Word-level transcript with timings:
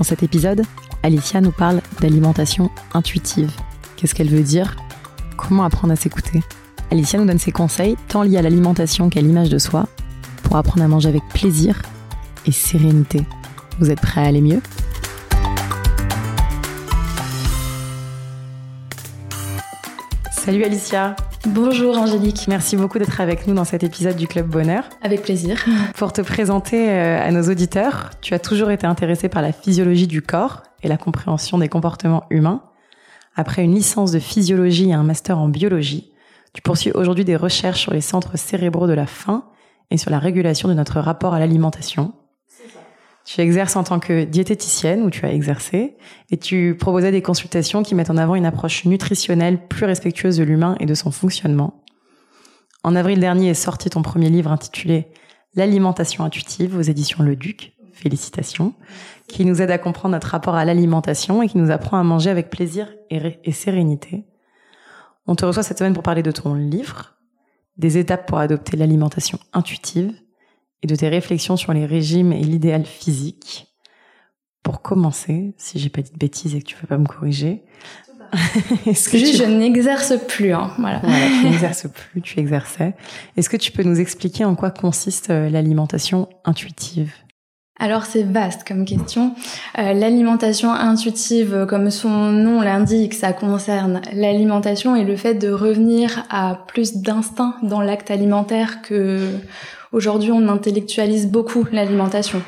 Dans 0.00 0.04
cet 0.04 0.22
épisode, 0.22 0.62
Alicia 1.02 1.42
nous 1.42 1.52
parle 1.52 1.82
d'alimentation 2.00 2.70
intuitive. 2.94 3.52
Qu'est-ce 3.96 4.14
qu'elle 4.14 4.30
veut 4.30 4.42
dire? 4.42 4.74
Comment 5.36 5.62
apprendre 5.62 5.92
à 5.92 5.96
s'écouter? 5.96 6.40
Alicia 6.90 7.18
nous 7.18 7.26
donne 7.26 7.38
ses 7.38 7.52
conseils, 7.52 7.96
tant 8.08 8.22
liés 8.22 8.38
à 8.38 8.42
l'alimentation 8.42 9.10
qu'à 9.10 9.20
l'image 9.20 9.50
de 9.50 9.58
soi, 9.58 9.88
pour 10.42 10.56
apprendre 10.56 10.82
à 10.84 10.88
manger 10.88 11.10
avec 11.10 11.22
plaisir 11.34 11.82
et 12.46 12.50
sérénité. 12.50 13.26
Vous 13.78 13.90
êtes 13.90 14.00
prêts 14.00 14.22
à 14.22 14.24
aller 14.24 14.40
mieux? 14.40 14.62
Salut 20.32 20.64
Alicia 20.64 21.14
Bonjour 21.48 21.96
Angélique. 21.96 22.46
Merci 22.48 22.76
beaucoup 22.76 22.98
d'être 22.98 23.20
avec 23.20 23.46
nous 23.46 23.54
dans 23.54 23.64
cet 23.64 23.82
épisode 23.82 24.16
du 24.16 24.28
Club 24.28 24.46
Bonheur. 24.46 24.84
Avec 25.00 25.22
plaisir. 25.22 25.64
Pour 25.94 26.12
te 26.12 26.20
présenter 26.20 26.90
euh, 26.90 27.18
à 27.18 27.30
nos 27.32 27.50
auditeurs, 27.50 28.10
tu 28.20 28.34
as 28.34 28.38
toujours 28.38 28.70
été 28.70 28.86
intéressée 28.86 29.30
par 29.30 29.40
la 29.40 29.50
physiologie 29.50 30.06
du 30.06 30.20
corps 30.20 30.62
et 30.82 30.88
la 30.88 30.98
compréhension 30.98 31.56
des 31.56 31.70
comportements 31.70 32.24
humains. 32.28 32.62
Après 33.36 33.64
une 33.64 33.74
licence 33.74 34.12
de 34.12 34.18
physiologie 34.18 34.90
et 34.90 34.92
un 34.92 35.02
master 35.02 35.38
en 35.38 35.48
biologie, 35.48 36.12
tu 36.52 36.60
poursuis 36.60 36.92
aujourd'hui 36.92 37.24
des 37.24 37.36
recherches 37.36 37.80
sur 37.80 37.94
les 37.94 38.02
centres 38.02 38.36
cérébraux 38.36 38.86
de 38.86 38.92
la 38.92 39.06
faim 39.06 39.44
et 39.90 39.96
sur 39.96 40.10
la 40.10 40.18
régulation 40.18 40.68
de 40.68 40.74
notre 40.74 41.00
rapport 41.00 41.32
à 41.32 41.38
l'alimentation. 41.38 42.12
Tu 43.32 43.40
exerces 43.40 43.76
en 43.76 43.84
tant 43.84 44.00
que 44.00 44.24
diététicienne, 44.24 45.02
où 45.02 45.10
tu 45.10 45.24
as 45.24 45.32
exercé, 45.32 45.96
et 46.30 46.36
tu 46.36 46.76
proposais 46.76 47.12
des 47.12 47.22
consultations 47.22 47.84
qui 47.84 47.94
mettent 47.94 48.10
en 48.10 48.16
avant 48.16 48.34
une 48.34 48.44
approche 48.44 48.86
nutritionnelle 48.86 49.68
plus 49.68 49.86
respectueuse 49.86 50.36
de 50.36 50.42
l'humain 50.42 50.74
et 50.80 50.86
de 50.86 50.94
son 50.94 51.12
fonctionnement. 51.12 51.84
En 52.82 52.96
avril 52.96 53.20
dernier 53.20 53.50
est 53.50 53.54
sorti 53.54 53.88
ton 53.88 54.02
premier 54.02 54.30
livre 54.30 54.50
intitulé 54.50 55.12
L'alimentation 55.54 56.24
intuitive 56.24 56.76
aux 56.76 56.82
éditions 56.82 57.22
Le 57.22 57.36
Duc. 57.36 57.72
Félicitations. 57.92 58.74
Qui 59.28 59.44
nous 59.44 59.62
aide 59.62 59.70
à 59.70 59.78
comprendre 59.78 60.14
notre 60.14 60.26
rapport 60.26 60.56
à 60.56 60.64
l'alimentation 60.64 61.40
et 61.40 61.48
qui 61.48 61.58
nous 61.58 61.70
apprend 61.70 62.00
à 62.00 62.02
manger 62.02 62.30
avec 62.30 62.50
plaisir 62.50 62.92
et 63.10 63.52
sérénité. 63.52 64.24
On 65.28 65.36
te 65.36 65.44
reçoit 65.44 65.62
cette 65.62 65.78
semaine 65.78 65.94
pour 65.94 66.02
parler 66.02 66.24
de 66.24 66.32
ton 66.32 66.54
livre, 66.54 67.14
des 67.76 67.96
étapes 67.96 68.26
pour 68.26 68.38
adopter 68.38 68.76
l'alimentation 68.76 69.38
intuitive 69.52 70.14
et 70.82 70.86
de 70.86 70.94
tes 70.94 71.08
réflexions 71.08 71.56
sur 71.56 71.72
les 71.72 71.86
régimes 71.86 72.32
et 72.32 72.42
l'idéal 72.42 72.84
physique. 72.84 73.66
Pour 74.62 74.82
commencer, 74.82 75.54
si 75.56 75.78
j'ai 75.78 75.88
pas 75.88 76.02
dit 76.02 76.12
de 76.12 76.18
bêtises 76.18 76.54
et 76.54 76.60
que 76.60 76.66
tu 76.66 76.76
veux 76.76 76.86
pas 76.86 76.98
me 76.98 77.06
corriger, 77.06 77.62
est-ce 78.86 79.08
que 79.08 79.18
je 79.18 79.44
n'exerce 79.44 80.14
plus. 80.28 80.52
Hein, 80.52 80.70
voilà. 80.78 81.00
voilà, 81.02 81.26
tu 81.40 81.48
n'exerces 81.48 81.88
plus, 81.88 82.20
tu 82.22 82.38
exerçais. 82.38 82.94
Est-ce 83.36 83.48
que 83.48 83.56
tu 83.56 83.72
peux 83.72 83.82
nous 83.82 84.00
expliquer 84.00 84.44
en 84.44 84.54
quoi 84.54 84.70
consiste 84.70 85.30
euh, 85.30 85.48
l'alimentation 85.48 86.28
intuitive? 86.44 87.12
Alors 87.78 88.04
c'est 88.04 88.24
vaste 88.24 88.68
comme 88.68 88.84
question. 88.84 89.34
Euh, 89.78 89.94
l'alimentation 89.94 90.70
intuitive, 90.70 91.64
comme 91.66 91.90
son 91.90 92.30
nom 92.30 92.60
l'indique, 92.60 93.14
ça 93.14 93.32
concerne 93.32 94.02
l'alimentation 94.12 94.94
et 94.94 95.04
le 95.04 95.16
fait 95.16 95.34
de 95.34 95.50
revenir 95.50 96.26
à 96.28 96.66
plus 96.68 96.98
d'instinct 96.98 97.56
dans 97.62 97.80
l'acte 97.80 98.10
alimentaire 98.10 98.82
que 98.82 99.30
aujourd'hui 99.92 100.32
on 100.32 100.48
intellectualise 100.48 101.28
beaucoup 101.28 101.66
l'alimentation. 101.72 102.42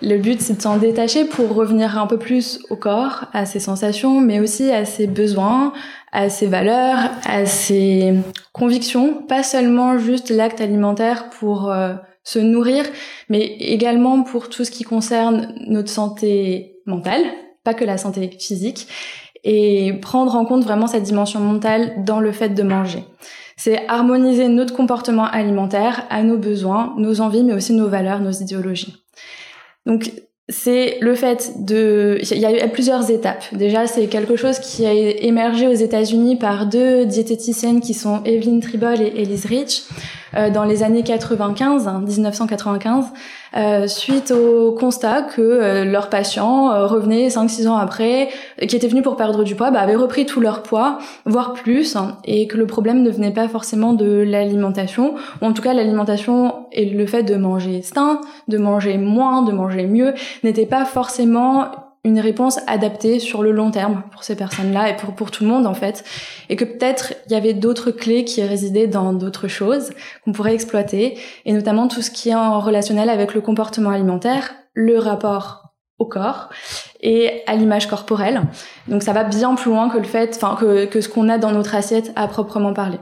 Le 0.00 0.16
but, 0.16 0.40
c'est 0.40 0.56
de 0.56 0.62
s'en 0.62 0.78
détacher 0.78 1.24
pour 1.24 1.54
revenir 1.54 1.98
un 1.98 2.06
peu 2.06 2.18
plus 2.18 2.60
au 2.70 2.76
corps, 2.76 3.26
à 3.32 3.46
ses 3.46 3.60
sensations, 3.60 4.20
mais 4.20 4.40
aussi 4.40 4.70
à 4.70 4.84
ses 4.84 5.06
besoins, 5.06 5.72
à 6.12 6.28
ses 6.28 6.46
valeurs, 6.46 7.10
à 7.24 7.46
ses 7.46 8.14
convictions, 8.52 9.14
pas 9.14 9.42
seulement 9.42 9.98
juste 9.98 10.30
l'acte 10.30 10.60
alimentaire 10.60 11.30
pour 11.30 11.70
euh, 11.70 11.94
se 12.24 12.38
nourrir, 12.38 12.84
mais 13.28 13.44
également 13.58 14.22
pour 14.22 14.48
tout 14.48 14.64
ce 14.64 14.70
qui 14.70 14.84
concerne 14.84 15.54
notre 15.66 15.90
santé 15.90 16.76
mentale, 16.86 17.22
pas 17.64 17.74
que 17.74 17.84
la 17.84 17.98
santé 17.98 18.30
physique, 18.38 18.88
et 19.44 19.92
prendre 20.00 20.36
en 20.36 20.44
compte 20.44 20.62
vraiment 20.62 20.86
cette 20.86 21.02
dimension 21.02 21.40
mentale 21.40 22.04
dans 22.04 22.20
le 22.20 22.32
fait 22.32 22.50
de 22.50 22.62
manger. 22.62 23.04
C'est 23.64 23.86
harmoniser 23.86 24.48
notre 24.48 24.74
comportement 24.74 25.26
alimentaire 25.26 26.04
à 26.10 26.24
nos 26.24 26.36
besoins, 26.36 26.94
nos 26.98 27.20
envies, 27.20 27.44
mais 27.44 27.52
aussi 27.52 27.72
nos 27.74 27.86
valeurs, 27.86 28.18
nos 28.18 28.32
idéologies. 28.32 28.96
Donc 29.86 30.10
c'est 30.48 30.98
le 31.00 31.14
fait 31.14 31.52
de... 31.64 32.18
Il 32.28 32.38
y 32.38 32.44
a 32.44 32.66
eu 32.66 32.68
plusieurs 32.70 33.08
étapes. 33.08 33.44
Déjà, 33.52 33.86
c'est 33.86 34.08
quelque 34.08 34.34
chose 34.34 34.58
qui 34.58 34.84
a 34.84 34.92
émergé 34.92 35.68
aux 35.68 35.74
États-Unis 35.74 36.34
par 36.34 36.66
deux 36.66 37.06
diététiciennes 37.06 37.80
qui 37.80 37.94
sont 37.94 38.24
Evelyn 38.24 38.58
Tribol 38.58 39.00
et 39.00 39.12
Elise 39.22 39.46
Rich 39.46 39.84
dans 40.34 40.64
les 40.64 40.82
années 40.82 41.02
95, 41.02 41.88
1995, 42.06 43.04
hein, 43.04 43.12
euh, 43.54 43.86
suite 43.86 44.30
au 44.30 44.72
constat 44.72 45.22
que 45.22 45.42
euh, 45.42 45.84
leurs 45.84 46.08
patients 46.08 46.72
euh, 46.72 46.86
revenaient 46.86 47.28
5-6 47.28 47.68
ans 47.68 47.76
après, 47.76 48.30
qui 48.66 48.74
étaient 48.74 48.88
venus 48.88 49.02
pour 49.02 49.16
perdre 49.16 49.44
du 49.44 49.54
poids, 49.54 49.70
bah, 49.70 49.80
avaient 49.80 49.94
repris 49.96 50.24
tout 50.24 50.40
leur 50.40 50.62
poids, 50.62 50.98
voire 51.26 51.52
plus, 51.52 51.96
hein, 51.96 52.16
et 52.24 52.46
que 52.46 52.56
le 52.56 52.66
problème 52.66 53.02
ne 53.02 53.10
venait 53.10 53.30
pas 53.30 53.48
forcément 53.48 53.92
de 53.92 54.22
l'alimentation, 54.22 55.16
ou 55.42 55.46
en 55.46 55.52
tout 55.52 55.60
cas 55.60 55.74
l'alimentation 55.74 56.66
et 56.72 56.86
le 56.86 57.06
fait 57.06 57.24
de 57.24 57.36
manger 57.36 57.82
sain, 57.82 58.20
de 58.48 58.56
manger 58.56 58.96
moins, 58.96 59.42
de 59.42 59.52
manger 59.52 59.86
mieux, 59.86 60.14
n'était 60.44 60.66
pas 60.66 60.86
forcément 60.86 61.66
une 62.04 62.18
réponse 62.18 62.58
adaptée 62.66 63.20
sur 63.20 63.42
le 63.42 63.52
long 63.52 63.70
terme 63.70 64.02
pour 64.10 64.24
ces 64.24 64.34
personnes-là 64.34 64.90
et 64.90 64.96
pour, 64.96 65.14
pour 65.14 65.30
tout 65.30 65.44
le 65.44 65.50
monde 65.50 65.66
en 65.66 65.74
fait. 65.74 66.04
Et 66.48 66.56
que 66.56 66.64
peut-être 66.64 67.14
il 67.26 67.32
y 67.32 67.36
avait 67.36 67.54
d'autres 67.54 67.90
clés 67.90 68.24
qui 68.24 68.42
résidaient 68.42 68.88
dans 68.88 69.12
d'autres 69.12 69.48
choses 69.48 69.90
qu'on 70.24 70.32
pourrait 70.32 70.54
exploiter, 70.54 71.18
et 71.44 71.52
notamment 71.52 71.88
tout 71.88 72.02
ce 72.02 72.10
qui 72.10 72.30
est 72.30 72.34
en 72.34 72.58
relationnel 72.60 73.08
avec 73.08 73.34
le 73.34 73.40
comportement 73.40 73.90
alimentaire, 73.90 74.54
le 74.74 74.98
rapport 74.98 75.74
au 75.98 76.06
corps 76.06 76.48
et 77.00 77.42
à 77.46 77.54
l'image 77.54 77.86
corporelle. 77.86 78.42
Donc 78.88 79.02
ça 79.02 79.12
va 79.12 79.22
bien 79.22 79.54
plus 79.54 79.70
loin 79.70 79.88
que 79.88 79.98
le 79.98 80.04
fait, 80.04 80.34
enfin 80.34 80.56
que, 80.58 80.86
que 80.86 81.00
ce 81.00 81.08
qu'on 81.08 81.28
a 81.28 81.38
dans 81.38 81.52
notre 81.52 81.74
assiette 81.74 82.12
à 82.16 82.26
proprement 82.26 82.72
parler. 82.72 82.98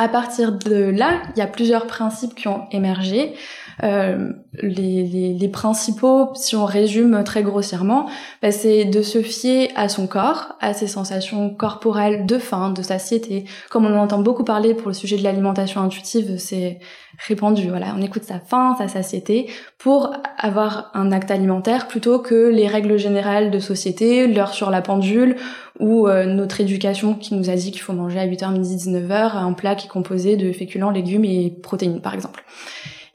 À 0.00 0.08
partir 0.08 0.52
de 0.52 0.76
là, 0.76 1.20
il 1.36 1.38
y 1.38 1.42
a 1.42 1.46
plusieurs 1.46 1.86
principes 1.86 2.34
qui 2.34 2.48
ont 2.48 2.62
émergé. 2.72 3.34
Euh, 3.82 4.32
les, 4.62 5.50
principaux, 5.52 6.30
si 6.34 6.56
on 6.56 6.64
résume 6.64 7.22
très 7.22 7.42
grossièrement, 7.42 8.08
bah, 8.40 8.50
c'est 8.50 8.86
de 8.86 9.02
se 9.02 9.20
fier 9.20 9.70
à 9.76 9.90
son 9.90 10.06
corps, 10.06 10.54
à 10.58 10.72
ses 10.72 10.86
sensations 10.86 11.50
corporelles 11.50 12.24
de 12.24 12.38
faim, 12.38 12.70
de 12.70 12.80
satiété. 12.80 13.44
Comme 13.68 13.84
on 13.84 13.94
en 13.94 14.04
entend 14.04 14.20
beaucoup 14.20 14.42
parler 14.42 14.72
pour 14.72 14.88
le 14.88 14.94
sujet 14.94 15.18
de 15.18 15.22
l'alimentation 15.22 15.82
intuitive, 15.82 16.38
c'est 16.38 16.78
répandu. 17.26 17.68
Voilà, 17.68 17.94
on 17.96 18.02
écoute 18.02 18.24
sa 18.24 18.40
faim, 18.40 18.74
sa 18.78 18.88
satiété, 18.88 19.50
pour 19.78 20.12
avoir 20.38 20.90
un 20.94 21.12
acte 21.12 21.30
alimentaire 21.30 21.88
plutôt 21.88 22.18
que 22.18 22.48
les 22.48 22.66
règles 22.66 22.98
générales 22.98 23.50
de 23.50 23.58
société, 23.58 24.26
l'heure 24.26 24.54
sur 24.54 24.70
la 24.70 24.82
pendule 24.82 25.36
ou 25.78 26.08
euh, 26.08 26.26
notre 26.26 26.60
éducation 26.60 27.14
qui 27.14 27.34
nous 27.34 27.50
a 27.50 27.54
dit 27.54 27.70
qu'il 27.70 27.80
faut 27.80 27.92
manger 27.92 28.18
à 28.18 28.26
8h 28.26 28.52
midi 28.52 28.76
19h 28.76 29.36
un 29.36 29.52
plat 29.52 29.74
qui 29.74 29.86
est 29.86 29.90
composé 29.90 30.36
de 30.36 30.52
féculents, 30.52 30.90
légumes 30.90 31.24
et 31.24 31.50
protéines 31.62 32.00
par 32.00 32.14
exemple. 32.14 32.44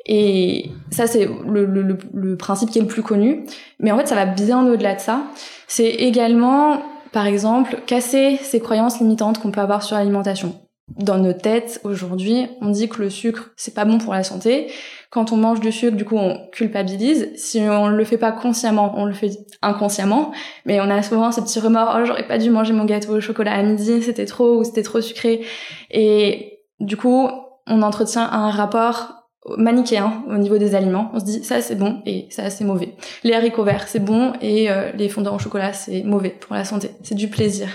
Et 0.08 0.70
ça, 0.92 1.08
c'est 1.08 1.26
le, 1.26 1.66
le, 1.66 1.98
le, 2.14 2.38
principe 2.38 2.70
qui 2.70 2.78
est 2.78 2.82
le 2.82 2.88
plus 2.88 3.02
connu. 3.02 3.46
Mais 3.80 3.92
en 3.92 3.98
fait, 3.98 4.08
ça 4.08 4.14
va 4.14 4.28
bien 4.28 4.64
au-delà 4.68 4.94
de 4.94 5.00
ça. 5.00 5.24
C'est 5.68 5.90
également, 5.90 6.84
par 7.12 7.26
exemple, 7.26 7.80
casser 7.88 8.38
ces 8.44 8.60
croyances 8.60 9.00
limitantes 9.00 9.42
qu'on 9.42 9.50
peut 9.50 9.62
avoir 9.62 9.82
sur 9.82 9.98
l'alimentation. 9.98 10.60
Dans 10.88 11.18
nos 11.18 11.34
têtes, 11.34 11.82
aujourd'hui, 11.84 12.48
on 12.62 12.70
dit 12.70 12.88
que 12.88 13.02
le 13.02 13.10
sucre, 13.10 13.50
c'est 13.56 13.74
pas 13.74 13.86
bon 13.86 13.98
pour 13.98 14.14
la 14.14 14.24
santé. 14.24 14.72
Quand 15.10 15.32
on 15.32 15.38
mange 15.38 15.60
du 15.60 15.72
sucre, 15.72 15.98
du 15.98 16.06
coup, 16.06 16.16
on 16.16 16.48
culpabilise. 16.52 17.30
Si 17.36 17.60
on 17.60 17.88
le 17.88 18.06
fait 18.06 18.20
pas 18.20 18.32
consciemment, 18.32 18.94
on 18.96 19.06
le 19.06 19.14
fait 19.14 19.32
inconsciemment. 19.64 20.32
Mais 20.66 20.80
on 20.80 20.90
a 20.92 21.02
souvent 21.02 21.32
ce 21.32 21.42
petit 21.42 21.60
remords, 21.60 21.98
oh, 21.98 22.06
j'aurais 22.06 22.28
pas 22.28 22.38
dû 22.38 22.52
manger 22.52 22.74
mon 22.74 22.86
gâteau 22.86 23.16
au 23.16 23.20
chocolat 23.22 23.54
à 23.54 23.64
midi, 23.64 24.04
c'était 24.04 24.26
trop 24.26 24.60
ou 24.60 24.64
c'était 24.64 24.84
trop 24.84 25.02
sucré. 25.02 25.44
Et 25.90 26.60
du 26.80 26.98
coup, 26.98 27.30
on 27.66 27.82
entretient 27.82 28.30
un 28.32 28.52
rapport 28.52 29.26
manichéen 29.58 30.24
au 30.30 30.38
niveau 30.38 30.58
des 30.58 30.76
aliments. 30.76 31.10
On 31.14 31.20
se 31.20 31.26
dit 31.26 31.44
ça 31.44 31.62
c'est 31.62 31.76
bon 31.76 32.02
et 32.06 32.28
ça 32.30 32.50
c'est 32.50 32.64
mauvais. 32.64 32.96
Les 33.24 33.34
haricots 33.34 33.64
verts 33.64 33.88
c'est 33.88 34.04
bon 34.04 34.34
et 34.42 34.72
euh, 34.72 34.92
les 34.94 35.10
fondants 35.10 35.36
au 35.36 35.40
chocolat 35.40 35.74
c'est 35.74 36.04
mauvais 36.04 36.30
pour 36.30 36.56
la 36.56 36.66
santé. 36.66 36.92
C'est 37.04 37.16
du 37.16 37.28
plaisir. 37.28 37.68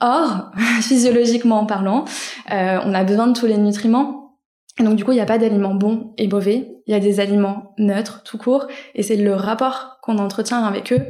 Or, 0.00 0.50
physiologiquement 0.80 1.66
parlant, 1.66 2.04
euh, 2.50 2.78
on 2.84 2.94
a 2.94 3.04
besoin 3.04 3.26
de 3.26 3.38
tous 3.38 3.46
les 3.46 3.58
nutriments 3.58 4.36
Et 4.78 4.82
donc 4.82 4.96
du 4.96 5.04
coup, 5.04 5.12
il 5.12 5.16
n'y 5.16 5.20
a 5.20 5.26
pas 5.26 5.38
d'aliments 5.38 5.74
bons 5.74 6.14
et 6.16 6.26
mauvais, 6.26 6.70
il 6.86 6.92
y 6.92 6.96
a 6.96 7.00
des 7.00 7.20
aliments 7.20 7.74
neutres, 7.78 8.22
tout 8.24 8.38
court, 8.38 8.66
et 8.94 9.02
c'est 9.02 9.16
le 9.16 9.34
rapport 9.34 9.98
qu'on 10.02 10.18
entretient 10.18 10.64
avec 10.64 10.92
eux 10.92 11.04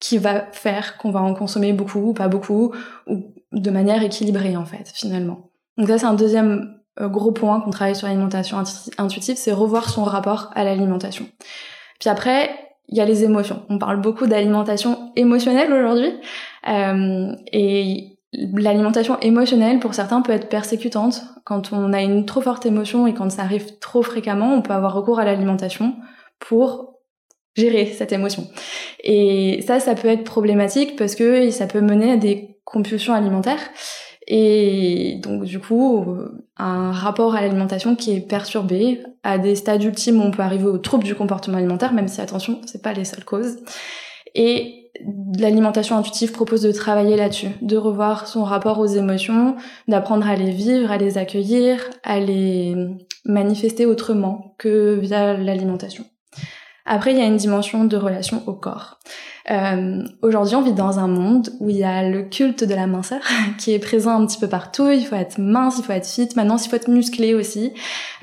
qui 0.00 0.18
va 0.18 0.46
faire 0.52 0.98
qu'on 0.98 1.10
va 1.10 1.22
en 1.22 1.34
consommer 1.34 1.72
beaucoup 1.72 2.00
ou 2.00 2.12
pas 2.12 2.28
beaucoup, 2.28 2.74
ou 3.06 3.32
de 3.52 3.70
manière 3.70 4.02
équilibrée 4.02 4.56
en 4.56 4.64
fait, 4.64 4.92
finalement. 4.94 5.50
Donc 5.78 5.88
ça, 5.88 5.98
c'est 5.98 6.06
un 6.06 6.14
deuxième 6.14 6.76
euh, 7.00 7.08
gros 7.08 7.32
point 7.32 7.60
qu'on 7.60 7.70
travaille 7.70 7.96
sur 7.96 8.06
l'alimentation 8.06 8.62
intuitive, 8.98 9.36
c'est 9.36 9.52
revoir 9.52 9.88
son 9.88 10.04
rapport 10.04 10.50
à 10.54 10.64
l'alimentation. 10.64 11.26
Puis 12.00 12.10
après, 12.10 12.50
il 12.88 12.96
y 12.96 13.00
a 13.00 13.04
les 13.04 13.24
émotions. 13.24 13.62
On 13.68 13.78
parle 13.78 14.00
beaucoup 14.00 14.26
d'alimentation 14.26 15.12
émotionnelle 15.16 15.72
aujourd'hui, 15.72 16.12
euh, 16.68 17.34
et 17.52 18.15
l'alimentation 18.36 19.18
émotionnelle 19.20 19.80
pour 19.80 19.94
certains 19.94 20.22
peut 20.22 20.32
être 20.32 20.48
persécutante. 20.48 21.22
Quand 21.44 21.72
on 21.72 21.92
a 21.92 22.02
une 22.02 22.26
trop 22.26 22.40
forte 22.40 22.66
émotion 22.66 23.06
et 23.06 23.14
quand 23.14 23.30
ça 23.30 23.42
arrive 23.42 23.78
trop 23.78 24.02
fréquemment, 24.02 24.54
on 24.54 24.62
peut 24.62 24.72
avoir 24.72 24.94
recours 24.94 25.18
à 25.18 25.24
l'alimentation 25.24 25.94
pour 26.38 27.00
gérer 27.56 27.86
cette 27.86 28.12
émotion. 28.12 28.46
Et 29.02 29.62
ça, 29.66 29.80
ça 29.80 29.94
peut 29.94 30.08
être 30.08 30.24
problématique 30.24 30.96
parce 30.96 31.14
que 31.14 31.50
ça 31.50 31.66
peut 31.66 31.80
mener 31.80 32.12
à 32.12 32.16
des 32.16 32.58
compulsions 32.64 33.14
alimentaires. 33.14 33.70
Et 34.28 35.20
donc 35.22 35.44
du 35.44 35.60
coup, 35.60 36.04
un 36.56 36.90
rapport 36.90 37.36
à 37.36 37.40
l'alimentation 37.40 37.94
qui 37.94 38.12
est 38.12 38.20
perturbé, 38.20 39.02
à 39.22 39.38
des 39.38 39.54
stades 39.54 39.84
ultimes 39.84 40.20
on 40.20 40.32
peut 40.32 40.42
arriver 40.42 40.64
aux 40.64 40.78
troubles 40.78 41.04
du 41.04 41.14
comportement 41.14 41.58
alimentaire, 41.58 41.92
même 41.92 42.08
si 42.08 42.20
attention, 42.20 42.60
c'est 42.66 42.82
pas 42.82 42.92
les 42.92 43.04
seules 43.04 43.24
causes. 43.24 43.58
Et 44.34 44.85
l'alimentation 45.38 45.96
intuitive 45.96 46.32
propose 46.32 46.62
de 46.62 46.72
travailler 46.72 47.16
là-dessus, 47.16 47.50
de 47.62 47.76
revoir 47.76 48.26
son 48.26 48.44
rapport 48.44 48.78
aux 48.78 48.86
émotions, 48.86 49.56
d'apprendre 49.88 50.26
à 50.26 50.36
les 50.36 50.50
vivre, 50.50 50.90
à 50.90 50.96
les 50.96 51.18
accueillir, 51.18 51.90
à 52.02 52.20
les 52.20 52.74
manifester 53.24 53.86
autrement 53.86 54.54
que 54.58 54.94
via 54.94 55.36
l'alimentation. 55.36 56.04
Après, 56.86 57.12
il 57.12 57.18
y 57.18 57.20
a 57.20 57.26
une 57.26 57.36
dimension 57.36 57.84
de 57.84 57.96
relation 57.96 58.42
au 58.46 58.52
corps. 58.52 58.98
Euh, 59.50 60.02
Aujourd'hui, 60.22 60.56
on 60.56 60.62
vit 60.62 60.72
dans 60.72 60.98
un 60.98 61.06
monde 61.06 61.50
où 61.60 61.70
il 61.70 61.76
y 61.76 61.84
a 61.84 62.08
le 62.08 62.22
culte 62.22 62.64
de 62.64 62.74
la 62.74 62.86
minceur 62.86 63.20
qui 63.58 63.72
est 63.72 63.78
présent 63.78 64.20
un 64.20 64.26
petit 64.26 64.38
peu 64.38 64.48
partout. 64.48 64.88
Il 64.88 65.04
faut 65.04 65.16
être 65.16 65.38
mince, 65.38 65.78
il 65.78 65.84
faut 65.84 65.92
être 65.92 66.06
fit. 66.06 66.28
Maintenant, 66.36 66.56
il 66.56 66.68
faut 66.68 66.76
être 66.76 66.88
musclé 66.88 67.34
aussi. 67.34 67.72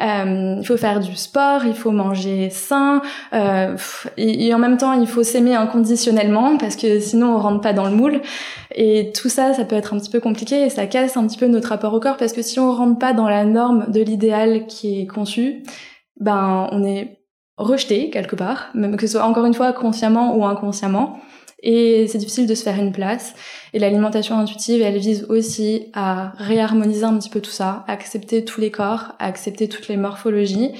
Euh, 0.01 0.55
il 0.59 0.65
faut 0.65 0.77
faire 0.77 0.99
du 0.99 1.15
sport, 1.15 1.65
il 1.65 1.73
faut 1.73 1.91
manger 1.91 2.49
sain. 2.49 3.01
Euh, 3.33 3.77
et, 4.17 4.53
en 4.53 4.59
même 4.59 4.77
temps, 4.77 4.93
il 4.93 5.07
faut 5.07 5.23
s'aimer 5.23 5.55
inconditionnellement 5.55 6.57
parce 6.57 6.75
que 6.75 6.99
sinon, 6.99 7.35
on 7.35 7.39
rentre 7.39 7.61
pas 7.61 7.73
dans 7.73 7.85
le 7.85 7.95
moule. 7.95 8.21
Et 8.75 9.11
tout 9.13 9.29
ça, 9.29 9.53
ça 9.53 9.65
peut 9.65 9.75
être 9.75 9.93
un 9.93 9.99
petit 9.99 10.09
peu 10.09 10.19
compliqué 10.19 10.63
et 10.63 10.69
ça 10.69 10.87
casse 10.87 11.15
un 11.15 11.27
petit 11.27 11.37
peu 11.37 11.47
notre 11.47 11.69
rapport 11.69 11.93
au 11.93 11.99
corps 11.99 12.17
parce 12.17 12.33
que 12.33 12.41
si 12.41 12.59
on 12.59 12.71
rentre 12.73 12.99
pas 12.99 13.13
dans 13.13 13.29
la 13.29 13.45
norme 13.45 13.91
de 13.91 14.01
l'idéal 14.01 14.65
qui 14.67 15.01
est 15.01 15.07
conçu, 15.07 15.63
ben 16.19 16.67
on 16.71 16.83
est 16.83 17.22
rejeté 17.57 18.09
quelque 18.09 18.35
part, 18.35 18.69
même 18.73 18.97
que 18.97 19.07
ce 19.07 19.13
soit 19.13 19.25
encore 19.25 19.45
une 19.45 19.53
fois 19.53 19.73
consciemment 19.73 20.35
ou 20.37 20.45
inconsciemment. 20.45 21.19
Et 21.65 22.07
c'est 22.07 22.17
difficile 22.17 22.45
de 22.45 22.55
se 22.55 22.63
faire 22.63 22.77
une 22.77 22.91
place. 22.91 23.33
Et 23.71 23.79
l'alimentation 23.79 24.37
intuitive, 24.37 24.81
elle 24.81 24.97
vise 24.97 25.25
aussi 25.29 25.85
à 25.93 26.33
réharmoniser 26.37 27.05
un 27.05 27.17
petit 27.17 27.29
peu 27.29 27.39
tout 27.39 27.51
ça, 27.51 27.85
accepter 27.87 28.43
tous 28.43 28.59
les 28.59 28.69
corps, 28.69 29.13
accepter 29.19 29.69
toutes 29.69 29.87
les 29.87 29.95
morphologies 29.95 30.71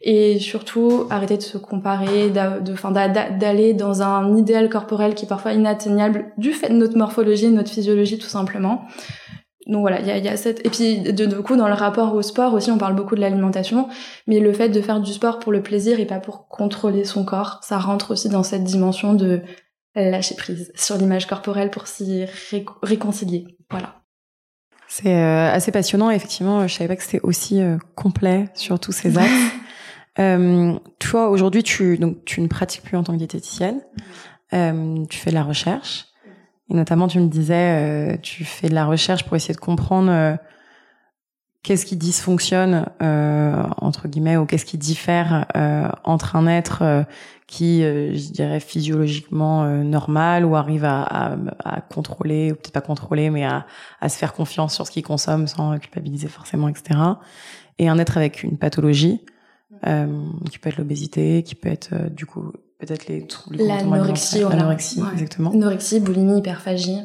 et 0.00 0.40
surtout 0.40 1.06
arrêter 1.10 1.36
de 1.36 1.42
se 1.42 1.58
comparer, 1.58 2.28
d'aller 2.28 3.72
dans 3.72 4.02
un 4.02 4.36
idéal 4.36 4.68
corporel 4.68 5.14
qui 5.14 5.26
est 5.26 5.28
parfois 5.28 5.52
inatteignable 5.52 6.32
du 6.38 6.52
fait 6.52 6.70
de 6.70 6.74
notre 6.74 6.98
morphologie, 6.98 7.46
de 7.46 7.54
notre 7.54 7.70
physiologie 7.70 8.18
tout 8.18 8.26
simplement. 8.26 8.84
Donc 9.66 9.82
voilà, 9.82 10.00
il 10.00 10.06
y 10.06 10.10
a, 10.10 10.18
y 10.18 10.28
a, 10.28 10.36
cette... 10.36 10.64
Et 10.66 10.70
puis 10.70 11.00
de, 11.00 11.26
de 11.26 11.40
coup, 11.40 11.56
dans 11.56 11.68
le 11.68 11.74
rapport 11.74 12.14
au 12.14 12.22
sport 12.22 12.54
aussi, 12.54 12.70
on 12.70 12.78
parle 12.78 12.94
beaucoup 12.94 13.14
de 13.14 13.20
l'alimentation, 13.20 13.88
mais 14.26 14.40
le 14.40 14.52
fait 14.52 14.68
de 14.68 14.80
faire 14.80 15.00
du 15.00 15.12
sport 15.12 15.38
pour 15.38 15.52
le 15.52 15.62
plaisir 15.62 16.00
et 16.00 16.06
pas 16.06 16.18
pour 16.18 16.48
contrôler 16.48 17.04
son 17.04 17.24
corps, 17.24 17.60
ça 17.62 17.78
rentre 17.78 18.12
aussi 18.12 18.28
dans 18.28 18.42
cette 18.42 18.64
dimension 18.64 19.14
de 19.14 19.40
lâcher 19.94 20.34
prise 20.34 20.72
sur 20.74 20.96
l'image 20.96 21.26
corporelle 21.26 21.70
pour 21.70 21.86
s'y 21.86 22.24
réconcilier. 22.82 23.46
Voilà. 23.70 24.02
C'est 24.88 25.14
euh, 25.14 25.50
assez 25.50 25.72
passionnant, 25.72 26.10
effectivement, 26.10 26.66
je 26.68 26.74
savais 26.74 26.88
pas 26.88 26.96
que 26.96 27.02
c'était 27.02 27.20
aussi 27.22 27.62
euh, 27.62 27.78
complet 27.94 28.50
sur 28.54 28.78
tous 28.78 28.92
ces 28.92 29.16
axes. 29.16 29.30
euh, 30.18 30.78
toi, 30.98 31.30
aujourd'hui, 31.30 31.62
tu, 31.62 31.96
donc, 31.96 32.24
tu 32.26 32.42
ne 32.42 32.46
pratiques 32.46 32.82
plus 32.82 32.98
en 32.98 33.02
tant 33.02 33.14
que 33.14 33.18
diététicienne, 33.18 33.80
euh, 34.52 35.02
tu 35.08 35.18
fais 35.18 35.30
de 35.30 35.34
la 35.34 35.44
recherche. 35.44 36.11
Et 36.70 36.74
notamment, 36.74 37.08
tu 37.08 37.20
me 37.20 37.28
disais, 37.28 37.54
euh, 37.54 38.16
tu 38.22 38.44
fais 38.44 38.68
de 38.68 38.74
la 38.74 38.86
recherche 38.86 39.24
pour 39.24 39.36
essayer 39.36 39.54
de 39.54 39.60
comprendre 39.60 40.10
euh, 40.10 40.36
qu'est-ce 41.62 41.84
qui 41.84 41.96
dysfonctionne 41.96 42.86
euh, 43.02 43.62
entre 43.78 44.08
guillemets 44.08 44.36
ou 44.36 44.46
qu'est-ce 44.46 44.64
qui 44.64 44.78
diffère 44.78 45.46
entre 46.04 46.36
un 46.36 46.46
être 46.46 47.04
qui, 47.46 47.82
je 47.82 48.32
dirais, 48.32 48.60
physiologiquement 48.60 49.64
normal 49.84 50.44
ou 50.44 50.56
arrive 50.56 50.84
à, 50.84 51.02
à, 51.02 51.36
à 51.64 51.80
contrôler 51.80 52.50
ou 52.50 52.54
peut-être 52.54 52.72
pas 52.72 52.80
contrôler, 52.80 53.30
mais 53.30 53.44
à, 53.44 53.66
à, 54.00 54.08
se 54.08 54.16
faire 54.16 54.32
confiance 54.32 54.74
sur 54.74 54.86
ce 54.86 54.90
qu'il 54.90 55.04
consomme 55.04 55.46
sans 55.46 55.78
culpabiliser 55.78 56.28
forcément, 56.28 56.68
etc. 56.68 56.98
Et 57.78 57.88
un 57.88 57.98
être 57.98 58.16
avec 58.16 58.42
une 58.42 58.58
pathologie 58.58 59.20
qui 59.84 60.58
peut 60.58 60.68
être 60.68 60.78
l'obésité, 60.78 61.42
qui 61.42 61.54
peut 61.54 61.68
être 61.68 62.10
du 62.10 62.26
coup 62.26 62.52
peut-être 62.84 63.06
les 63.06 63.26
troubles 63.26 63.58
l'anorexie 63.58 64.40
l'anorexie 64.40 65.02
exactement. 65.12 65.50
Anorexie 65.50 66.00
boulimie 66.00 66.38
hyperphagie. 66.38 66.98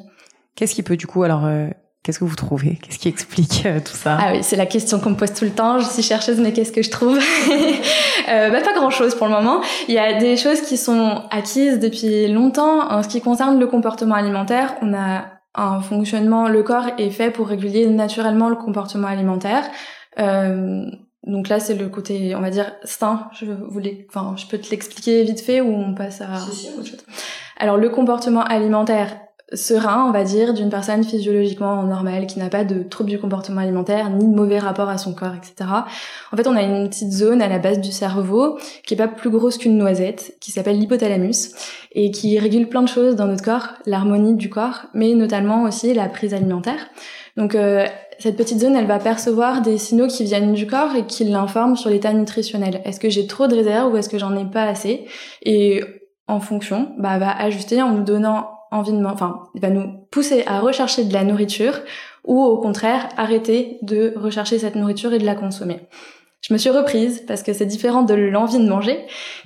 Qu'est-ce 0.56 0.74
qui 0.74 0.82
peut 0.82 0.98
du 0.98 1.06
coup 1.06 1.22
alors 1.22 1.46
euh, 1.46 1.68
qu'est-ce 2.02 2.18
que 2.18 2.26
vous 2.26 2.36
trouvez? 2.36 2.80
Qu'est-ce 2.82 2.98
qui 2.98 3.08
explique 3.08 3.64
euh, 3.68 3.80
tout 3.80 3.96
ça? 3.96 4.18
Ah 4.20 4.32
oui 4.34 4.40
c'est 4.42 4.56
la 4.56 4.66
question 4.66 5.00
qu'on 5.00 5.12
me 5.12 5.16
pose 5.16 5.34
tout 5.34 5.46
le 5.46 5.52
temps. 5.52 5.78
Je 5.80 5.86
suis 5.86 6.02
chercheuse 6.02 6.40
mais 6.40 6.52
qu'est-ce 6.52 6.72
que 6.72 6.82
je 6.82 6.92
trouve? 6.92 7.20
Euh, 8.30 8.50
bah, 8.50 8.60
pas 8.60 8.74
grand 8.74 8.90
chose 8.90 9.16
pour 9.16 9.28
le 9.28 9.32
moment. 9.32 9.62
Il 9.88 9.94
y 9.94 10.00
a 10.00 10.20
des 10.20 10.36
choses 10.36 10.60
qui 10.60 10.76
sont 10.76 11.22
acquises 11.32 11.80
depuis 11.80 12.28
longtemps. 12.28 12.92
En 12.92 13.02
ce 13.02 13.08
qui 13.08 13.22
concerne 13.22 13.58
le 13.58 13.68
comportement 13.68 14.16
alimentaire 14.16 14.76
on 14.82 14.94
a 14.94 15.28
un 15.56 15.80
fonctionnement 15.80 16.50
le 16.50 16.62
corps 16.62 16.88
est 16.98 17.10
fait 17.10 17.32
pour 17.32 17.48
réguler 17.48 17.88
naturellement 17.88 18.50
le 18.50 18.56
comportement 18.56 19.08
alimentaire. 19.08 19.64
Euh, 20.20 20.86
donc 21.28 21.50
là, 21.50 21.60
c'est 21.60 21.76
le 21.76 21.90
côté, 21.90 22.36
on 22.36 22.42
va 22.42 22.50
dire, 22.50 22.72
sain. 22.84 23.28
Je 23.34 23.46
voulais, 23.46 24.08
enfin, 24.10 24.36
je 24.38 24.48
peux 24.48 24.58
te 24.58 24.72
l'expliquer 24.72 25.24
vite 25.24 25.42
fait 25.42 25.60
ou 25.60 25.68
on 25.68 25.94
passe 25.94 26.22
à 26.22 26.28
Alors, 27.58 27.78
le 27.78 27.90
comportement 27.90 28.44
alimentaire 28.44 29.20
serein, 29.54 30.06
on 30.08 30.12
va 30.12 30.24
dire, 30.24 30.54
d'une 30.54 30.70
personne 30.70 31.04
physiologiquement 31.04 31.84
normale 31.84 32.28
qui 32.28 32.38
n'a 32.38 32.50
pas 32.50 32.66
de 32.66 32.84
trouble 32.84 33.10
du 33.10 33.18
comportement 33.18 33.62
alimentaire 33.62 34.10
ni 34.10 34.28
de 34.28 34.36
mauvais 34.36 34.60
rapport 34.60 34.90
à 34.90 34.98
son 34.98 35.14
corps, 35.14 35.36
etc. 35.36 35.70
En 36.32 36.38
fait, 36.38 36.48
on 36.48 36.56
a 36.56 36.62
une 36.62 36.90
petite 36.90 37.12
zone 37.12 37.42
à 37.42 37.48
la 37.48 37.58
base 37.58 37.80
du 37.80 37.92
cerveau 37.92 38.58
qui 38.86 38.94
est 38.94 38.98
pas 38.98 39.08
plus 39.08 39.30
grosse 39.30 39.58
qu'une 39.58 39.78
noisette, 39.78 40.36
qui 40.42 40.52
s'appelle 40.52 40.78
l'hypothalamus 40.78 41.54
et 41.94 42.12
qui 42.12 42.38
régule 42.40 42.68
plein 42.68 42.81
de 42.81 42.90
choses 42.90 43.16
dans 43.16 43.26
notre 43.26 43.44
corps, 43.44 43.69
l'harmonie 43.86 44.36
du 44.36 44.50
corps, 44.50 44.88
mais 44.94 45.14
notamment 45.14 45.64
aussi 45.64 45.94
la 45.94 46.10
prise 46.10 46.33
alimentaire. 46.33 46.88
Donc 47.38 47.56
euh, 47.56 47.86
cette 48.19 48.36
petite 48.36 48.60
zone, 48.60 48.76
elle 48.76 48.88
va 48.88 49.00
percevoir 49.00 49.62
des 49.62 49.78
signaux 49.78 50.07
qui 50.07 50.26
viennent 50.26 50.54
du 50.54 50.68
corps 50.68 50.95
et 50.95 51.06
qui 51.06 51.24
l'informent 51.24 51.76
sur 51.76 51.90
l'état 51.90 52.12
nutritionnel. 52.12 52.81
Est-ce 52.83 53.00
que 53.00 53.10
j'ai 53.10 53.28
trop 53.28 53.48
de 53.48 53.56
réserves 53.56 53.94
ou 53.94 53.98
est-ce 53.98 54.10
que 54.10 54.18
j'en 54.18 54.36
ai 54.36 54.45
pas 54.45 54.64
assez? 54.64 55.06
Et 55.44 55.83
en 56.28 56.42
fonction, 56.42 56.94
bah, 56.98 57.18
va 57.18 57.31
ajuster 57.31 57.81
en 57.81 57.92
nous 57.92 58.04
donnant 58.04 58.56
envie 58.71 58.92
de, 58.92 59.06
enfin, 59.06 59.44
il 59.56 59.62
va 59.62 59.69
nous 59.69 59.92
pousser 60.12 60.44
à 60.45 60.59
rechercher 60.59 61.06
de 61.06 61.14
la 61.14 61.24
nourriture 61.24 61.80
ou 62.24 62.44
au 62.44 62.57
contraire 62.57 63.09
arrêter 63.18 63.78
de 63.81 64.14
rechercher 64.16 64.59
cette 64.59 64.76
nourriture 64.76 65.14
et 65.14 65.19
de 65.19 65.26
la 65.26 65.36
consommer. 65.36 65.88
Je 66.42 66.54
me 66.54 66.60
suis 66.60 66.70
reprise 66.70 67.24
parce 67.28 67.42
que 67.42 67.52
c'est 67.52 67.66
différent 67.66 68.04
de 68.04 68.14
l'envie 68.14 68.60
de 68.60 68.70
manger, 68.70 69.00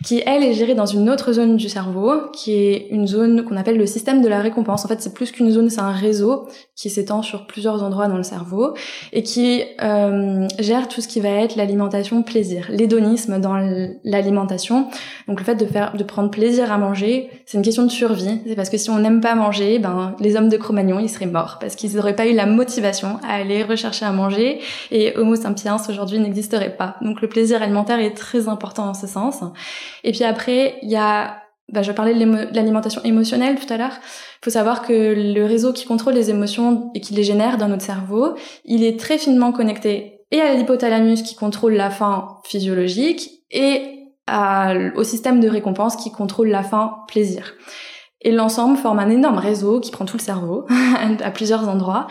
qui 0.03 0.21
elle 0.25 0.43
est 0.43 0.53
gérée 0.53 0.75
dans 0.75 0.85
une 0.85 1.09
autre 1.09 1.31
zone 1.31 1.55
du 1.55 1.69
cerveau, 1.69 2.11
qui 2.33 2.53
est 2.53 2.87
une 2.91 3.07
zone 3.07 3.45
qu'on 3.45 3.55
appelle 3.55 3.77
le 3.77 3.85
système 3.85 4.21
de 4.21 4.27
la 4.27 4.41
récompense. 4.41 4.83
En 4.85 4.87
fait, 4.89 5.01
c'est 5.01 5.13
plus 5.13 5.31
qu'une 5.31 5.49
zone, 5.49 5.69
c'est 5.69 5.79
un 5.79 5.93
réseau 5.93 6.47
qui 6.75 6.89
s'étend 6.89 7.21
sur 7.21 7.47
plusieurs 7.47 7.81
endroits 7.81 8.07
dans 8.07 8.17
le 8.17 8.23
cerveau 8.23 8.75
et 9.13 9.23
qui 9.23 9.63
euh, 9.81 10.47
gère 10.59 10.89
tout 10.89 10.99
ce 10.99 11.07
qui 11.07 11.21
va 11.21 11.29
être 11.29 11.55
l'alimentation 11.55 12.23
plaisir, 12.23 12.67
l'hédonisme 12.69 13.39
dans 13.39 13.55
l'alimentation. 14.03 14.87
Donc 15.27 15.39
le 15.39 15.45
fait 15.45 15.55
de 15.55 15.65
faire, 15.65 15.95
de 15.95 16.03
prendre 16.03 16.29
plaisir 16.29 16.71
à 16.71 16.77
manger, 16.77 17.29
c'est 17.45 17.57
une 17.57 17.63
question 17.63 17.83
de 17.83 17.91
survie. 17.91 18.41
C'est 18.45 18.55
parce 18.55 18.69
que 18.69 18.77
si 18.77 18.89
on 18.89 18.99
n'aime 18.99 19.21
pas 19.21 19.33
manger, 19.33 19.79
ben 19.79 20.15
les 20.19 20.35
hommes 20.35 20.49
de 20.49 20.57
Cro-Magnon 20.57 20.99
ils 20.99 21.09
seraient 21.09 21.25
morts 21.25 21.57
parce 21.61 21.75
qu'ils 21.75 21.95
n'auraient 21.95 22.15
pas 22.15 22.27
eu 22.27 22.33
la 22.33 22.45
motivation 22.45 23.17
à 23.27 23.35
aller 23.35 23.63
rechercher 23.63 24.05
à 24.05 24.11
manger 24.11 24.59
et 24.91 25.15
Homo 25.17 25.35
sapiens 25.35 25.77
aujourd'hui 25.87 26.19
n'existerait 26.19 26.75
pas. 26.75 26.80
Donc 27.01 27.21
le 27.21 27.27
plaisir 27.29 27.61
alimentaire 27.61 27.99
est 27.99 28.15
très 28.15 28.47
important 28.47 28.89
en 28.89 28.93
ce 28.93 29.07
sens. 29.07 29.41
Et 30.03 30.11
puis 30.11 30.23
après, 30.23 30.77
il 30.81 30.89
y 30.89 30.95
a, 30.95 31.37
bah, 31.71 31.81
je 31.81 31.91
parlais 31.91 32.13
de 32.13 32.55
l'alimentation 32.55 33.01
émotionnelle 33.03 33.59
tout 33.59 33.71
à 33.73 33.77
l'heure. 33.77 33.97
Il 34.41 34.45
faut 34.45 34.51
savoir 34.51 34.81
que 34.81 34.93
le 35.33 35.45
réseau 35.45 35.73
qui 35.73 35.85
contrôle 35.85 36.13
les 36.13 36.29
émotions 36.29 36.91
et 36.95 37.01
qui 37.01 37.13
les 37.13 37.23
génère 37.23 37.57
dans 37.57 37.67
notre 37.67 37.83
cerveau, 37.83 38.35
il 38.65 38.83
est 38.83 38.99
très 38.99 39.17
finement 39.17 39.51
connecté 39.51 40.21
et 40.31 40.41
à 40.41 40.53
l'hypothalamus 40.53 41.23
qui 41.23 41.35
contrôle 41.35 41.73
la 41.73 41.89
faim 41.89 42.39
physiologique 42.43 43.29
et 43.51 43.97
au 44.95 45.03
système 45.03 45.41
de 45.41 45.49
récompense 45.49 45.97
qui 45.97 46.11
contrôle 46.11 46.47
la 46.47 46.63
faim 46.63 46.99
plaisir. 47.07 47.53
Et 48.23 48.31
l'ensemble 48.31 48.77
forme 48.77 48.99
un 48.99 49.09
énorme 49.09 49.37
réseau 49.37 49.79
qui 49.79 49.91
prend 49.91 50.05
tout 50.05 50.17
le 50.17 50.21
cerveau 50.21 50.65
à 51.23 51.31
plusieurs 51.31 51.67
endroits 51.67 52.07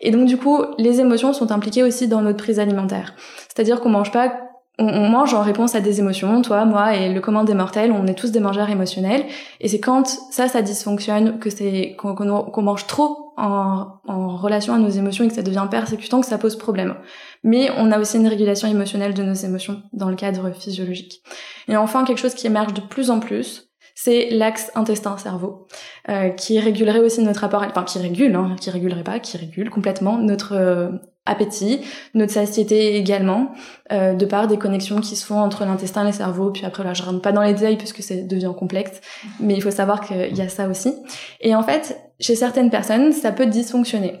Et 0.00 0.10
donc 0.10 0.26
du 0.26 0.36
coup, 0.36 0.62
les 0.78 1.00
émotions 1.00 1.32
sont 1.32 1.52
impliquées 1.52 1.82
aussi 1.82 2.08
dans 2.08 2.20
notre 2.20 2.38
prise 2.38 2.58
alimentaire. 2.58 3.14
C'est-à-dire 3.48 3.80
qu'on 3.80 3.90
mange 3.90 4.12
pas 4.12 4.32
on, 4.78 5.08
mange 5.08 5.34
en 5.34 5.42
réponse 5.42 5.74
à 5.74 5.80
des 5.80 6.00
émotions, 6.00 6.42
toi, 6.42 6.64
moi 6.64 6.96
et 6.96 7.12
le 7.12 7.20
commun 7.20 7.44
des 7.44 7.54
mortels, 7.54 7.92
on 7.92 8.06
est 8.06 8.14
tous 8.14 8.32
des 8.32 8.40
mangeurs 8.40 8.70
émotionnels. 8.70 9.24
Et 9.60 9.68
c'est 9.68 9.78
quand 9.78 10.06
ça, 10.30 10.48
ça 10.48 10.62
dysfonctionne, 10.62 11.38
que 11.38 11.48
c'est 11.48 11.96
qu'on 11.96 12.62
mange 12.62 12.86
trop 12.86 13.32
en, 13.36 13.86
en, 14.06 14.36
relation 14.36 14.74
à 14.74 14.78
nos 14.78 14.88
émotions 14.88 15.24
et 15.24 15.28
que 15.28 15.34
ça 15.34 15.42
devient 15.42 15.66
persécutant, 15.70 16.20
que 16.20 16.26
ça 16.26 16.38
pose 16.38 16.56
problème. 16.56 16.96
Mais 17.44 17.70
on 17.76 17.92
a 17.92 17.98
aussi 17.98 18.16
une 18.16 18.26
régulation 18.26 18.68
émotionnelle 18.68 19.14
de 19.14 19.22
nos 19.22 19.34
émotions 19.34 19.82
dans 19.92 20.08
le 20.08 20.16
cadre 20.16 20.50
physiologique. 20.50 21.22
Et 21.68 21.76
enfin, 21.76 22.04
quelque 22.04 22.18
chose 22.18 22.34
qui 22.34 22.46
émerge 22.46 22.74
de 22.74 22.80
plus 22.80 23.10
en 23.10 23.20
plus, 23.20 23.70
c'est 23.94 24.28
l'axe 24.30 24.72
intestin-cerveau, 24.74 25.66
euh, 26.08 26.30
qui 26.30 26.58
régulerait 26.58 26.98
aussi 26.98 27.22
notre 27.22 27.40
rapport, 27.40 27.62
enfin 27.62 27.84
qui 27.84 27.98
régule, 27.98 28.34
hein, 28.34 28.56
qui 28.60 28.70
régulerait 28.70 29.04
pas, 29.04 29.20
qui 29.20 29.36
régule 29.36 29.70
complètement 29.70 30.18
notre 30.18 30.54
euh, 30.54 30.90
appétit, 31.26 31.80
notre 32.14 32.32
satiété 32.32 32.96
également, 32.96 33.52
euh, 33.92 34.14
de 34.14 34.26
par 34.26 34.48
des 34.48 34.58
connexions 34.58 35.00
qui 35.00 35.16
se 35.16 35.24
font 35.24 35.40
entre 35.40 35.64
l'intestin 35.64 36.02
et 36.02 36.06
le 36.06 36.12
cerveau. 36.12 36.50
Puis 36.50 36.66
après, 36.66 36.84
là, 36.84 36.92
je 36.92 37.02
rentre 37.02 37.22
pas 37.22 37.32
dans 37.32 37.42
les 37.42 37.54
détails 37.54 37.78
puisque 37.78 38.02
ça 38.02 38.16
devient 38.16 38.52
complexe, 38.58 39.00
mais 39.40 39.54
il 39.54 39.62
faut 39.62 39.70
savoir 39.70 40.00
qu'il 40.00 40.36
y 40.36 40.42
a 40.42 40.48
ça 40.48 40.68
aussi. 40.68 40.94
Et 41.40 41.54
en 41.54 41.62
fait, 41.62 41.98
chez 42.20 42.34
certaines 42.34 42.70
personnes, 42.70 43.12
ça 43.12 43.32
peut 43.32 43.46
dysfonctionner. 43.46 44.20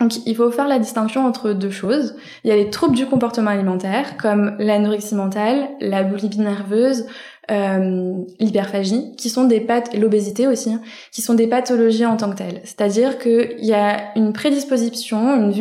Donc, 0.00 0.26
il 0.26 0.34
faut 0.34 0.50
faire 0.50 0.66
la 0.66 0.80
distinction 0.80 1.24
entre 1.24 1.52
deux 1.52 1.70
choses. 1.70 2.16
Il 2.42 2.48
y 2.48 2.52
a 2.52 2.56
les 2.56 2.70
troubles 2.70 2.96
du 2.96 3.06
comportement 3.06 3.50
alimentaire, 3.50 4.16
comme 4.16 4.56
l'anorexie 4.58 5.14
mentale, 5.14 5.68
la 5.80 6.02
boulimie 6.02 6.38
nerveuse, 6.38 7.06
euh, 7.50 8.12
l'hyperphagie, 8.38 9.16
qui 9.16 9.28
sont 9.28 9.44
des 9.44 9.66
l'obésité 9.94 10.46
aussi, 10.46 10.70
hein, 10.72 10.80
qui 11.10 11.22
sont 11.22 11.34
des 11.34 11.48
pathologies 11.48 12.06
en 12.06 12.16
tant 12.16 12.30
que 12.30 12.36
telles. 12.36 12.60
C'est-à-dire 12.64 13.18
qu'il 13.18 13.64
y 13.64 13.72
a 13.72 14.16
une 14.16 14.32
prédisposition, 14.32 15.34
une 15.34 15.52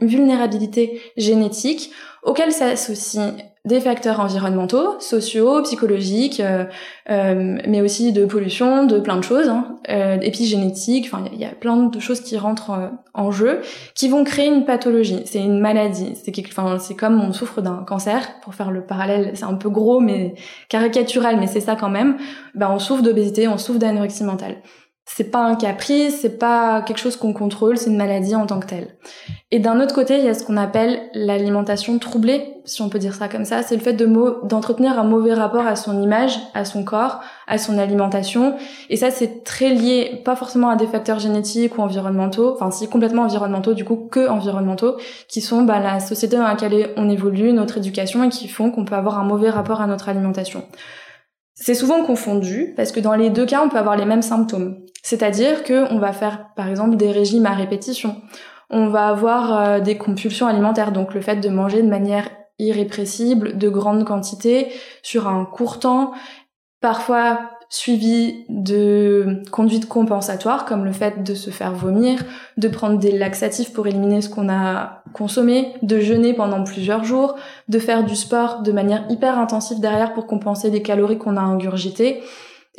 vulnérabilité 0.00 1.00
génétique 1.16 1.90
auquel 2.22 2.52
s'associe 2.52 3.34
des 3.64 3.80
facteurs 3.80 4.20
environnementaux, 4.20 4.98
sociaux, 5.00 5.62
psychologiques, 5.62 6.40
euh, 6.40 6.64
euh, 7.10 7.58
mais 7.66 7.80
aussi 7.80 8.12
de 8.12 8.24
pollution, 8.24 8.86
de 8.86 8.98
plein 8.98 9.16
de 9.16 9.24
choses, 9.24 9.48
hein, 9.48 9.76
euh, 9.90 10.18
épigénétiques, 10.20 11.06
enfin 11.12 11.24
il 11.32 11.38
y, 11.38 11.44
a 11.44 11.50
plein 11.50 11.76
de 11.76 12.00
choses 12.00 12.20
qui 12.20 12.38
rentrent 12.38 12.70
euh, 12.70 12.88
en 13.14 13.30
jeu, 13.30 13.60
qui 13.94 14.08
vont 14.08 14.24
créer 14.24 14.46
une 14.46 14.64
pathologie. 14.64 15.22
C'est 15.24 15.40
une 15.40 15.60
maladie. 15.60 16.14
C'est 16.14 16.32
c'est 16.78 16.94
comme 16.94 17.20
on 17.20 17.32
souffre 17.32 17.60
d'un 17.60 17.84
cancer, 17.86 18.40
pour 18.42 18.54
faire 18.54 18.70
le 18.70 18.82
parallèle, 18.82 19.32
c'est 19.34 19.44
un 19.44 19.54
peu 19.54 19.70
gros 19.70 20.00
mais 20.00 20.34
caricatural, 20.68 21.38
mais 21.38 21.46
c'est 21.46 21.60
ça 21.60 21.74
quand 21.74 21.90
même. 21.90 22.16
Ben 22.54 22.70
on 22.70 22.78
souffre 22.78 23.02
d'obésité, 23.02 23.48
on 23.48 23.58
souffre 23.58 23.78
d'anorexie 23.78 24.24
mentale 24.24 24.56
c'est 25.10 25.30
pas 25.30 25.40
un 25.40 25.56
caprice, 25.56 26.18
c'est 26.20 26.38
pas 26.38 26.82
quelque 26.82 26.98
chose 26.98 27.16
qu'on 27.16 27.32
contrôle, 27.32 27.78
c'est 27.78 27.88
une 27.88 27.96
maladie 27.96 28.34
en 28.34 28.46
tant 28.46 28.60
que 28.60 28.66
telle. 28.66 28.88
Et 29.50 29.58
d'un 29.58 29.80
autre 29.80 29.94
côté, 29.94 30.18
il 30.18 30.24
y 30.24 30.28
a 30.28 30.34
ce 30.34 30.44
qu'on 30.44 30.58
appelle 30.58 31.00
l'alimentation 31.14 31.98
troublée, 31.98 32.56
si 32.66 32.82
on 32.82 32.90
peut 32.90 32.98
dire 32.98 33.14
ça 33.14 33.26
comme 33.26 33.46
ça, 33.46 33.62
c'est 33.62 33.74
le 33.74 33.80
fait 33.80 33.94
de 33.94 34.06
d'entretenir 34.46 34.98
un 34.98 35.04
mauvais 35.04 35.32
rapport 35.32 35.66
à 35.66 35.76
son 35.76 36.02
image, 36.02 36.38
à 36.52 36.66
son 36.66 36.84
corps, 36.84 37.20
à 37.46 37.56
son 37.56 37.78
alimentation. 37.78 38.56
Et 38.90 38.96
ça, 38.96 39.10
c'est 39.10 39.44
très 39.44 39.70
lié, 39.70 40.20
pas 40.26 40.36
forcément 40.36 40.68
à 40.68 40.76
des 40.76 40.86
facteurs 40.86 41.18
génétiques 41.18 41.78
ou 41.78 41.80
environnementaux, 41.80 42.52
enfin 42.52 42.70
si 42.70 42.86
complètement 42.86 43.22
environnementaux, 43.22 43.72
du 43.72 43.86
coup 43.86 44.08
que 44.10 44.28
environnementaux, 44.28 44.98
qui 45.26 45.40
sont 45.40 45.62
bah, 45.62 45.80
la 45.80 46.00
société 46.00 46.36
dans 46.36 46.46
laquelle 46.46 46.90
on 46.98 47.08
évolue, 47.08 47.54
notre 47.54 47.78
éducation, 47.78 48.24
et 48.24 48.28
qui 48.28 48.46
font 48.46 48.70
qu'on 48.70 48.84
peut 48.84 48.94
avoir 48.94 49.18
un 49.18 49.24
mauvais 49.24 49.48
rapport 49.48 49.80
à 49.80 49.86
notre 49.86 50.10
alimentation. 50.10 50.64
C'est 51.60 51.74
souvent 51.74 52.04
confondu 52.04 52.72
parce 52.76 52.92
que 52.92 53.00
dans 53.00 53.14
les 53.14 53.30
deux 53.30 53.44
cas, 53.44 53.62
on 53.64 53.68
peut 53.68 53.78
avoir 53.78 53.96
les 53.96 54.04
mêmes 54.04 54.22
symptômes. 54.22 54.76
C'est-à-dire 55.02 55.64
que 55.64 55.92
on 55.92 55.98
va 55.98 56.12
faire 56.12 56.48
par 56.56 56.68
exemple 56.68 56.96
des 56.96 57.10
régimes 57.10 57.46
à 57.46 57.54
répétition. 57.54 58.16
On 58.70 58.88
va 58.88 59.08
avoir 59.08 59.58
euh, 59.58 59.80
des 59.80 59.96
compulsions 59.96 60.46
alimentaires, 60.46 60.92
donc 60.92 61.14
le 61.14 61.20
fait 61.20 61.36
de 61.36 61.48
manger 61.48 61.82
de 61.82 61.88
manière 61.88 62.28
irrépressible, 62.58 63.56
de 63.56 63.68
grandes 63.68 64.04
quantités, 64.04 64.68
sur 65.02 65.28
un 65.28 65.44
court 65.44 65.78
temps, 65.78 66.12
parfois 66.80 67.50
suivi 67.70 68.46
de 68.48 69.42
conduites 69.50 69.88
compensatoires 69.88 70.64
comme 70.64 70.86
le 70.86 70.92
fait 70.92 71.22
de 71.22 71.34
se 71.34 71.50
faire 71.50 71.74
vomir, 71.74 72.24
de 72.56 72.66
prendre 72.68 72.98
des 72.98 73.12
laxatifs 73.12 73.72
pour 73.74 73.86
éliminer 73.86 74.22
ce 74.22 74.30
qu'on 74.30 74.48
a 74.48 75.02
consommé, 75.12 75.74
de 75.82 76.00
jeûner 76.00 76.32
pendant 76.32 76.64
plusieurs 76.64 77.04
jours, 77.04 77.36
de 77.68 77.78
faire 77.78 78.04
du 78.04 78.16
sport 78.16 78.62
de 78.62 78.72
manière 78.72 79.04
hyper 79.10 79.38
intensive 79.38 79.80
derrière 79.80 80.14
pour 80.14 80.26
compenser 80.26 80.70
les 80.70 80.82
calories 80.82 81.18
qu'on 81.18 81.36
a 81.36 81.42
ingurgitées. 81.42 82.22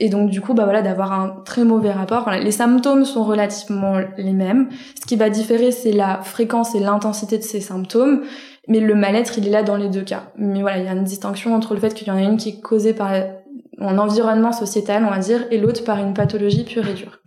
Et 0.02 0.08
donc 0.08 0.30
du 0.30 0.40
coup, 0.40 0.54
bah 0.54 0.64
voilà, 0.64 0.82
d'avoir 0.82 1.12
un 1.12 1.42
très 1.44 1.66
mauvais 1.66 1.92
rapport. 1.92 2.32
les 2.32 2.52
symptômes 2.52 3.04
sont 3.04 3.24
relativement 3.24 4.00
les 4.18 4.32
mêmes. 4.32 4.70
Ce 5.00 5.06
qui 5.06 5.18
va 5.18 5.30
différer, 5.30 5.72
c'est 5.72 5.92
la 5.92 6.22
fréquence 6.22 6.74
et 6.74 6.80
l'intensité 6.80 7.38
de 7.38 7.44
ces 7.44 7.60
symptômes. 7.60 8.24
Mais 8.70 8.80
le 8.80 8.96
mal-être, 8.96 9.38
il 9.38 9.48
est 9.48 9.52
là 9.52 9.62
dans 9.62 9.76
les 9.76 9.90
deux 9.90 10.04
cas. 10.04 10.32
Mais 10.38 10.62
voilà, 10.62 10.78
il 10.78 10.86
y 10.86 10.88
a 10.88 10.94
une 10.94 11.04
distinction 11.04 11.54
entre 11.54 11.74
le 11.74 11.82
fait 11.82 11.94
qu'il 11.94 12.08
y 12.08 12.12
en 12.12 12.16
a 12.16 12.22
une 12.22 12.38
qui 12.38 12.50
est 12.50 12.62
causée 12.62 12.94
par 12.94 13.12
un 13.82 13.98
environnement 13.98 14.54
sociétal, 14.54 15.04
on 15.06 15.10
va 15.10 15.20
dire, 15.20 15.46
et 15.52 15.58
l'autre 15.58 15.84
par 15.84 15.98
une 15.98 16.14
pathologie 16.14 16.64
pure 16.64 16.88
et 16.88 16.94
dure. 16.94 17.20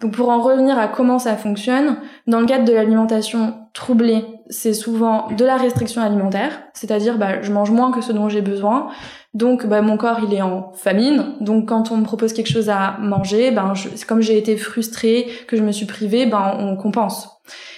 Donc 0.00 0.12
pour 0.12 0.30
en 0.30 0.40
revenir 0.40 0.78
à 0.78 0.88
comment 0.88 1.18
ça 1.18 1.36
fonctionne, 1.36 1.98
dans 2.26 2.40
le 2.40 2.46
cadre 2.46 2.64
de 2.64 2.72
l'alimentation 2.72 3.54
troublée, 3.74 4.24
c'est 4.48 4.72
souvent 4.72 5.28
de 5.30 5.44
la 5.44 5.56
restriction 5.56 6.00
alimentaire, 6.00 6.62
c'est-à-dire 6.72 7.18
bah, 7.18 7.42
je 7.42 7.52
mange 7.52 7.70
moins 7.70 7.92
que 7.92 8.00
ce 8.00 8.12
dont 8.12 8.28
j'ai 8.28 8.40
besoin, 8.40 8.88
donc 9.32 9.66
bah, 9.66 9.80
mon 9.80 9.96
corps 9.96 10.20
il 10.26 10.34
est 10.34 10.42
en 10.42 10.72
famine, 10.72 11.34
donc 11.40 11.68
quand 11.68 11.92
on 11.92 11.98
me 11.98 12.04
propose 12.04 12.32
quelque 12.32 12.50
chose 12.50 12.68
à 12.68 12.96
manger, 12.98 13.50
ben 13.52 13.74
je, 13.74 13.88
comme 14.06 14.20
j'ai 14.20 14.36
été 14.36 14.56
frustrée, 14.56 15.28
que 15.46 15.56
je 15.56 15.62
me 15.62 15.70
suis 15.70 15.86
privée, 15.86 16.26
ben 16.26 16.56
on 16.58 16.76
compense. 16.76 17.28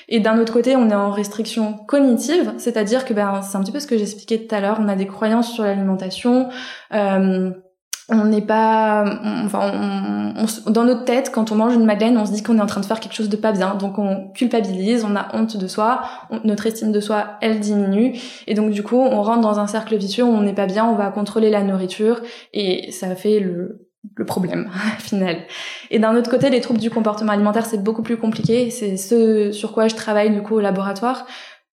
Et 0.09 0.21
d'un 0.21 0.39
autre 0.39 0.53
côté, 0.53 0.77
on 0.77 0.89
est 0.91 0.95
en 0.95 1.11
restriction 1.11 1.75
cognitive, 1.75 2.55
c'est-à-dire 2.59 3.05
que 3.05 3.13
ben 3.13 3.43
c'est 3.43 3.57
un 3.57 3.61
petit 3.61 3.73
peu 3.73 3.81
ce 3.81 3.87
que 3.87 3.99
j'expliquais 3.99 4.47
tout 4.47 4.55
à 4.55 4.61
l'heure, 4.61 4.79
on 4.81 4.89
a 4.89 4.97
des 4.97 5.07
croyances 5.07 5.53
sur 5.53 5.65
l'alimentation. 5.65 6.49
Euh, 6.95 7.51
on 8.09 8.25
n'est 8.25 8.43
pas, 8.43 9.05
enfin, 9.45 10.35
dans 10.67 10.85
notre 10.85 11.05
tête, 11.05 11.31
quand 11.33 11.53
on 11.53 11.55
mange 11.55 11.75
une 11.75 11.85
madeleine, 11.85 12.19
on 12.19 12.27
se 12.27 12.33
dit 12.33 12.43
qu'on 12.43 12.59
est 12.59 12.63
en 12.63 12.67
train 12.67 12.81
de 12.81 12.87
faire 12.87 13.01
quelque 13.01 13.15
chose 13.15 13.29
de 13.29 13.37
pas 13.37 13.53
bien, 13.53 13.75
donc 13.75 13.99
on 13.99 14.31
culpabilise, 14.35 15.05
on 15.05 15.15
a 15.15 15.29
honte 15.35 15.57
de 15.57 15.67
soi, 15.67 16.03
notre 16.45 16.67
estime 16.67 16.93
de 16.93 17.01
soi, 17.01 17.39
elle 17.41 17.61
diminue, 17.61 18.19
et 18.47 18.55
donc 18.55 18.71
du 18.71 18.83
coup, 18.83 18.99
on 18.99 19.23
rentre 19.23 19.41
dans 19.41 19.59
un 19.61 19.67
cercle 19.67 19.97
vicieux 19.97 20.25
où 20.25 20.29
on 20.29 20.43
n'est 20.43 20.55
pas 20.55 20.67
bien, 20.67 20.85
on 20.85 20.97
va 20.97 21.11
contrôler 21.11 21.51
la 21.51 21.63
nourriture, 21.63 22.21
et 22.53 22.91
ça 22.91 23.15
fait 23.15 23.39
le, 23.39 23.89
le 24.17 24.25
problème 24.25 24.69
final. 24.99 25.37
Et 25.91 25.99
d'un 25.99 26.17
autre 26.17 26.31
côté, 26.31 26.51
les 26.51 26.61
troubles 26.61 26.81
du 26.81 26.91
comportement 26.91 27.33
alimentaire, 27.33 27.67
c'est 27.67 27.83
beaucoup 27.83 28.03
plus 28.03 28.17
compliqué, 28.17 28.71
c'est 28.71 28.97
ce 28.97 29.53
sur 29.53 29.73
quoi 29.73 29.89
je 29.89 29.95
travaille 29.95 30.31
du 30.31 30.43
coup 30.43 30.57
au 30.57 30.61
laboratoire. 30.61 31.27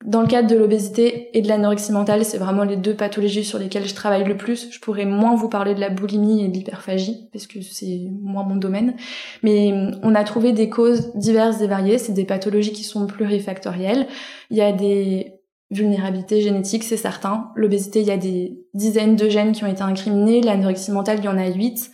Dans 0.06 0.22
le 0.22 0.28
cadre 0.28 0.48
de 0.48 0.56
l'obésité 0.56 1.38
et 1.38 1.42
de 1.42 1.50
l'anorexie 1.50 1.92
mentale, 1.92 2.24
c'est 2.24 2.38
vraiment 2.38 2.64
les 2.64 2.78
deux 2.78 2.96
pathologies 2.96 3.44
sur 3.44 3.60
lesquelles 3.60 3.86
je 3.86 3.94
travaille 3.94 4.24
le 4.24 4.38
plus. 4.38 4.72
Je 4.72 4.80
pourrais 4.80 5.06
moins 5.06 5.36
vous 5.36 5.50
parler 5.50 5.76
de 5.76 5.82
la 5.82 5.90
boulimie 5.90 6.46
et 6.46 6.48
de 6.48 6.54
l'hyperphagie, 6.54 7.28
parce 7.34 7.48
que 7.48 7.62
c'est 7.62 8.08
moins 8.22 8.44
mon 8.44 8.56
domaine. 8.56 8.96
Mais 9.44 9.74
hum, 9.74 10.00
on 10.02 10.16
a 10.16 10.24
trouvé 10.24 10.54
des 10.54 10.70
causes 10.70 11.14
diverses 11.16 11.60
et 11.62 11.68
variées. 11.68 11.98
C'est 11.98 12.14
des 12.14 12.24
pathologies 12.24 12.72
qui 12.72 12.84
sont 12.84 13.08
plurifactorielles. 13.08 14.08
Il 14.50 14.56
y 14.56 14.62
a 14.62 14.72
des 14.72 15.34
vulnérabilités 15.70 16.40
génétiques, 16.40 16.86
c'est 16.86 16.98
certain. 16.98 17.52
L'obésité, 17.56 18.00
il 18.00 18.08
y 18.08 18.12
a 18.12 18.18
des 18.18 18.58
dizaines 18.74 19.18
de 19.18 19.28
gènes 19.28 19.52
qui 19.52 19.66
ont 19.66 19.68
été 19.68 19.82
incriminés. 19.82 20.42
L'anorexie 20.42 20.92
mentale, 20.92 21.20
il 21.20 21.26
y 21.26 21.28
en 21.28 21.38
a 21.38 21.48
huit. 21.50 21.92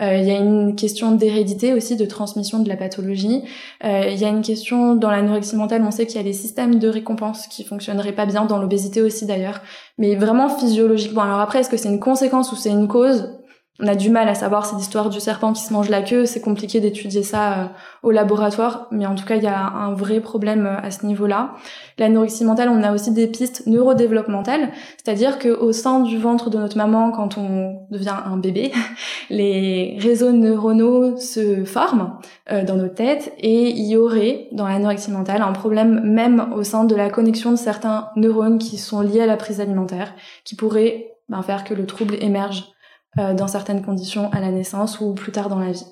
Euh, 0.00 0.16
il 0.16 0.26
y 0.26 0.30
a 0.30 0.38
une 0.38 0.76
question 0.76 1.12
d'hérédité 1.12 1.72
aussi, 1.72 1.96
de 1.96 2.04
transmission 2.04 2.58
de 2.58 2.68
la 2.68 2.76
pathologie. 2.76 3.42
Euh, 3.84 4.10
il 4.10 4.18
y 4.18 4.24
a 4.24 4.28
une 4.28 4.42
question 4.42 4.94
dans 4.94 5.10
l'anorexie 5.10 5.56
mentale, 5.56 5.82
on 5.82 5.90
sait 5.90 6.06
qu'il 6.06 6.16
y 6.16 6.20
a 6.20 6.22
des 6.22 6.32
systèmes 6.32 6.78
de 6.78 6.88
récompense 6.88 7.46
qui 7.46 7.64
fonctionneraient 7.64 8.12
pas 8.12 8.26
bien, 8.26 8.44
dans 8.44 8.58
l'obésité 8.58 9.00
aussi 9.00 9.26
d'ailleurs, 9.26 9.60
mais 9.98 10.14
vraiment 10.14 10.48
physiologiquement. 10.48 11.22
Alors 11.22 11.40
après, 11.40 11.60
est-ce 11.60 11.70
que 11.70 11.76
c'est 11.76 11.88
une 11.88 12.00
conséquence 12.00 12.52
ou 12.52 12.56
c'est 12.56 12.70
une 12.70 12.88
cause? 12.88 13.30
On 13.78 13.86
a 13.86 13.94
du 13.94 14.08
mal 14.08 14.28
à 14.28 14.34
savoir 14.34 14.64
cette 14.64 14.80
histoire 14.80 15.10
du 15.10 15.20
serpent 15.20 15.52
qui 15.52 15.62
se 15.62 15.72
mange 15.72 15.90
la 15.90 16.02
queue, 16.02 16.24
c'est 16.24 16.40
compliqué 16.40 16.80
d'étudier 16.80 17.22
ça 17.22 17.52
euh, 17.52 17.66
au 18.02 18.10
laboratoire, 18.10 18.86
mais 18.90 19.04
en 19.04 19.14
tout 19.14 19.24
cas 19.24 19.36
il 19.36 19.42
y 19.42 19.48
a 19.48 19.58
un 19.58 19.92
vrai 19.92 20.20
problème 20.20 20.66
euh, 20.66 20.78
à 20.80 20.90
ce 20.90 21.04
niveau-là. 21.04 21.52
L'anorexie 21.98 22.44
mentale, 22.44 22.70
on 22.70 22.82
a 22.82 22.92
aussi 22.92 23.12
des 23.12 23.26
pistes 23.26 23.66
neurodéveloppementales, 23.66 24.70
c'est-à-dire 24.96 25.38
que 25.38 25.48
au 25.48 25.72
sein 25.72 26.00
du 26.00 26.16
ventre 26.16 26.48
de 26.48 26.56
notre 26.56 26.78
maman, 26.78 27.10
quand 27.10 27.36
on 27.36 27.86
devient 27.90 28.16
un 28.24 28.38
bébé, 28.38 28.72
les 29.30 29.98
réseaux 30.00 30.32
neuronaux 30.32 31.18
se 31.18 31.64
forment 31.64 32.14
euh, 32.50 32.64
dans 32.64 32.76
nos 32.76 32.88
têtes 32.88 33.34
et 33.38 33.68
il 33.70 33.86
y 33.86 33.96
aurait 33.96 34.48
dans 34.52 34.66
l'anorexie 34.66 35.10
mentale 35.10 35.42
un 35.42 35.52
problème 35.52 36.00
même 36.00 36.52
au 36.54 36.62
sein 36.62 36.84
de 36.84 36.94
la 36.94 37.10
connexion 37.10 37.50
de 37.50 37.56
certains 37.56 38.08
neurones 38.16 38.58
qui 38.58 38.78
sont 38.78 39.02
liés 39.02 39.20
à 39.20 39.26
la 39.26 39.36
prise 39.36 39.60
alimentaire, 39.60 40.14
qui 40.44 40.54
pourrait 40.54 41.12
ben, 41.28 41.42
faire 41.42 41.64
que 41.64 41.74
le 41.74 41.86
trouble 41.86 42.16
émerge 42.20 42.75
euh, 43.18 43.34
dans 43.34 43.48
certaines 43.48 43.82
conditions 43.82 44.30
à 44.32 44.40
la 44.40 44.50
naissance 44.50 45.00
ou 45.00 45.14
plus 45.14 45.32
tard 45.32 45.48
dans 45.48 45.58
la 45.58 45.72
vie. 45.72 45.86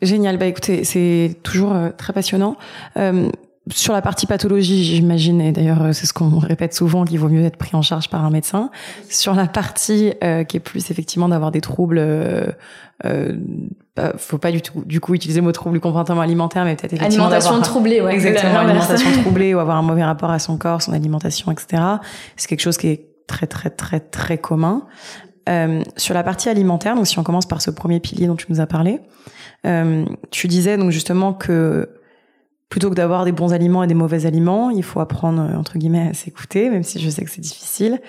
Génial. 0.00 0.36
Bah 0.36 0.46
écoutez, 0.46 0.84
c'est 0.84 1.36
toujours 1.42 1.72
euh, 1.72 1.90
très 1.96 2.12
passionnant. 2.12 2.56
Euh, 2.96 3.28
sur 3.70 3.92
la 3.92 4.02
partie 4.02 4.26
pathologie, 4.26 4.82
j'imagine, 4.82 5.40
et 5.40 5.52
d'ailleurs 5.52 5.94
c'est 5.94 6.06
ce 6.06 6.12
qu'on 6.12 6.40
répète 6.40 6.74
souvent, 6.74 7.04
qu'il 7.04 7.20
vaut 7.20 7.28
mieux 7.28 7.44
être 7.44 7.56
pris 7.56 7.76
en 7.76 7.82
charge 7.82 8.08
par 8.08 8.24
un 8.24 8.30
médecin. 8.30 8.70
Sur 9.08 9.34
la 9.34 9.46
partie 9.46 10.14
qui 10.48 10.56
est 10.56 10.60
plus 10.60 10.90
effectivement 10.90 11.28
d'avoir 11.28 11.52
des 11.52 11.60
troubles, 11.60 12.00
euh, 13.04 13.32
bah, 13.96 14.12
faut 14.16 14.38
pas 14.38 14.52
du 14.52 14.62
tout, 14.62 14.82
du 14.86 15.00
coup, 15.00 15.14
utiliser 15.14 15.40
le 15.40 15.44
mot 15.44 15.52
trouble 15.52 15.74
du 15.74 15.80
comportement 15.80 16.20
alimentaire, 16.20 16.64
mais 16.64 16.76
peut-être 16.76 16.94
effectivement 16.94 17.26
alimentation 17.26 17.60
troublée, 17.60 18.00
ouais, 18.00 18.14
exactement, 18.14 18.60
alimentation 18.60 19.10
troublée 19.22 19.54
ou 19.54 19.58
avoir 19.58 19.76
un 19.76 19.82
mauvais 19.82 20.04
rapport 20.04 20.30
à 20.30 20.38
son 20.38 20.56
corps, 20.56 20.82
son 20.82 20.92
alimentation, 20.92 21.50
etc. 21.50 21.82
C'est 22.36 22.48
quelque 22.48 22.60
chose 22.60 22.76
qui 22.76 22.88
est 22.88 23.08
très 23.26 23.46
très 23.46 23.70
très 23.70 24.00
très 24.00 24.38
commun. 24.38 24.86
Euh, 25.48 25.82
sur 25.96 26.14
la 26.14 26.22
partie 26.22 26.48
alimentaire, 26.48 26.94
donc 26.94 27.06
si 27.06 27.18
on 27.18 27.24
commence 27.24 27.46
par 27.46 27.60
ce 27.62 27.70
premier 27.70 27.98
pilier 27.98 28.26
dont 28.26 28.36
tu 28.36 28.46
nous 28.48 28.60
as 28.60 28.66
parlé, 28.66 29.00
euh, 29.66 30.04
tu 30.30 30.48
disais 30.48 30.76
donc 30.76 30.90
justement 30.90 31.32
que 31.32 31.88
plutôt 32.72 32.88
que 32.88 32.94
d'avoir 32.94 33.26
des 33.26 33.32
bons 33.32 33.52
aliments 33.52 33.82
et 33.82 33.86
des 33.86 33.92
mauvais 33.92 34.24
aliments, 34.24 34.70
il 34.70 34.82
faut 34.82 35.00
apprendre 35.00 35.42
entre 35.58 35.76
guillemets 35.76 36.08
à 36.08 36.14
s'écouter, 36.14 36.70
même 36.70 36.82
si 36.82 36.98
je 37.00 37.10
sais 37.10 37.22
que 37.22 37.30
c'est 37.30 37.42
difficile. 37.42 38.00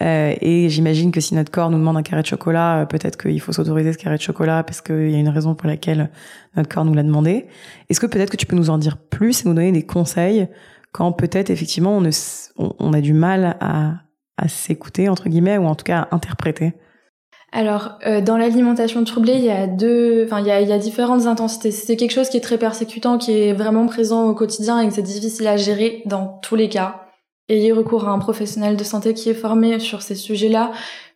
Euh, 0.00 0.32
et 0.40 0.68
j'imagine 0.68 1.10
que 1.10 1.20
si 1.20 1.34
notre 1.34 1.50
corps 1.50 1.70
nous 1.70 1.78
demande 1.78 1.96
un 1.96 2.04
carré 2.04 2.22
de 2.22 2.26
chocolat, 2.28 2.82
euh, 2.82 2.86
peut-être 2.86 3.20
qu'il 3.20 3.40
faut 3.40 3.52
s'autoriser 3.52 3.92
ce 3.92 3.98
carré 3.98 4.16
de 4.16 4.22
chocolat 4.22 4.62
parce 4.62 4.80
qu'il 4.80 5.10
y 5.10 5.16
a 5.16 5.18
une 5.18 5.28
raison 5.28 5.56
pour 5.56 5.66
laquelle 5.66 6.08
notre 6.54 6.68
corps 6.72 6.84
nous 6.84 6.94
l'a 6.94 7.02
demandé. 7.02 7.46
Est-ce 7.88 7.98
que 7.98 8.06
peut-être 8.06 8.30
que 8.30 8.36
tu 8.36 8.46
peux 8.46 8.54
nous 8.54 8.70
en 8.70 8.78
dire 8.78 8.96
plus 8.96 9.44
et 9.44 9.48
nous 9.48 9.54
donner 9.54 9.72
des 9.72 9.84
conseils 9.84 10.46
quand 10.92 11.10
peut-être 11.10 11.50
effectivement 11.50 11.98
on, 11.98 12.08
on, 12.78 12.92
a 12.92 13.00
du 13.00 13.14
mal 13.14 13.56
à, 13.58 13.94
à 14.36 14.46
s'écouter 14.46 15.08
entre 15.08 15.30
guillemets 15.30 15.58
ou 15.58 15.64
en 15.64 15.74
tout 15.74 15.84
cas 15.84 16.02
à 16.02 16.14
interpréter? 16.14 16.74
Alors, 17.54 17.98
euh, 18.06 18.22
dans 18.22 18.38
l'alimentation 18.38 19.04
troublée, 19.04 19.34
il 19.34 19.44
y 19.44 19.50
a 19.50 19.66
deux, 19.66 20.24
enfin, 20.24 20.40
il 20.40 20.46
y 20.46 20.50
a, 20.50 20.62
il 20.62 20.68
y 20.68 20.72
a 20.72 20.78
différentes 20.78 21.26
intensités. 21.26 21.70
C'est 21.70 21.96
quelque 21.96 22.12
chose 22.12 22.30
qui 22.30 22.38
est 22.38 22.40
très 22.40 22.56
persécutant, 22.56 23.18
qui 23.18 23.32
est 23.32 23.52
vraiment 23.52 23.86
présent 23.86 24.26
au 24.26 24.34
quotidien 24.34 24.80
et 24.80 24.88
que 24.88 24.94
c'est 24.94 25.02
difficile 25.02 25.46
à 25.46 25.58
gérer 25.58 26.02
dans 26.06 26.38
tous 26.42 26.56
les 26.56 26.70
cas. 26.70 27.02
Ayez 27.50 27.72
recours 27.72 28.08
à 28.08 28.12
un 28.12 28.18
professionnel 28.18 28.76
de 28.76 28.84
santé 28.84 29.12
qui 29.12 29.28
est 29.28 29.34
formé 29.34 29.78
sur 29.80 30.00
ces 30.00 30.14
sujets-là. 30.14 30.72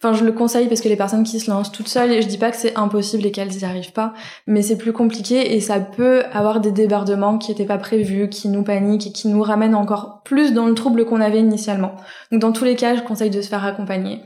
Enfin, 0.07 0.17
je 0.17 0.25
le 0.25 0.31
conseille 0.31 0.69
parce 0.69 0.81
que 0.81 0.89
les 0.89 0.95
personnes 0.95 1.25
qui 1.25 1.41
se 1.41 1.51
lancent 1.51 1.73
toutes 1.73 1.89
seules, 1.89 2.13
et 2.13 2.23
je 2.23 2.29
dis 2.29 2.39
pas 2.39 2.53
que 2.53 2.57
c'est 2.57 2.77
impossible 2.77 3.27
et 3.27 3.33
qu'elles 3.33 3.49
n'y 3.49 3.65
arrivent 3.65 3.93
pas, 3.93 4.15
mais 4.47 4.63
c'est 4.63 4.79
plus 4.79 4.93
compliqué 4.93 5.57
et 5.57 5.61
ça 5.61 5.81
peut 5.81 6.23
avoir 6.33 6.61
des 6.61 6.71
débordements 6.71 7.39
qui 7.39 7.51
n'étaient 7.51 7.65
pas 7.65 7.79
prévus, 7.79 8.29
qui 8.29 8.49
nous 8.49 8.63
paniquent 8.63 9.09
et 9.09 9.13
qui 9.13 9.27
nous 9.27 9.43
ramènent 9.43 9.75
encore 9.75 10.21
plus 10.25 10.53
dans 10.53 10.67
le 10.67 10.75
trouble 10.75 11.07
qu'on 11.07 11.21
avait 11.21 11.41
initialement. 11.41 11.97
Donc, 12.31 12.41
dans 12.41 12.53
tous 12.53 12.65
les 12.65 12.77
cas, 12.77 12.95
je 12.95 13.03
conseille 13.03 13.31
de 13.31 13.41
se 13.41 13.49
faire 13.49 13.65
accompagner. 13.65 14.21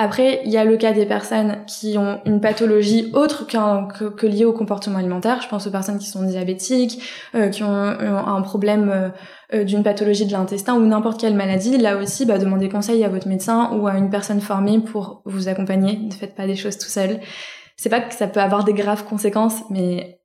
Après, 0.00 0.42
il 0.44 0.52
y 0.52 0.56
a 0.56 0.64
le 0.64 0.76
cas 0.76 0.92
des 0.92 1.06
personnes 1.06 1.56
qui 1.66 1.98
ont 1.98 2.20
une 2.24 2.40
pathologie 2.40 3.10
autre 3.14 3.46
que, 3.46 4.26
liée 4.26 4.44
au 4.44 4.52
comportement 4.52 4.98
alimentaire. 4.98 5.42
Je 5.42 5.48
pense 5.48 5.66
aux 5.66 5.72
personnes 5.72 5.98
qui 5.98 6.06
sont 6.06 6.22
diabétiques, 6.22 7.02
euh, 7.34 7.48
qui 7.48 7.64
ont, 7.64 7.68
un 7.68 8.40
problème 8.42 8.90
euh, 8.94 9.08
euh, 9.54 9.64
d'une 9.64 9.82
pathologie 9.82 10.24
de 10.24 10.30
l'intestin 10.30 10.74
ou 10.76 10.86
n'importe 10.86 11.20
quelle 11.20 11.34
maladie. 11.34 11.78
Là 11.78 11.96
aussi, 11.96 12.26
bah, 12.26 12.38
demandez 12.38 12.68
conseil 12.68 13.02
à 13.02 13.08
votre 13.08 13.26
médecin 13.26 13.70
ou 13.72 13.88
à 13.88 13.96
une 13.96 14.08
personne 14.08 14.40
formée 14.40 14.78
pour 14.78 15.17
vous 15.24 15.48
accompagner. 15.48 15.96
Ne 15.96 16.12
faites 16.12 16.34
pas 16.34 16.46
des 16.46 16.56
choses 16.56 16.78
tout 16.78 16.88
seul. 16.88 17.20
C'est 17.76 17.88
pas 17.88 18.00
que 18.00 18.14
ça 18.14 18.26
peut 18.26 18.40
avoir 18.40 18.64
des 18.64 18.72
graves 18.72 19.04
conséquences, 19.04 19.62
mais 19.70 20.18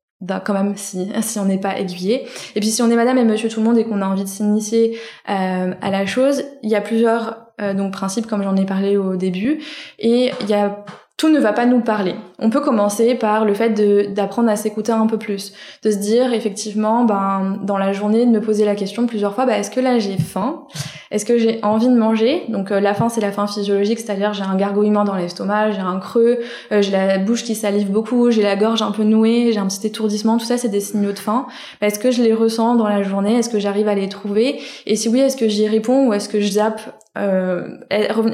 quand 0.46 0.54
même 0.54 0.76
si 0.76 1.10
si 1.22 1.40
on 1.40 1.46
n'est 1.46 1.60
pas 1.60 1.80
aiguillé 1.80 2.26
et 2.56 2.60
puis 2.60 2.70
si 2.70 2.82
on 2.82 2.90
est 2.90 2.96
madame 2.96 3.18
et 3.18 3.26
monsieur 3.26 3.50
tout 3.50 3.60
le 3.60 3.66
monde 3.66 3.78
et 3.78 3.84
qu'on 3.84 4.02
a 4.02 4.06
envie 4.06 4.24
de 4.24 4.30
s'initier 4.30 4.98
euh, 5.30 5.74
à 5.82 5.90
la 5.92 6.06
chose 6.06 6.44
il 6.62 6.70
y 6.70 6.76
a 6.76 6.82
plusieurs 6.82 7.48
euh, 7.62 7.74
donc 7.74 7.92
principes 7.92 8.28
comme 8.28 8.44
j'en 8.44 8.56
ai 8.56 8.66
parlé 8.66 8.98
au 8.98 9.16
début 9.16 9.62
et 10.00 10.32
il 10.42 10.50
y 10.50 10.54
a 10.54 10.86
tout 11.24 11.30
ne 11.30 11.40
va 11.40 11.54
pas 11.54 11.66
nous 11.66 11.80
parler. 11.80 12.16
On 12.38 12.50
peut 12.50 12.60
commencer 12.60 13.16
par 13.16 13.46
le 13.46 13.54
fait 13.54 13.70
d'apprendre 14.14 14.50
à 14.50 14.58
s'écouter 14.58 14.92
un 14.92 15.08
peu 15.08 15.18
plus, 15.18 15.54
de 15.82 15.90
se 15.90 15.96
dire 15.96 16.34
effectivement, 16.34 17.06
ben 17.06 17.60
dans 17.64 17.78
la 17.78 17.94
journée, 17.94 18.26
de 18.26 18.30
me 18.30 18.42
poser 18.42 18.66
la 18.66 18.76
question 18.76 19.08
plusieurs 19.08 19.34
fois, 19.34 19.46
ben, 19.46 19.54
est-ce 19.54 19.72
que 19.72 19.80
là 19.80 20.00
j'ai 20.00 20.18
faim? 20.18 20.66
Est-ce 21.12 21.24
que 21.24 21.38
j'ai 21.38 21.60
envie 21.64 21.88
de 21.88 21.96
manger? 21.96 22.44
Donc 22.50 22.72
euh, 22.72 22.82
la 22.82 22.94
faim 22.94 23.08
c'est 23.08 23.22
la 23.22 23.32
faim 23.32 23.48
physiologique, 23.48 24.00
c'est-à-dire 24.00 24.34
j'ai 24.34 24.44
un 24.44 24.58
gargouillement 24.58 25.06
dans 25.06 25.16
l'estomac, 25.16 25.72
j'ai 25.72 25.80
un 25.80 25.98
creux, 25.98 26.40
euh, 26.74 26.82
j'ai 26.82 26.92
la 26.92 27.20
bouche 27.20 27.46
qui 27.46 27.56
salive 27.56 27.90
beaucoup, 27.90 28.30
j'ai 28.30 28.44
la 28.44 28.58
gorge 28.58 28.82
un 28.82 28.92
peu 28.92 29.04
nouée, 29.04 29.54
j'ai 29.54 29.60
un 29.60 29.68
petit 29.68 29.88
étourdissement, 29.88 30.38
tout 30.38 30.46
ça 30.46 30.58
c'est 30.58 30.68
des 30.68 30.82
signaux 30.82 31.14
de 31.14 31.20
faim. 31.20 31.48
Ben, 31.80 31.88
est-ce 31.88 32.00
que 32.00 32.12
je 32.12 32.22
les 32.22 32.34
ressens 32.34 32.76
dans 32.76 32.90
la 32.90 33.02
journée? 33.02 33.38
Est-ce 33.38 33.50
que 33.50 33.60
j'arrive 33.60 33.88
à 33.88 33.96
les 33.96 34.10
trouver? 34.10 34.60
Et 34.86 34.98
si 34.98 35.08
oui, 35.08 35.22
est-ce 35.22 35.38
que 35.38 35.48
j'y 35.48 35.70
réponds 35.70 36.10
ou 36.10 36.14
est-ce 36.14 36.28
que 36.28 36.42
je 36.42 36.52
zappe 36.52 36.82
euh, 37.16 37.78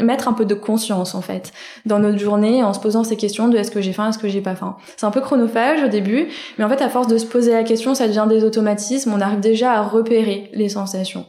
mettre 0.01 0.29
un 0.29 0.33
peu 0.33 0.45
de 0.45 0.53
conscience 0.53 1.13
en 1.13 1.21
fait 1.21 1.51
dans 1.85 1.99
notre 1.99 2.17
journée 2.17 2.63
en 2.63 2.73
se 2.73 2.79
posant 2.79 3.03
ces 3.03 3.17
questions 3.17 3.49
de 3.49 3.57
est-ce 3.57 3.71
que 3.71 3.81
j'ai 3.81 3.91
faim, 3.91 4.09
est-ce 4.09 4.17
que 4.17 4.29
j'ai 4.29 4.39
pas 4.39 4.55
faim. 4.55 4.77
C'est 4.95 5.05
un 5.05 5.11
peu 5.11 5.19
chronophage 5.19 5.83
au 5.83 5.89
début, 5.89 6.29
mais 6.57 6.63
en 6.63 6.69
fait 6.69 6.81
à 6.81 6.87
force 6.87 7.07
de 7.07 7.17
se 7.17 7.25
poser 7.25 7.51
la 7.51 7.63
question, 7.63 7.93
ça 7.93 8.07
devient 8.07 8.25
des 8.29 8.43
automatismes, 8.43 9.11
on 9.13 9.19
arrive 9.19 9.41
déjà 9.41 9.73
à 9.73 9.81
repérer 9.81 10.49
les 10.53 10.69
sensations. 10.69 11.25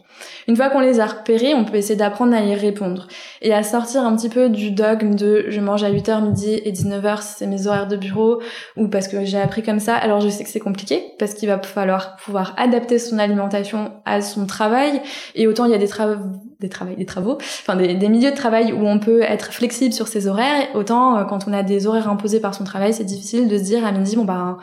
Une 0.49 0.57
fois 0.57 0.71
qu'on 0.71 0.81
les 0.81 1.01
a 1.01 1.07
repérés, 1.07 1.55
on 1.55 1.65
peut 1.65 1.77
essayer 1.77 1.97
d'apprendre 1.97 2.35
à 2.35 2.43
y 2.43 2.55
répondre 2.55 3.09
et 3.43 3.53
à 3.55 3.63
sortir 3.63 4.03
un 4.03 4.17
petit 4.17 4.29
peu 4.29 4.49
du 4.49 4.71
dogme 4.71 5.15
de 5.15 5.47
je 5.49 5.61
mange 5.61 5.83
à 5.83 5.91
8h 5.91 6.23
midi 6.23 6.53
et 6.53 6.73
19h 6.73 7.21
c'est 7.23 7.47
mes 7.47 7.67
horaires 7.67 7.89
de 7.89 7.97
bureau 7.97 8.41
ou 8.77 8.89
parce 8.89 9.09
que 9.09 9.25
j'ai 9.25 9.39
appris 9.41 9.63
comme 9.63 9.81
ça. 9.81 9.97
Alors 9.97 10.21
je 10.21 10.29
sais 10.29 10.45
que 10.45 10.51
c'est 10.51 10.61
compliqué 10.61 11.03
parce 11.19 11.35
qu'il 11.35 11.49
va 11.49 11.59
falloir 11.59 12.17
pouvoir 12.17 12.55
adapter 12.57 12.99
son 12.99 13.19
alimentation 13.19 13.93
à 14.05 14.21
son 14.21 14.47
travail 14.47 15.01
et 15.35 15.47
autant 15.47 15.65
il 15.65 15.73
y 15.73 15.75
a 15.75 15.79
des 15.79 15.89
travaux 15.89 16.17
des 16.61 16.69
travaux, 16.69 16.95
des 16.95 17.07
travaux, 17.07 17.39
enfin 17.41 17.75
des, 17.75 18.09
milieux 18.11 18.31
de 18.31 18.37
travail 18.37 18.75
où 18.75 18.87
on 18.87 18.99
peut 18.99 19.23
être 19.23 19.51
flexible 19.51 19.95
sur 19.95 20.09
ses 20.09 20.27
horaires, 20.27 20.69
autant 20.75 21.17
euh, 21.17 21.25
quand 21.25 21.49
on 21.49 21.55
a 21.55 21.63
des 21.63 21.87
horaires 21.87 22.11
imposés 22.11 22.39
par 22.39 22.55
son 22.55 22.65
travail, 22.65 22.93
c'est 22.93 23.05
difficile 23.05 23.49
de 23.49 23.57
se 23.57 23.63
dire 23.63 23.87
à 23.87 23.93
midi 23.93 24.15
bon 24.15 24.25
bah 24.25 24.59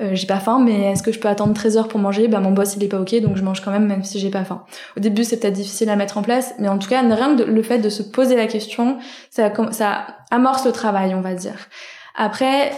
j'ai 0.00 0.26
pas 0.26 0.40
faim, 0.40 0.60
mais 0.64 0.92
est-ce 0.92 1.02
que 1.02 1.12
je 1.12 1.20
peux 1.20 1.28
attendre 1.28 1.54
13 1.54 1.76
heures 1.76 1.88
pour 1.88 2.00
manger? 2.00 2.26
Bah 2.26 2.40
mon 2.40 2.50
boss 2.50 2.74
il 2.76 2.82
est 2.82 2.88
pas 2.88 2.98
ok, 2.98 3.20
donc 3.20 3.36
je 3.36 3.44
mange 3.44 3.60
quand 3.60 3.70
même 3.70 3.86
même 3.86 4.02
si 4.02 4.18
j'ai 4.18 4.30
pas 4.30 4.44
faim. 4.44 4.64
Début 5.02 5.24
c'est 5.24 5.38
peut-être 5.38 5.54
difficile 5.54 5.90
à 5.90 5.96
mettre 5.96 6.16
en 6.16 6.22
place, 6.22 6.54
mais 6.58 6.68
en 6.68 6.78
tout 6.78 6.88
cas 6.88 7.02
rien 7.02 7.36
que 7.36 7.42
le 7.42 7.62
fait 7.62 7.78
de 7.78 7.88
se 7.88 8.02
poser 8.02 8.36
la 8.36 8.46
question, 8.46 8.98
ça, 9.30 9.52
ça 9.72 10.06
amorce 10.30 10.64
le 10.64 10.72
travail, 10.72 11.14
on 11.14 11.20
va 11.20 11.34
dire. 11.34 11.68
Après, 12.14 12.72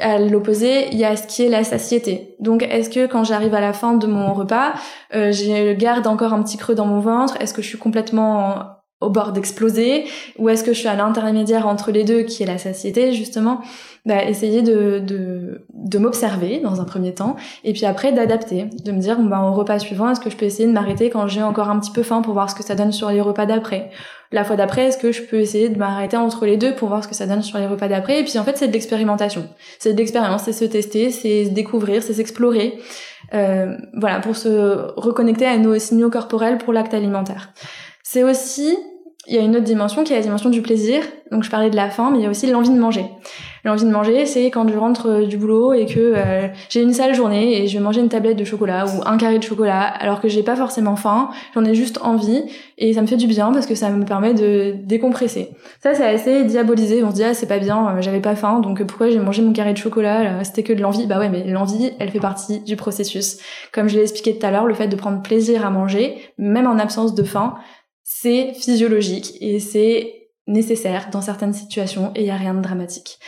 à 0.00 0.18
l'opposé, 0.18 0.88
il 0.92 0.98
y 0.98 1.04
a 1.04 1.16
ce 1.16 1.26
qui 1.26 1.42
est 1.42 1.48
la 1.48 1.64
satiété. 1.64 2.36
Donc, 2.38 2.62
est-ce 2.62 2.90
que 2.90 3.06
quand 3.06 3.24
j'arrive 3.24 3.54
à 3.54 3.60
la 3.60 3.72
fin 3.72 3.94
de 3.94 4.06
mon 4.06 4.32
repas, 4.32 4.74
euh, 5.14 5.32
je 5.32 5.72
garde 5.72 6.06
encore 6.06 6.32
un 6.32 6.42
petit 6.42 6.56
creux 6.56 6.74
dans 6.74 6.86
mon 6.86 7.00
ventre? 7.00 7.36
Est-ce 7.40 7.54
que 7.54 7.62
je 7.62 7.68
suis 7.68 7.78
complètement 7.78 8.56
au 9.00 9.10
bord 9.10 9.32
d'exploser? 9.32 10.04
Ou 10.38 10.48
est-ce 10.48 10.62
que 10.62 10.72
je 10.72 10.78
suis 10.78 10.88
à 10.88 10.94
l'intermédiaire 10.94 11.66
entre 11.66 11.90
les 11.90 12.04
deux 12.04 12.22
qui 12.22 12.42
est 12.42 12.46
la 12.46 12.58
satiété 12.58 13.12
justement? 13.12 13.60
Bah, 14.06 14.24
essayer 14.24 14.62
de, 14.62 14.98
de, 14.98 15.66
de 15.74 15.98
m'observer 15.98 16.60
dans 16.60 16.80
un 16.80 16.84
premier 16.84 17.12
temps 17.12 17.36
et 17.64 17.72
puis 17.72 17.84
après 17.84 18.12
d'adapter 18.12 18.64
de 18.84 18.92
me 18.92 18.98
dire 18.98 19.18
bah, 19.20 19.42
au 19.42 19.52
repas 19.52 19.78
suivant 19.78 20.10
est-ce 20.10 20.20
que 20.20 20.30
je 20.30 20.36
peux 20.36 20.46
essayer 20.46 20.66
de 20.66 20.72
m'arrêter 20.72 21.10
quand 21.10 21.28
j'ai 21.28 21.42
encore 21.42 21.68
un 21.68 21.78
petit 21.78 21.90
peu 21.90 22.02
faim 22.02 22.22
pour 22.22 22.32
voir 22.32 22.48
ce 22.48 22.54
que 22.54 22.62
ça 22.62 22.74
donne 22.74 22.92
sur 22.92 23.10
les 23.10 23.20
repas 23.20 23.46
d'après? 23.46 23.90
La 24.32 24.44
fois 24.44 24.56
d'après 24.56 24.86
est-ce 24.86 24.96
que 24.96 25.12
je 25.12 25.22
peux 25.22 25.40
essayer 25.40 25.68
de 25.68 25.78
m'arrêter 25.78 26.16
entre 26.16 26.46
les 26.46 26.56
deux 26.56 26.74
pour 26.74 26.88
voir 26.88 27.02
ce 27.04 27.08
que 27.08 27.14
ça 27.14 27.26
donne 27.26 27.42
sur 27.42 27.58
les 27.58 27.66
repas 27.66 27.88
d'après? 27.88 28.20
Et 28.20 28.24
puis 28.24 28.38
en 28.38 28.44
fait 28.44 28.56
c'est 28.56 28.68
de 28.68 28.72
l'expérimentation. 28.72 29.46
C'est 29.78 29.92
de 29.92 29.98
l'expérience 29.98 30.44
c'est 30.44 30.52
se 30.52 30.64
tester 30.64 31.10
c'est 31.10 31.50
découvrir 31.50 32.02
c'est 32.02 32.14
s'explorer 32.14 32.78
euh, 33.34 33.76
voilà 33.94 34.20
pour 34.20 34.36
se 34.36 34.92
reconnecter 34.98 35.46
à 35.46 35.58
nos 35.58 35.78
signaux 35.78 36.10
corporels 36.10 36.58
pour 36.58 36.72
l'acte 36.72 36.94
alimentaire. 36.94 37.52
C'est 38.02 38.24
aussi 38.24 38.76
il 39.30 39.36
y 39.36 39.38
a 39.38 39.42
une 39.42 39.54
autre 39.54 39.64
dimension 39.64 40.02
qui 40.02 40.12
est 40.12 40.16
la 40.16 40.22
dimension 40.22 40.50
du 40.50 40.60
plaisir. 40.60 41.04
Donc 41.30 41.44
je 41.44 41.50
parlais 41.50 41.70
de 41.70 41.76
la 41.76 41.88
faim, 41.88 42.10
mais 42.12 42.18
il 42.18 42.24
y 42.24 42.26
a 42.26 42.30
aussi 42.30 42.48
l'envie 42.48 42.70
de 42.70 42.78
manger. 42.78 43.04
L'envie 43.64 43.84
de 43.84 43.90
manger, 43.90 44.26
c'est 44.26 44.46
quand 44.46 44.68
je 44.68 44.76
rentre 44.76 45.08
euh, 45.08 45.26
du 45.26 45.36
boulot 45.36 45.72
et 45.72 45.86
que 45.86 46.14
euh, 46.16 46.48
j'ai 46.68 46.82
une 46.82 46.92
sale 46.92 47.14
journée 47.14 47.62
et 47.62 47.68
je 47.68 47.78
vais 47.78 47.84
manger 47.84 48.00
une 48.00 48.08
tablette 48.08 48.36
de 48.36 48.44
chocolat 48.44 48.86
ou 48.86 49.02
un 49.06 49.16
carré 49.18 49.38
de 49.38 49.44
chocolat 49.44 49.82
alors 49.82 50.20
que 50.20 50.28
j'ai 50.28 50.42
pas 50.42 50.56
forcément 50.56 50.96
faim, 50.96 51.30
j'en 51.54 51.64
ai 51.64 51.76
juste 51.76 52.00
envie 52.02 52.42
et 52.78 52.92
ça 52.94 53.02
me 53.02 53.06
fait 53.06 53.18
du 53.18 53.28
bien 53.28 53.52
parce 53.52 53.66
que 53.66 53.76
ça 53.76 53.90
me 53.90 54.04
permet 54.04 54.34
de 54.34 54.74
décompresser. 54.82 55.50
Ça 55.80 55.94
c'est 55.94 56.06
assez 56.06 56.42
diabolisé, 56.44 57.04
on 57.04 57.10
se 57.10 57.16
dit 57.16 57.22
ah 57.22 57.34
c'est 57.34 57.46
pas 57.46 57.58
bien, 57.58 57.86
euh, 57.86 58.00
j'avais 58.00 58.20
pas 58.20 58.34
faim 58.34 58.58
donc 58.58 58.82
pourquoi 58.82 59.10
j'ai 59.10 59.20
mangé 59.20 59.42
mon 59.42 59.52
carré 59.52 59.74
de 59.74 59.78
chocolat, 59.78 60.42
c'était 60.42 60.64
que 60.64 60.72
de 60.72 60.80
l'envie. 60.80 61.06
Bah 61.06 61.20
ouais 61.20 61.28
mais 61.28 61.44
l'envie, 61.44 61.92
elle 62.00 62.10
fait 62.10 62.18
partie 62.18 62.60
du 62.60 62.74
processus. 62.74 63.38
Comme 63.72 63.88
je 63.88 63.94
l'ai 63.94 64.02
expliqué 64.02 64.36
tout 64.36 64.44
à 64.44 64.50
l'heure, 64.50 64.66
le 64.66 64.74
fait 64.74 64.88
de 64.88 64.96
prendre 64.96 65.22
plaisir 65.22 65.64
à 65.64 65.70
manger, 65.70 66.16
même 66.38 66.66
en 66.66 66.78
absence 66.78 67.14
de 67.14 67.22
faim, 67.22 67.54
c'est 68.12 68.54
physiologique 68.54 69.34
et 69.40 69.60
c'est 69.60 70.30
nécessaire 70.48 71.10
dans 71.12 71.20
certaines 71.20 71.52
situations 71.52 72.10
et 72.16 72.22
il 72.22 72.24
n'y 72.24 72.30
a 72.30 72.36
rien 72.36 72.54
de 72.54 72.60
dramatique. 72.60 73.20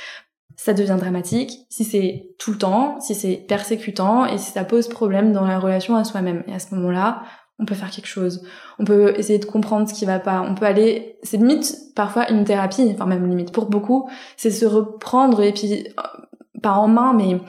Ça 0.56 0.74
devient 0.74 0.96
dramatique 0.98 1.66
si 1.70 1.84
c'est 1.84 2.34
tout 2.36 2.50
le 2.50 2.58
temps, 2.58 2.98
si 2.98 3.14
c'est 3.14 3.36
persécutant 3.36 4.26
et 4.26 4.38
si 4.38 4.50
ça 4.50 4.64
pose 4.64 4.88
problème 4.88 5.32
dans 5.32 5.46
la 5.46 5.60
relation 5.60 5.94
à 5.94 6.02
soi-même. 6.02 6.42
Et 6.48 6.52
à 6.52 6.58
ce 6.58 6.74
moment-là, 6.74 7.22
on 7.60 7.64
peut 7.64 7.76
faire 7.76 7.90
quelque 7.90 8.08
chose. 8.08 8.44
On 8.80 8.84
peut 8.84 9.14
essayer 9.16 9.38
de 9.38 9.44
comprendre 9.44 9.88
ce 9.88 9.94
qui 9.94 10.04
va 10.04 10.18
pas. 10.18 10.40
On 10.40 10.56
peut 10.56 10.66
aller, 10.66 11.16
c'est 11.22 11.36
limite 11.36 11.76
parfois 11.94 12.28
une 12.32 12.42
thérapie, 12.42 12.90
enfin 12.92 13.06
même 13.06 13.28
limite 13.28 13.52
pour 13.52 13.66
beaucoup, 13.66 14.10
c'est 14.36 14.50
se 14.50 14.66
reprendre 14.66 15.42
et 15.42 15.52
puis 15.52 15.86
euh, 15.86 16.02
pas 16.60 16.72
en 16.72 16.88
main, 16.88 17.12
mais 17.12 17.40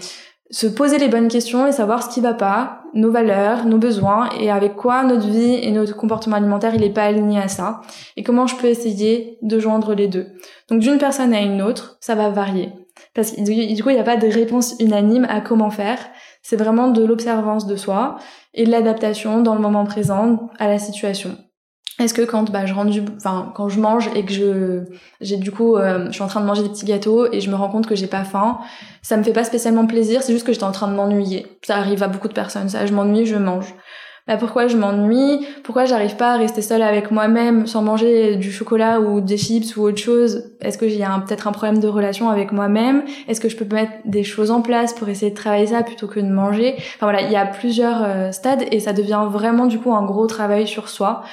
se 0.54 0.68
poser 0.68 1.00
les 1.00 1.08
bonnes 1.08 1.30
questions 1.30 1.66
et 1.66 1.72
savoir 1.72 2.04
ce 2.04 2.10
qui 2.10 2.22
va 2.22 2.36
pas, 2.36 2.84
nos 2.94 3.10
valeurs, 3.10 3.66
nos 3.66 3.80
besoins 3.80 4.30
et 4.40 4.52
avec 4.52 4.76
quoi 4.76 5.04
notre 5.04 5.28
vie 5.28 5.56
et 5.56 5.72
notre 5.72 5.96
comportement 5.98 6.36
alimentaire 6.36 6.76
il 6.76 6.84
est 6.84 6.94
pas 6.94 7.06
aligné 7.06 7.40
à 7.40 7.48
ça 7.48 7.82
et 8.18 8.24
comment 8.24 8.46
je 8.46 8.56
peux 8.58 8.68
essayer 8.68 9.40
de 9.42 9.58
joindre 9.58 9.96
les 9.96 10.08
deux. 10.08 10.28
Donc 10.70 10.80
d'une 10.80 11.00
personne 11.00 11.34
à 11.34 11.42
une 11.42 11.64
autre, 11.64 11.98
ça 12.02 12.14
va 12.14 12.30
varier. 12.30 12.72
Parce 13.16 13.32
que 13.32 13.42
du 13.42 13.82
coup, 13.82 13.90
il 13.90 13.96
n'y 13.96 14.00
a 14.00 14.04
pas 14.04 14.18
de 14.18 14.28
réponse 14.28 14.76
unanime 14.80 15.26
à 15.28 15.42
comment 15.42 15.72
faire. 15.72 15.98
C'est 16.44 16.56
vraiment 16.56 16.90
de 16.90 17.04
l'observance 17.04 17.66
de 17.66 17.76
soi 17.76 18.18
et 18.54 18.66
de 18.66 18.72
l'adaptation 18.72 19.42
dans 19.42 19.56
le 19.56 19.62
moment 19.62 19.86
présent 19.86 20.52
à 20.60 20.68
la 20.68 20.78
situation. 20.78 21.36
Est-ce 22.00 22.14
que 22.14 22.24
quand 22.24 22.50
bah, 22.52 22.66
je 22.66 22.74
rentre 22.74 22.90
du, 22.90 23.04
enfin 23.18 23.52
quand 23.56 23.70
je 23.70 23.80
mange 23.80 24.10
et 24.16 24.26
que 24.26 24.34
je 24.34 24.84
j'ai 25.22 25.38
du 25.38 25.52
coup 25.52 25.78
euh, 25.78 26.08
je 26.08 26.14
suis 26.14 26.24
en 26.24 26.28
train 26.28 26.42
de 26.42 26.46
manger 26.46 26.64
des 26.64 26.70
petits 26.70 26.86
gâteaux 26.86 27.32
et 27.32 27.40
je 27.40 27.50
me 27.52 27.56
rends 27.56 27.70
compte 27.70 27.86
que 27.86 27.96
j'ai 27.96 28.08
pas 28.08 28.24
faim, 28.24 28.58
ça 29.02 29.16
me 29.16 29.24
fait 29.24 29.34
pas 29.34 29.44
spécialement 29.44 29.86
plaisir, 29.86 30.24
c'est 30.24 30.34
juste 30.34 30.46
que 30.46 30.54
j'étais 30.54 30.64
en 30.64 30.72
train 30.72 30.88
de 30.88 30.96
m'ennuyer. 30.96 31.46
Ça 31.62 31.78
arrive 31.78 32.02
à 32.02 32.08
beaucoup 32.08 32.28
de 32.28 32.34
personnes, 32.34 32.70
ça 32.70 32.86
je 32.86 32.94
m'ennuie, 32.94 33.26
je 33.26 33.36
mange 33.36 33.74
bah 34.26 34.38
pourquoi 34.38 34.68
je 34.68 34.78
m'ennuie, 34.78 35.46
pourquoi 35.66 35.84
j'arrive 35.84 36.16
pas 36.16 36.34
à 36.34 36.38
rester 36.38 36.62
seule 36.62 36.82
avec 36.82 37.12
moi-même 37.12 37.68
sans 37.68 37.82
manger 37.82 38.38
du 38.38 38.54
chocolat 38.54 39.02
ou 39.02 39.20
des 39.20 39.36
chips 39.38 39.76
ou 39.76 39.82
autre 39.82 39.98
chose? 39.98 40.54
Est-ce 40.62 40.78
que 40.78 40.88
j'ai 40.88 41.04
peut-être 41.28 41.46
un 41.46 41.52
problème 41.52 41.80
de 41.80 41.90
relation 41.90 42.30
avec 42.30 42.54
moi-même? 42.54 43.04
Est-ce 43.28 43.42
que 43.42 43.50
je 43.50 43.58
peux 43.58 43.66
mettre 43.76 43.92
des 44.06 44.24
choses 44.24 44.50
en 44.50 44.62
place 44.62 44.94
pour 44.94 45.10
essayer 45.10 45.32
de 45.32 45.36
travailler 45.36 45.68
ça 45.68 45.84
plutôt 45.84 46.08
que 46.08 46.22
de 46.22 46.30
manger? 46.30 46.76
Enfin 46.78 47.06
voilà, 47.08 47.24
il 47.24 47.32
y 47.32 47.36
a 47.36 47.46
plusieurs 47.46 48.02
euh, 48.02 48.32
stades 48.32 48.64
et 48.72 48.80
ça 48.80 48.94
devient 48.94 49.26
vraiment 49.30 49.66
du 49.66 49.78
coup 49.78 49.94
un 49.94 50.06
gros 50.06 50.28
travail 50.28 50.68
sur 50.68 50.88
soi. 50.88 51.24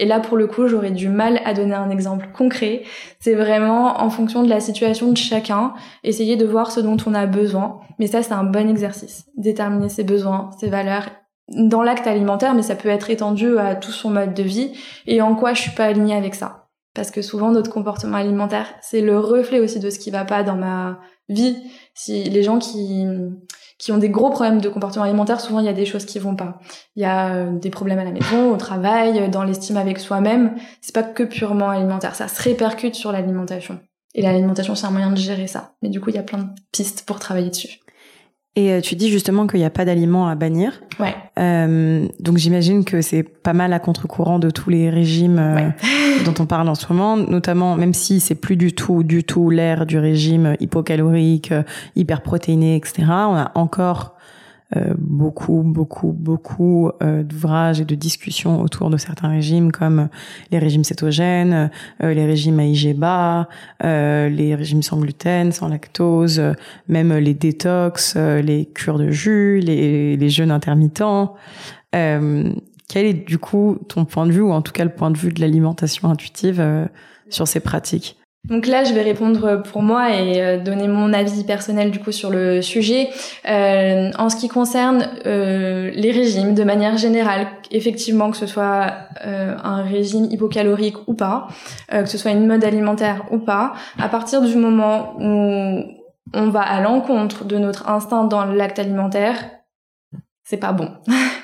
Et 0.00 0.06
là, 0.06 0.18
pour 0.18 0.38
le 0.38 0.46
coup, 0.46 0.66
j'aurais 0.66 0.92
du 0.92 1.10
mal 1.10 1.42
à 1.44 1.52
donner 1.52 1.74
un 1.74 1.90
exemple 1.90 2.30
concret. 2.32 2.84
C'est 3.20 3.34
vraiment 3.34 4.00
en 4.00 4.08
fonction 4.08 4.42
de 4.42 4.48
la 4.48 4.58
situation 4.58 5.12
de 5.12 5.16
chacun, 5.18 5.74
essayer 6.04 6.36
de 6.36 6.46
voir 6.46 6.72
ce 6.72 6.80
dont 6.80 6.96
on 7.04 7.12
a 7.12 7.26
besoin. 7.26 7.80
Mais 7.98 8.06
ça, 8.06 8.22
c'est 8.22 8.32
un 8.32 8.44
bon 8.44 8.70
exercice. 8.70 9.26
Déterminer 9.36 9.90
ses 9.90 10.02
besoins, 10.02 10.52
ses 10.58 10.70
valeurs 10.70 11.10
dans 11.54 11.82
l'acte 11.82 12.06
alimentaire, 12.06 12.54
mais 12.54 12.62
ça 12.62 12.76
peut 12.76 12.88
être 12.88 13.10
étendu 13.10 13.58
à 13.58 13.74
tout 13.74 13.92
son 13.92 14.08
mode 14.08 14.32
de 14.32 14.42
vie 14.42 14.72
et 15.06 15.20
en 15.20 15.34
quoi 15.34 15.52
je 15.52 15.60
suis 15.60 15.72
pas 15.72 15.84
alignée 15.84 16.14
avec 16.14 16.34
ça. 16.34 16.68
Parce 16.94 17.10
que 17.10 17.20
souvent 17.20 17.50
notre 17.50 17.70
comportement 17.70 18.16
alimentaire, 18.16 18.66
c'est 18.80 19.02
le 19.02 19.18
reflet 19.18 19.60
aussi 19.60 19.80
de 19.80 19.90
ce 19.90 19.98
qui 19.98 20.10
va 20.10 20.24
pas 20.24 20.42
dans 20.42 20.56
ma 20.56 21.00
vie. 21.28 21.56
Si 21.92 22.24
les 22.24 22.42
gens 22.42 22.58
qui 22.58 23.04
qui 23.80 23.92
ont 23.92 23.98
des 23.98 24.10
gros 24.10 24.28
problèmes 24.28 24.60
de 24.60 24.68
comportement 24.68 25.06
alimentaire, 25.06 25.40
souvent 25.40 25.58
il 25.58 25.64
y 25.64 25.68
a 25.68 25.72
des 25.72 25.86
choses 25.86 26.04
qui 26.04 26.18
vont 26.18 26.36
pas. 26.36 26.60
Il 26.96 27.02
y 27.02 27.06
a 27.06 27.34
euh, 27.34 27.58
des 27.58 27.70
problèmes 27.70 27.98
à 27.98 28.04
la 28.04 28.12
maison, 28.12 28.52
au 28.52 28.56
travail, 28.58 29.30
dans 29.30 29.42
l'estime 29.42 29.78
avec 29.78 29.98
soi-même. 29.98 30.54
C'est 30.82 30.94
pas 30.94 31.02
que 31.02 31.22
purement 31.22 31.70
alimentaire, 31.70 32.14
ça 32.14 32.28
se 32.28 32.42
répercute 32.42 32.94
sur 32.94 33.10
l'alimentation. 33.10 33.80
Et 34.14 34.20
l'alimentation, 34.20 34.74
c'est 34.74 34.86
un 34.86 34.90
moyen 34.90 35.10
de 35.10 35.16
gérer 35.16 35.46
ça. 35.46 35.72
Mais 35.82 35.88
du 35.88 35.98
coup, 35.98 36.10
il 36.10 36.16
y 36.16 36.18
a 36.18 36.22
plein 36.22 36.38
de 36.38 36.48
pistes 36.72 37.04
pour 37.06 37.18
travailler 37.20 37.48
dessus. 37.48 37.80
Et 38.56 38.72
euh, 38.72 38.80
tu 38.80 38.96
dis 38.96 39.10
justement 39.10 39.46
qu'il 39.46 39.60
n'y 39.60 39.66
a 39.66 39.70
pas 39.70 39.84
d'aliments 39.84 40.26
à 40.28 40.34
bannir. 40.34 40.80
Ouais. 40.98 41.14
Euh, 41.38 42.08
donc 42.18 42.36
j'imagine 42.36 42.84
que 42.84 43.00
c'est 43.00 43.22
pas 43.22 43.52
mal 43.52 43.72
à 43.72 43.78
contre-courant 43.78 44.40
de 44.40 44.50
tous 44.50 44.70
les 44.70 44.90
régimes 44.90 45.38
euh, 45.38 45.70
dont 46.24 46.34
on 46.40 46.46
parle 46.46 46.68
en 46.68 46.74
ce 46.74 46.92
moment, 46.92 47.16
notamment 47.16 47.76
même 47.76 47.94
si 47.94 48.18
c'est 48.18 48.34
plus 48.34 48.56
du 48.56 48.72
tout, 48.72 49.04
du 49.04 49.22
tout 49.22 49.50
l'ère 49.50 49.86
du 49.86 49.98
régime 49.98 50.56
hypocalorique, 50.58 51.52
euh, 51.52 51.62
hyperprotéiné, 51.94 52.76
etc. 52.76 53.04
On 53.06 53.36
a 53.36 53.52
encore 53.54 54.16
euh, 54.76 54.94
beaucoup, 54.96 55.62
beaucoup, 55.64 56.12
beaucoup 56.12 56.92
euh, 57.02 57.24
d'ouvrages 57.24 57.80
et 57.80 57.84
de 57.84 57.96
discussions 57.96 58.62
autour 58.62 58.88
de 58.88 58.96
certains 58.96 59.28
régimes 59.28 59.72
comme 59.72 60.08
les 60.52 60.60
régimes 60.60 60.84
cétogènes, 60.84 61.70
euh, 62.04 62.14
les 62.14 62.24
régimes 62.24 62.60
à 62.60 62.64
IG 62.64 62.96
bas, 62.96 63.48
les 63.82 64.54
régimes 64.54 64.82
sans 64.82 64.98
gluten, 65.00 65.50
sans 65.50 65.66
lactose, 65.66 66.40
même 66.88 67.12
les 67.14 67.34
détox, 67.34 68.16
les 68.16 68.66
cures 68.66 68.98
de 68.98 69.10
jus, 69.10 69.58
les, 69.58 70.16
les 70.16 70.28
jeûnes 70.28 70.52
intermittents. 70.52 71.34
quel 71.92 73.06
est 73.06 73.26
du 73.26 73.38
coup 73.38 73.78
ton 73.88 74.04
point 74.04 74.26
de 74.26 74.32
vue 74.32 74.42
ou 74.42 74.52
en 74.52 74.62
tout 74.62 74.72
cas 74.72 74.84
le 74.84 74.92
point 74.92 75.10
de 75.10 75.18
vue 75.18 75.32
de 75.32 75.40
l'alimentation 75.40 76.08
intuitive 76.08 76.88
sur 77.28 77.48
ces 77.48 77.60
pratiques? 77.60 78.19
Donc 78.44 78.66
là, 78.66 78.84
je 78.84 78.94
vais 78.94 79.02
répondre 79.02 79.62
pour 79.62 79.82
moi 79.82 80.14
et 80.14 80.42
euh, 80.42 80.58
donner 80.58 80.88
mon 80.88 81.12
avis 81.12 81.44
personnel 81.44 81.90
du 81.90 82.00
coup 82.00 82.10
sur 82.10 82.30
le 82.30 82.62
sujet. 82.62 83.10
Euh, 83.48 84.10
en 84.18 84.30
ce 84.30 84.36
qui 84.36 84.48
concerne 84.48 85.08
euh, 85.26 85.90
les 85.92 86.10
régimes, 86.10 86.54
de 86.54 86.64
manière 86.64 86.96
générale, 86.96 87.46
effectivement 87.70 88.30
que 88.30 88.38
ce 88.38 88.46
soit 88.46 88.94
euh, 89.26 89.56
un 89.62 89.82
régime 89.82 90.24
hypocalorique 90.24 91.06
ou 91.06 91.14
pas, 91.14 91.48
euh, 91.92 92.02
que 92.02 92.08
ce 92.08 92.16
soit 92.16 92.30
une 92.30 92.46
mode 92.46 92.64
alimentaire 92.64 93.26
ou 93.30 93.38
pas, 93.38 93.74
à 93.98 94.08
partir 94.08 94.40
du 94.40 94.56
moment 94.56 95.14
où 95.18 95.82
on 96.32 96.48
va 96.48 96.62
à 96.62 96.80
l'encontre 96.80 97.44
de 97.44 97.58
notre 97.58 97.90
instinct 97.90 98.24
dans 98.24 98.46
l'acte 98.46 98.78
alimentaire, 98.78 99.50
c'est 100.44 100.56
pas 100.56 100.72
bon. 100.72 100.88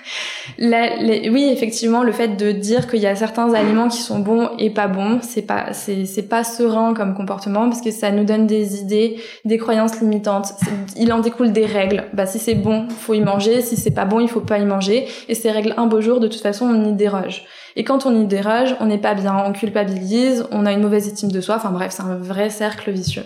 oui, 0.59 1.49
effectivement, 1.53 2.03
le 2.03 2.13
fait 2.13 2.37
de 2.37 2.53
dire 2.53 2.89
qu'il 2.89 3.01
y 3.01 3.07
a 3.07 3.15
certains 3.15 3.53
aliments 3.55 3.89
qui 3.89 3.99
sont 3.99 4.19
bons 4.19 4.51
et 4.59 4.71
pas 4.71 4.89
bons, 4.89 5.19
c'est 5.23 5.43
pas 5.43 5.73
c'est 5.73 6.29
pas 6.29 6.45
serein 6.45 6.95
comme 6.95 7.15
comportement 7.15 7.69
parce 7.69 7.81
que 7.81 7.91
ça 7.91 8.11
nous 8.11 8.25
donne 8.25 8.47
des 8.47 8.81
idées, 8.81 9.17
des 9.45 9.59
croyances 9.59 10.01
limitantes. 10.01 10.53
Il 10.97 11.13
en 11.13 11.21
découle 11.21 11.53
des 11.53 11.67
règles. 11.67 12.05
Bah 12.13 12.27
si 12.27 12.39
c'est 12.39 12.55
bon, 12.55 12.89
faut 12.89 13.15
y 13.15 13.21
manger. 13.21 13.61
Si 13.63 13.77
c'est 13.77 13.91
pas 13.91 14.05
bon, 14.05 14.21
il 14.21 14.29
faut 14.29 14.41
pas 14.41 14.59
y 14.59 14.65
manger. 14.65 15.07
Et 15.29 15.35
ces 15.35 15.51
règles, 15.51 15.75
un 15.77 15.87
beau 15.87 16.01
jour, 16.01 16.21
de 16.21 16.29
toute 16.29 16.43
façon, 16.43 16.67
on 16.67 16.93
y 16.93 16.93
déroge. 16.93 17.45
Et 17.77 17.85
quand 17.85 18.07
on 18.07 18.19
y 18.19 18.27
déroge, 18.27 18.75
on 18.81 18.87
n'est 18.87 18.99
pas 18.99 19.15
bien, 19.15 19.37
on 19.45 19.53
culpabilise, 19.53 20.47
on 20.51 20.65
a 20.65 20.73
une 20.73 20.81
mauvaise 20.81 21.07
estime 21.07 21.31
de 21.31 21.41
soi. 21.41 21.57
Enfin 21.57 21.71
bref, 21.71 21.93
c'est 21.95 22.03
un 22.03 22.17
vrai 22.17 22.51
cercle 22.51 22.91
vicieux. 22.91 23.25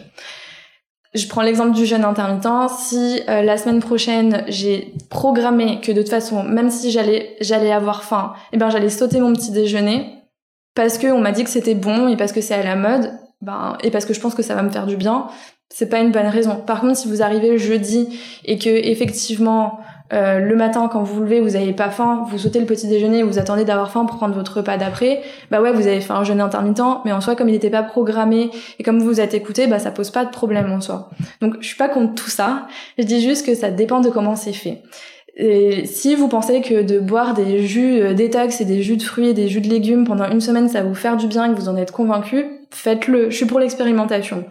Je 1.12 1.26
prends 1.26 1.42
l'exemple 1.42 1.72
du 1.72 1.86
jeûne 1.86 2.04
intermittent. 2.04 2.70
Si 2.78 3.20
euh, 3.28 3.42
la 3.42 3.56
semaine 3.56 3.80
prochaine 3.80 4.44
j'ai 4.46 4.94
programmé 5.08 5.80
que 5.80 5.90
de 5.90 6.02
toute 6.02 6.10
façon, 6.10 6.44
même 6.44 6.70
si 6.70 6.90
j'allais 6.90 7.36
j'allais 7.40 7.72
avoir 7.72 8.04
faim, 8.04 8.34
eh 8.52 8.56
ben 8.56 8.70
j'allais 8.70 8.90
sauter 8.90 9.18
mon 9.18 9.32
petit 9.32 9.50
déjeuner 9.50 10.14
parce 10.74 10.98
que 10.98 11.08
on 11.08 11.20
m'a 11.20 11.32
dit 11.32 11.42
que 11.42 11.50
c'était 11.50 11.74
bon 11.74 12.08
et 12.08 12.16
parce 12.16 12.32
que 12.32 12.40
c'est 12.40 12.54
à 12.54 12.62
la 12.62 12.76
mode, 12.76 13.12
ben 13.40 13.76
et 13.82 13.90
parce 13.90 14.04
que 14.04 14.14
je 14.14 14.20
pense 14.20 14.34
que 14.36 14.42
ça 14.42 14.54
va 14.54 14.62
me 14.62 14.70
faire 14.70 14.86
du 14.86 14.96
bien, 14.96 15.26
c'est 15.68 15.88
pas 15.88 15.98
une 15.98 16.12
bonne 16.12 16.28
raison. 16.28 16.56
Par 16.64 16.80
contre, 16.80 16.96
si 16.96 17.08
vous 17.08 17.22
arrivez 17.22 17.58
jeudi 17.58 18.20
et 18.44 18.58
que 18.58 18.70
effectivement 18.70 19.80
euh, 20.12 20.40
le 20.40 20.56
matin, 20.56 20.88
quand 20.90 21.02
vous 21.02 21.14
vous 21.14 21.22
levez, 21.22 21.40
vous 21.40 21.56
avez 21.56 21.72
pas 21.72 21.90
faim, 21.90 22.26
vous 22.28 22.38
sautez 22.38 22.58
le 22.58 22.66
petit 22.66 22.88
déjeuner, 22.88 23.22
vous 23.22 23.38
attendez 23.38 23.64
d'avoir 23.64 23.90
faim 23.90 24.04
pour 24.04 24.16
prendre 24.16 24.34
votre 24.34 24.58
repas 24.58 24.76
d'après, 24.76 25.22
bah 25.50 25.60
ouais, 25.60 25.72
vous 25.72 25.86
avez 25.86 26.00
fait 26.00 26.12
un 26.12 26.24
jeûne 26.24 26.40
intermittent, 26.40 27.02
mais 27.04 27.12
en 27.12 27.20
soi, 27.20 27.36
comme 27.36 27.48
il 27.48 27.52
n'était 27.52 27.70
pas 27.70 27.82
programmé 27.82 28.50
et 28.78 28.82
comme 28.82 28.98
vous 28.98 29.06
vous 29.06 29.20
êtes 29.20 29.34
écouté, 29.34 29.66
bah 29.66 29.78
ça 29.78 29.90
pose 29.90 30.10
pas 30.10 30.24
de 30.24 30.30
problème 30.30 30.70
en 30.72 30.80
soi. 30.80 31.10
Donc, 31.40 31.56
je 31.60 31.66
suis 31.66 31.76
pas 31.76 31.88
contre 31.88 32.14
tout 32.14 32.30
ça. 32.30 32.66
Je 32.98 33.04
dis 33.04 33.20
juste 33.20 33.46
que 33.46 33.54
ça 33.54 33.70
dépend 33.70 34.00
de 34.00 34.08
comment 34.08 34.36
c'est 34.36 34.52
fait. 34.52 34.82
Et 35.36 35.86
si 35.86 36.16
vous 36.16 36.28
pensez 36.28 36.60
que 36.60 36.82
de 36.82 36.98
boire 36.98 37.34
des 37.34 37.66
jus 37.66 38.00
euh, 38.00 38.14
détox 38.14 38.60
et 38.60 38.64
des 38.64 38.82
jus 38.82 38.96
de 38.96 39.02
fruits 39.02 39.28
et 39.28 39.34
des 39.34 39.48
jus 39.48 39.60
de 39.60 39.68
légumes 39.68 40.04
pendant 40.04 40.28
une 40.28 40.40
semaine, 40.40 40.68
ça 40.68 40.82
va 40.82 40.88
vous 40.88 40.94
faire 40.94 41.16
du 41.16 41.28
bien 41.28 41.46
et 41.46 41.54
que 41.54 41.60
vous 41.60 41.68
en 41.68 41.76
êtes 41.76 41.92
convaincu, 41.92 42.44
faites-le. 42.70 43.30
Je 43.30 43.36
suis 43.36 43.46
pour 43.46 43.60
l'expérimentation. 43.60 44.44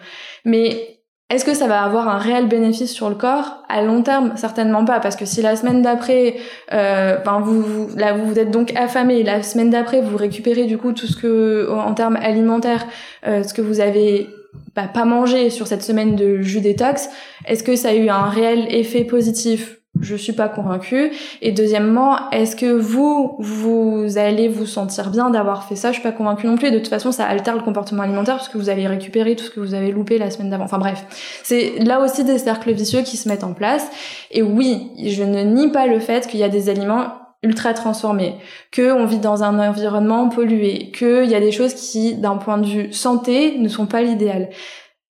Mais 0.46 0.99
est-ce 1.30 1.46
que 1.46 1.54
ça 1.54 1.68
va 1.68 1.84
avoir 1.84 2.10
un 2.10 2.18
réel 2.18 2.48
bénéfice 2.48 2.92
sur 2.92 3.08
le 3.08 3.14
corps? 3.14 3.64
À 3.70 3.84
long 3.84 4.02
terme, 4.02 4.34
certainement 4.36 4.84
pas, 4.84 5.00
parce 5.00 5.16
que 5.16 5.26
si 5.26 5.44
la 5.44 5.56
semaine 5.56 5.84
d'après, 5.84 6.38
euh, 6.74 7.18
vous, 7.44 7.62
vous, 7.62 7.88
vous 7.88 8.40
êtes 8.40 8.50
donc 8.50 8.76
affamé, 8.76 9.22
la 9.22 9.44
semaine 9.44 9.70
d'après 9.70 10.02
vous 10.02 10.18
récupérez 10.18 10.66
du 10.66 10.80
coup 10.80 10.92
tout 10.92 11.06
ce 11.06 11.16
que, 11.16 11.70
en 11.72 11.94
termes 11.94 12.16
alimentaires, 12.16 12.88
euh, 13.28 13.44
ce 13.44 13.54
que 13.54 13.62
vous 13.62 13.80
avez 13.80 14.28
bah, 14.76 14.90
pas 14.92 15.06
mangé 15.06 15.52
sur 15.52 15.68
cette 15.68 15.84
semaine 15.84 16.16
de 16.16 16.42
jus 16.42 16.62
détox, 16.62 17.10
est-ce 17.46 17.64
que 17.64 17.76
ça 17.76 17.90
a 17.90 17.94
eu 17.94 18.10
un 18.10 18.30
réel 18.30 18.66
effet 18.74 19.04
positif? 19.04 19.79
Je 20.02 20.16
suis 20.16 20.34
pas 20.34 20.50
convaincue. 20.50 21.12
Et 21.42 21.52
deuxièmement, 21.52 22.30
est-ce 22.32 22.56
que 22.56 22.72
vous, 22.72 23.36
vous 23.40 24.18
allez 24.18 24.48
vous 24.48 24.66
sentir 24.66 25.10
bien 25.10 25.30
d'avoir 25.30 25.64
fait 25.64 25.76
ça? 25.76 25.90
Je 25.90 25.96
suis 25.96 26.04
pas 26.04 26.12
convaincue 26.12 26.48
non 26.48 26.58
plus. 26.58 26.72
de 26.72 26.78
toute 26.78 26.88
façon, 26.88 27.12
ça 27.12 27.26
altère 27.26 27.56
le 27.56 27.62
comportement 27.62 28.04
alimentaire 28.04 28.36
parce 28.36 28.50
que 28.50 28.58
vous 28.58 28.70
allez 28.70 28.88
récupérer 28.88 29.36
tout 29.36 29.44
ce 29.44 29.52
que 29.52 29.60
vous 29.60 29.74
avez 29.74 29.92
loupé 29.92 30.18
la 30.18 30.32
semaine 30.32 30.50
d'avant. 30.50 30.66
Enfin 30.66 30.80
bref, 30.80 31.06
c'est 31.44 31.80
là 31.80 32.02
aussi 32.02 32.24
des 32.24 32.38
cercles 32.38 32.72
vicieux 32.72 33.02
qui 33.02 33.18
se 33.18 33.28
mettent 33.30 33.44
en 33.44 33.54
place. 33.54 33.88
Et 34.32 34.42
oui, 34.42 34.92
je 35.04 35.24
ne 35.24 35.44
nie 35.44 35.72
pas 35.72 35.88
le 35.88 36.00
fait 36.00 36.28
qu'il 36.28 36.40
y 36.40 36.44
a 36.44 36.50
des 36.50 36.70
aliments 36.70 37.14
ultra 37.42 37.74
transformés, 37.74 38.36
que 38.72 38.92
on 38.92 39.06
vit 39.06 39.20
dans 39.20 39.44
un 39.44 39.60
environnement 39.60 40.28
pollué, 40.28 40.92
qu'il 40.92 41.30
y 41.30 41.36
a 41.36 41.40
des 41.40 41.54
choses 41.54 41.74
qui, 41.74 42.16
d'un 42.16 42.36
point 42.36 42.58
de 42.58 42.66
vue 42.66 42.94
santé, 42.94 43.58
ne 43.60 43.70
sont 43.70 43.86
pas 43.86 44.02
l'idéal. 44.02 44.50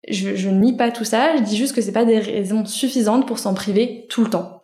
Je, 0.07 0.35
je 0.35 0.49
nie 0.49 0.75
pas 0.77 0.91
tout 0.91 1.03
ça, 1.03 1.35
je 1.35 1.43
dis 1.43 1.57
juste 1.57 1.75
que 1.75 1.81
c'est 1.81 1.91
pas 1.91 2.05
des 2.05 2.19
raisons 2.19 2.65
suffisantes 2.65 3.27
pour 3.27 3.38
s'en 3.38 3.53
priver 3.53 4.05
tout 4.09 4.23
le 4.23 4.29
temps 4.29 4.62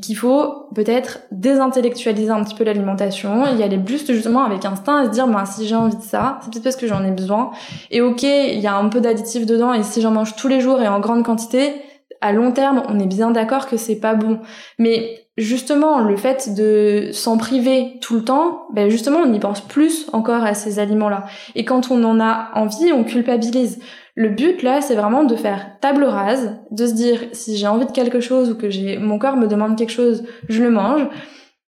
qu'il 0.00 0.16
faut 0.16 0.68
peut-être 0.74 1.20
désintellectualiser 1.30 2.30
un 2.30 2.42
petit 2.42 2.56
peu 2.56 2.64
l'alimentation 2.64 3.46
y 3.56 3.62
aller 3.62 3.78
juste 3.86 4.12
justement 4.12 4.44
avec 4.44 4.64
instinct 4.64 5.02
et 5.02 5.06
se 5.06 5.10
dire 5.10 5.28
bah, 5.28 5.44
si 5.46 5.66
j'ai 5.66 5.76
envie 5.76 5.96
de 5.96 6.02
ça, 6.02 6.38
c'est 6.40 6.50
peut-être 6.50 6.64
parce 6.64 6.76
que 6.76 6.88
j'en 6.88 7.04
ai 7.04 7.12
besoin. 7.12 7.52
Et 7.92 8.00
ok, 8.00 8.22
il 8.24 8.58
y 8.58 8.66
a 8.66 8.76
un 8.76 8.88
peu 8.88 9.00
d'additifs 9.00 9.46
dedans 9.46 9.72
et 9.72 9.84
si 9.84 10.00
j'en 10.00 10.10
mange 10.10 10.34
tous 10.34 10.48
les 10.48 10.60
jours 10.60 10.82
et 10.82 10.88
en 10.88 10.98
grande 10.98 11.24
quantité, 11.24 11.74
à 12.20 12.32
long 12.32 12.50
terme, 12.50 12.82
on 12.88 12.98
est 12.98 13.06
bien 13.06 13.30
d'accord 13.30 13.68
que 13.68 13.76
c'est 13.76 14.00
pas 14.00 14.14
bon. 14.14 14.40
Mais 14.78 15.28
justement, 15.36 16.00
le 16.00 16.16
fait 16.16 16.54
de 16.54 17.10
s'en 17.12 17.36
priver 17.36 17.98
tout 18.00 18.16
le 18.16 18.24
temps, 18.24 18.66
ben 18.72 18.90
justement, 18.90 19.18
on 19.24 19.32
y 19.32 19.38
pense 19.38 19.60
plus 19.60 20.08
encore 20.12 20.42
à 20.42 20.54
ces 20.54 20.80
aliments-là. 20.80 21.26
Et 21.54 21.64
quand 21.64 21.92
on 21.92 22.02
en 22.02 22.18
a 22.18 22.50
envie, 22.54 22.92
on 22.92 23.04
culpabilise. 23.04 23.78
Le 24.18 24.30
but 24.30 24.62
là, 24.62 24.80
c'est 24.80 24.94
vraiment 24.94 25.24
de 25.24 25.36
faire 25.36 25.78
table 25.80 26.04
rase, 26.04 26.56
de 26.70 26.86
se 26.86 26.94
dire 26.94 27.20
si 27.32 27.58
j'ai 27.58 27.66
envie 27.66 27.84
de 27.84 27.92
quelque 27.92 28.20
chose 28.20 28.50
ou 28.50 28.56
que 28.56 28.70
j'ai 28.70 28.96
mon 28.96 29.18
corps 29.18 29.36
me 29.36 29.46
demande 29.46 29.76
quelque 29.76 29.92
chose, 29.92 30.24
je 30.48 30.62
le 30.62 30.70
mange. 30.70 31.06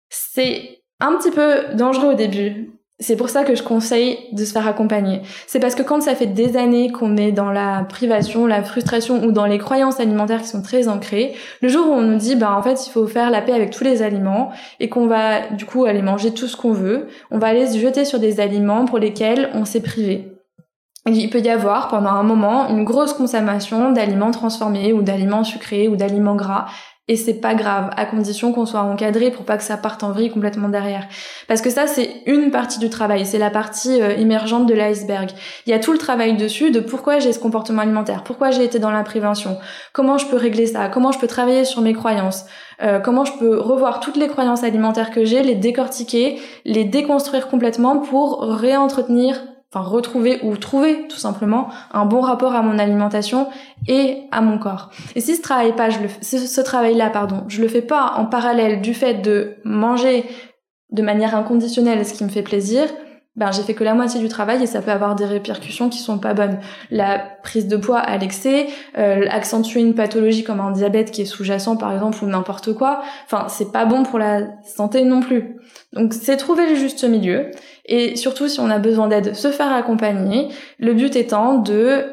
C'est 0.10 0.80
un 1.02 1.15
petit 1.17 1.32
peu 1.32 1.75
dangereux 1.75 2.13
au 2.13 2.15
début. 2.15 2.71
c'est 3.02 3.15
pour 3.15 3.30
ça 3.30 3.45
que 3.45 3.56
je 3.56 3.63
conseille 3.63 4.17
de 4.34 4.43
se 4.43 4.52
faire 4.54 4.67
accompagner. 4.67 5.21
C'est 5.47 5.60
parce 5.60 5.75
que 5.75 5.84
quand 5.84 6.02
ça 6.02 6.15
fait 6.15 6.28
des 6.28 6.58
années 6.58 6.91
qu'on 6.91 7.17
est 7.17 7.32
dans 7.32 7.52
la 7.52 7.86
privation, 7.88 8.45
la 8.45 8.63
frustration 8.63 9.23
ou 9.23 9.32
dans 9.32 9.45
les 9.45 9.58
croyances 9.58 9.99
alimentaires 9.99 10.41
qui 10.41 10.49
sont 10.49 10.62
très 10.62 10.88
ancrées, 10.88 11.34
le 11.62 11.69
jour 11.69 11.88
où 11.88 11.91
on 11.91 12.02
nous 12.02 12.17
dit 12.17 12.36
bah 12.36 12.56
en 12.58 12.62
fait 12.62 12.88
il 12.88 12.89
faut 12.91 13.08
faire 13.08 13.32
la 13.32 13.41
paix 13.41 13.54
avec 13.54 13.71
tous 13.71 13.84
les 13.84 14.02
aliments 14.02 14.52
et 14.80 14.88
qu'on 14.88 15.08
va 15.08 15.47
du 15.49 15.65
coup 15.65 15.86
aller 15.86 16.02
manger 16.02 16.34
tout 16.34 16.47
ce 16.47 16.56
qu'on 16.56 16.73
veut, 16.73 17.08
on 17.32 17.38
va 17.38 17.47
aller 17.47 17.67
se 17.67 17.78
jeter 17.78 18.06
sur 18.06 18.19
des 18.19 18.39
aliments 18.39 18.86
pour 18.86 18.97
lesquels 18.97 19.49
on 19.54 19.65
s'est 19.65 19.82
privé. 19.82 20.38
Il 21.13 21.30
peut 21.30 21.39
y 21.39 21.50
avoir 21.50 21.88
pendant 21.88 22.12
un 22.12 22.24
moment 22.24 22.69
une 22.69 22.84
grosse 22.84 23.13
consommation 23.13 23.91
d'aliments 23.91 24.32
transformés 24.32 24.93
ou 24.93 25.02
d'aliments 25.02 25.43
sucrés 25.43 25.88
ou 25.88 25.95
d'aliments 25.95 26.36
gras 26.36 26.67
et 27.10 27.15
c'est 27.15 27.41
pas 27.41 27.56
grave, 27.56 27.89
à 27.98 28.06
condition 28.06 28.54
qu'on 28.54 28.67
soit 28.67 28.82
encadré 28.82 29.32
pour 29.32 29.43
pas 29.43 29.58
que 29.58 29.63
ça 29.63 29.78
parte 29.78 30.04
en 30.04 30.12
vrille 30.12 30.30
complètement 30.30 30.69
derrière. 30.69 31.08
Parce 31.48 31.60
que 31.60 31.72
ça, 31.72 31.88
c'est 31.88 32.22
une 32.28 32.52
partie 32.52 32.78
du 32.78 32.89
travail, 32.91 33.26
c'est 33.26 33.39
la 33.39 33.50
partie 33.50 34.00
euh, 34.00 34.15
émergente 34.15 34.67
de 34.67 34.76
l'iceberg. 34.76 35.32
Il 35.65 35.72
y 35.72 35.74
a 35.74 35.80
tout 35.80 35.91
le 35.91 35.98
travail 35.98 36.38
dessus 36.38 36.69
de 36.69 36.80
pourquoi 36.80 37.17
j'ai 37.17 37.34
ce 37.34 37.39
comportement 37.39 37.82
alimentaire, 37.82 38.24
pourquoi 38.24 38.52
j'ai 38.52 38.63
été 38.63 38.78
dans 38.78 38.91
la 38.91 39.02
prévention, 39.02 39.58
comment 39.91 40.19
je 40.19 40.28
peux 40.28 40.38
régler 40.38 40.67
ça, 40.67 40.88
comment 40.88 41.12
je 41.12 41.17
peux 41.17 41.26
travailler 41.26 41.65
sur 41.65 41.82
mes 41.82 41.93
croyances, 41.93 42.45
euh, 42.84 43.00
comment 43.00 43.26
je 43.26 43.34
peux 43.39 43.60
revoir 43.60 44.02
toutes 44.02 44.15
les 44.15 44.28
croyances 44.28 44.63
alimentaires 44.63 45.10
que 45.10 45.26
j'ai, 45.26 45.41
les 45.41 45.56
décortiquer, 45.56 46.39
les 46.63 46.84
déconstruire 46.84 47.48
complètement 47.48 47.98
pour 47.98 48.43
réentretenir 48.43 49.41
enfin 49.71 49.88
retrouver 49.88 50.39
ou 50.43 50.58
trouver 50.58 51.08
tout 51.08 51.17
simplement 51.17 51.69
un 51.93 52.05
bon 52.05 52.21
rapport 52.21 52.55
à 52.55 52.62
mon 52.62 52.79
alimentation 52.79 53.47
et 53.88 54.23
à 54.32 54.41
mon 54.41 54.58
corps. 54.58 54.89
Et 55.15 55.21
si 55.21 55.36
ce 55.36 56.62
travail-là, 56.62 57.10
pardon, 57.10 57.43
je 57.47 57.62
le 57.62 57.67
fais 57.67 57.82
pas 57.82 58.13
en 58.17 58.25
parallèle 58.25 58.82
du 58.82 58.93
fait 58.93 59.15
de 59.15 59.58
manger 59.63 60.25
de 60.91 61.01
manière 61.03 61.36
inconditionnelle 61.36 62.05
ce 62.05 62.13
qui 62.13 62.23
me 62.23 62.29
fait 62.29 62.41
plaisir, 62.41 62.88
ben 63.36 63.51
j'ai 63.51 63.62
fait 63.62 63.75
que 63.75 63.84
la 63.84 63.93
moitié 63.93 64.19
du 64.19 64.27
travail 64.27 64.62
et 64.63 64.65
ça 64.65 64.82
peut 64.82 64.91
avoir 64.91 65.15
des 65.15 65.25
répercussions 65.25 65.88
qui 65.88 65.99
sont 65.99 66.17
pas 66.17 66.34
bonnes. 66.34 66.60
La 66.89 67.19
prise 67.19 67.67
de 67.67 67.77
poids 67.77 67.99
à 67.99 68.17
l'excès, 68.17 68.67
euh, 68.97 69.27
accentuer 69.29 69.79
une 69.79 69.93
pathologie 69.93 70.43
comme 70.43 70.60
un 70.60 70.71
diabète 70.71 71.12
qui 71.12 71.21
est 71.21 71.25
sous-jacent 71.25 71.77
par 71.77 71.93
exemple 71.93 72.17
ou 72.23 72.27
n'importe 72.27 72.73
quoi, 72.73 73.01
enfin 73.25 73.47
c'est 73.47 73.71
pas 73.71 73.86
bon 73.86 74.03
pour 74.03 74.19
la 74.19 74.41
santé 74.63 75.03
non 75.03 75.21
plus. 75.21 75.58
Donc 75.93 76.13
c'est 76.13 76.38
trouver 76.38 76.69
le 76.69 76.75
juste 76.75 77.03
milieu 77.03 77.51
et 77.89 78.15
surtout 78.15 78.47
si 78.47 78.60
on 78.60 78.69
a 78.69 78.80
besoin 78.80 79.08
d'aide, 79.08 79.36
se 79.36 79.52
faire 79.52 79.73
accompagner, 79.73 80.47
le 80.78 80.93
but 80.93 81.15
étant 81.15 81.56
de 81.56 82.06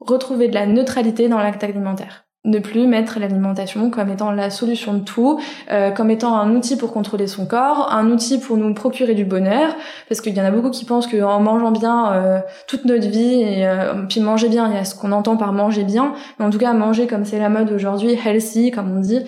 retrouver 0.00 0.48
de 0.48 0.54
la 0.54 0.66
neutralité 0.66 1.28
dans 1.28 1.38
l'acte 1.38 1.64
alimentaire 1.64 2.26
ne 2.46 2.58
plus 2.58 2.86
mettre 2.86 3.20
l'alimentation 3.20 3.90
comme 3.90 4.08
étant 4.08 4.30
la 4.30 4.48
solution 4.48 4.94
de 4.94 5.00
tout, 5.00 5.38
euh, 5.70 5.90
comme 5.90 6.10
étant 6.10 6.34
un 6.38 6.56
outil 6.56 6.78
pour 6.78 6.90
contrôler 6.90 7.26
son 7.26 7.44
corps, 7.44 7.92
un 7.92 8.10
outil 8.10 8.38
pour 8.38 8.56
nous 8.56 8.72
procurer 8.72 9.14
du 9.14 9.26
bonheur, 9.26 9.76
parce 10.08 10.22
qu'il 10.22 10.34
y 10.34 10.40
en 10.40 10.44
a 10.46 10.50
beaucoup 10.50 10.70
qui 10.70 10.86
pensent 10.86 11.06
qu'en 11.06 11.40
mangeant 11.40 11.70
bien 11.70 12.12
euh, 12.12 12.40
toute 12.66 12.86
notre 12.86 13.08
vie, 13.08 13.42
et 13.42 13.66
euh, 13.66 13.92
puis 14.08 14.20
manger 14.20 14.48
bien, 14.48 14.70
il 14.70 14.74
y 14.74 14.78
a 14.78 14.86
ce 14.86 14.94
qu'on 14.94 15.12
entend 15.12 15.36
par 15.36 15.52
manger 15.52 15.84
bien, 15.84 16.14
mais 16.38 16.46
en 16.46 16.50
tout 16.50 16.56
cas 16.56 16.72
manger 16.72 17.06
comme 17.06 17.26
c'est 17.26 17.38
la 17.38 17.50
mode 17.50 17.70
aujourd'hui, 17.72 18.18
healthy 18.24 18.70
comme 18.70 18.96
on 18.96 19.00
dit, 19.00 19.20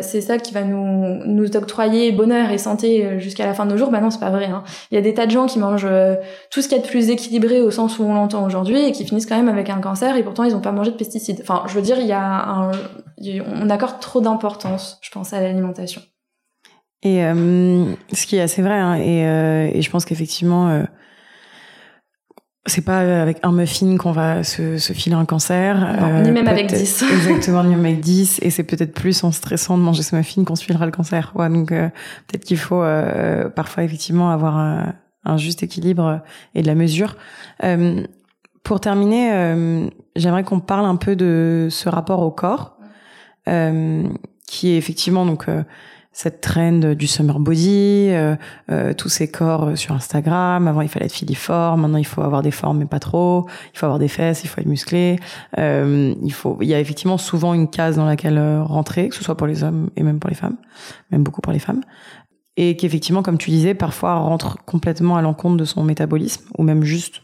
c'est 0.00 0.22
ça 0.22 0.38
qui 0.38 0.54
va 0.54 0.62
nous, 0.62 1.20
nous 1.26 1.56
octroyer 1.56 2.12
bonheur 2.12 2.50
et 2.50 2.56
santé 2.56 3.18
jusqu'à 3.20 3.44
la 3.44 3.52
fin 3.52 3.66
de 3.66 3.72
nos 3.72 3.76
jours. 3.76 3.90
Bah 3.90 4.00
non, 4.00 4.10
c'est 4.10 4.20
pas 4.20 4.30
vrai. 4.30 4.46
Hein. 4.46 4.62
Il 4.90 4.94
y 4.94 4.98
a 4.98 5.02
des 5.02 5.12
tas 5.12 5.26
de 5.26 5.30
gens 5.30 5.46
qui 5.46 5.58
mangent 5.58 5.86
tout 6.50 6.62
ce 6.62 6.68
qu'il 6.68 6.78
y 6.78 6.80
a 6.80 6.82
de 6.82 6.88
plus 6.88 7.10
équilibré 7.10 7.60
au 7.60 7.70
sens 7.70 7.98
où 7.98 8.04
on 8.04 8.14
l'entend 8.14 8.44
aujourd'hui 8.46 8.82
et 8.82 8.92
qui 8.92 9.04
finissent 9.04 9.26
quand 9.26 9.36
même 9.36 9.48
avec 9.48 9.68
un 9.68 9.80
cancer 9.80 10.16
et 10.16 10.22
pourtant 10.22 10.44
ils 10.44 10.54
n'ont 10.54 10.60
pas 10.60 10.72
mangé 10.72 10.90
de 10.90 10.96
pesticides. 10.96 11.40
Enfin, 11.42 11.64
je 11.66 11.74
veux 11.74 11.82
dire, 11.82 11.98
il 12.00 12.06
y 12.06 12.12
a 12.12 12.37
on 12.38 13.70
accorde 13.70 14.00
trop 14.00 14.20
d'importance, 14.20 14.98
je 15.02 15.10
pense, 15.10 15.32
à 15.32 15.40
l'alimentation. 15.40 16.02
Et 17.02 17.24
euh, 17.24 17.94
ce 18.12 18.26
qui 18.26 18.36
est 18.36 18.40
assez 18.40 18.62
vrai, 18.62 18.74
hein, 18.74 18.98
euh, 18.98 19.70
et, 19.72 19.82
je 19.82 19.90
pense 19.90 20.04
qu'effectivement, 20.04 20.68
euh, 20.68 20.82
c'est 22.66 22.84
pas 22.84 23.22
avec 23.22 23.38
un 23.44 23.52
muffin 23.52 23.96
qu'on 23.96 24.10
va 24.10 24.42
se, 24.42 24.78
filer 24.78 25.14
un 25.14 25.24
cancer. 25.24 26.22
ni 26.24 26.32
même 26.32 26.48
avec 26.48 26.66
10. 26.66 27.04
exactement, 27.12 27.62
ni 27.62 27.76
même 27.76 27.84
avec 27.84 28.00
10. 28.02 28.40
Et 28.42 28.50
c'est 28.50 28.64
peut-être 28.64 28.94
plus 28.94 29.22
en 29.22 29.30
stressant 29.30 29.78
de 29.78 29.82
manger 29.82 30.02
ce 30.02 30.16
muffin 30.16 30.42
qu'on 30.42 30.56
se 30.56 30.64
filera 30.64 30.86
le 30.86 30.92
cancer. 30.92 31.32
Ouais, 31.36 31.48
donc 31.48 31.68
peut-être 31.68 32.44
qu'il 32.44 32.58
faut 32.58 32.82
parfois 33.54 33.84
effectivement 33.84 34.30
avoir 34.30 34.58
un, 34.58 34.94
un, 35.24 35.36
juste 35.36 35.62
équilibre 35.62 36.20
et 36.54 36.62
de 36.62 36.66
la 36.66 36.74
mesure. 36.74 37.16
Pour 38.64 38.80
terminer, 38.80 39.88
j'aimerais 40.18 40.44
qu'on 40.44 40.60
parle 40.60 40.86
un 40.86 40.96
peu 40.96 41.16
de 41.16 41.68
ce 41.70 41.88
rapport 41.88 42.20
au 42.20 42.30
corps, 42.30 42.76
euh, 43.48 44.06
qui 44.46 44.70
est 44.70 44.76
effectivement 44.76 45.24
donc 45.24 45.48
euh, 45.48 45.62
cette 46.12 46.40
trend 46.40 46.94
du 46.94 47.06
summer 47.06 47.38
body, 47.38 48.10
tous 48.96 49.08
ces 49.08 49.30
corps 49.30 49.78
sur 49.78 49.94
Instagram. 49.94 50.66
Avant, 50.66 50.80
il 50.80 50.88
fallait 50.88 51.06
être 51.06 51.12
filiforme. 51.12 51.82
Maintenant, 51.82 51.98
il 51.98 52.06
faut 52.06 52.22
avoir 52.22 52.42
des 52.42 52.50
formes, 52.50 52.78
mais 52.78 52.86
pas 52.86 52.98
trop. 52.98 53.46
Il 53.72 53.78
faut 53.78 53.86
avoir 53.86 54.00
des 54.00 54.08
fesses, 54.08 54.42
il 54.42 54.48
faut 54.48 54.60
être 54.60 54.66
musclé. 54.66 55.20
il 55.56 56.32
faut, 56.32 56.58
il 56.60 56.66
y 56.66 56.74
a 56.74 56.80
effectivement 56.80 57.18
souvent 57.18 57.54
une 57.54 57.70
case 57.70 57.94
dans 57.94 58.04
laquelle 58.04 58.40
rentrer, 58.62 59.10
que 59.10 59.14
ce 59.14 59.22
soit 59.22 59.36
pour 59.36 59.46
les 59.46 59.62
hommes 59.62 59.90
et 59.94 60.02
même 60.02 60.18
pour 60.18 60.28
les 60.28 60.34
femmes, 60.34 60.56
même 61.12 61.22
beaucoup 61.22 61.40
pour 61.40 61.52
les 61.52 61.60
femmes 61.60 61.82
et 62.60 62.74
qui 62.74 62.86
effectivement, 62.86 63.22
comme 63.22 63.38
tu 63.38 63.50
disais, 63.50 63.72
parfois 63.72 64.14
rentre 64.14 64.58
complètement 64.64 65.16
à 65.16 65.22
l'encontre 65.22 65.56
de 65.56 65.64
son 65.64 65.84
métabolisme 65.84 66.44
ou 66.58 66.64
même 66.64 66.82
juste 66.82 67.22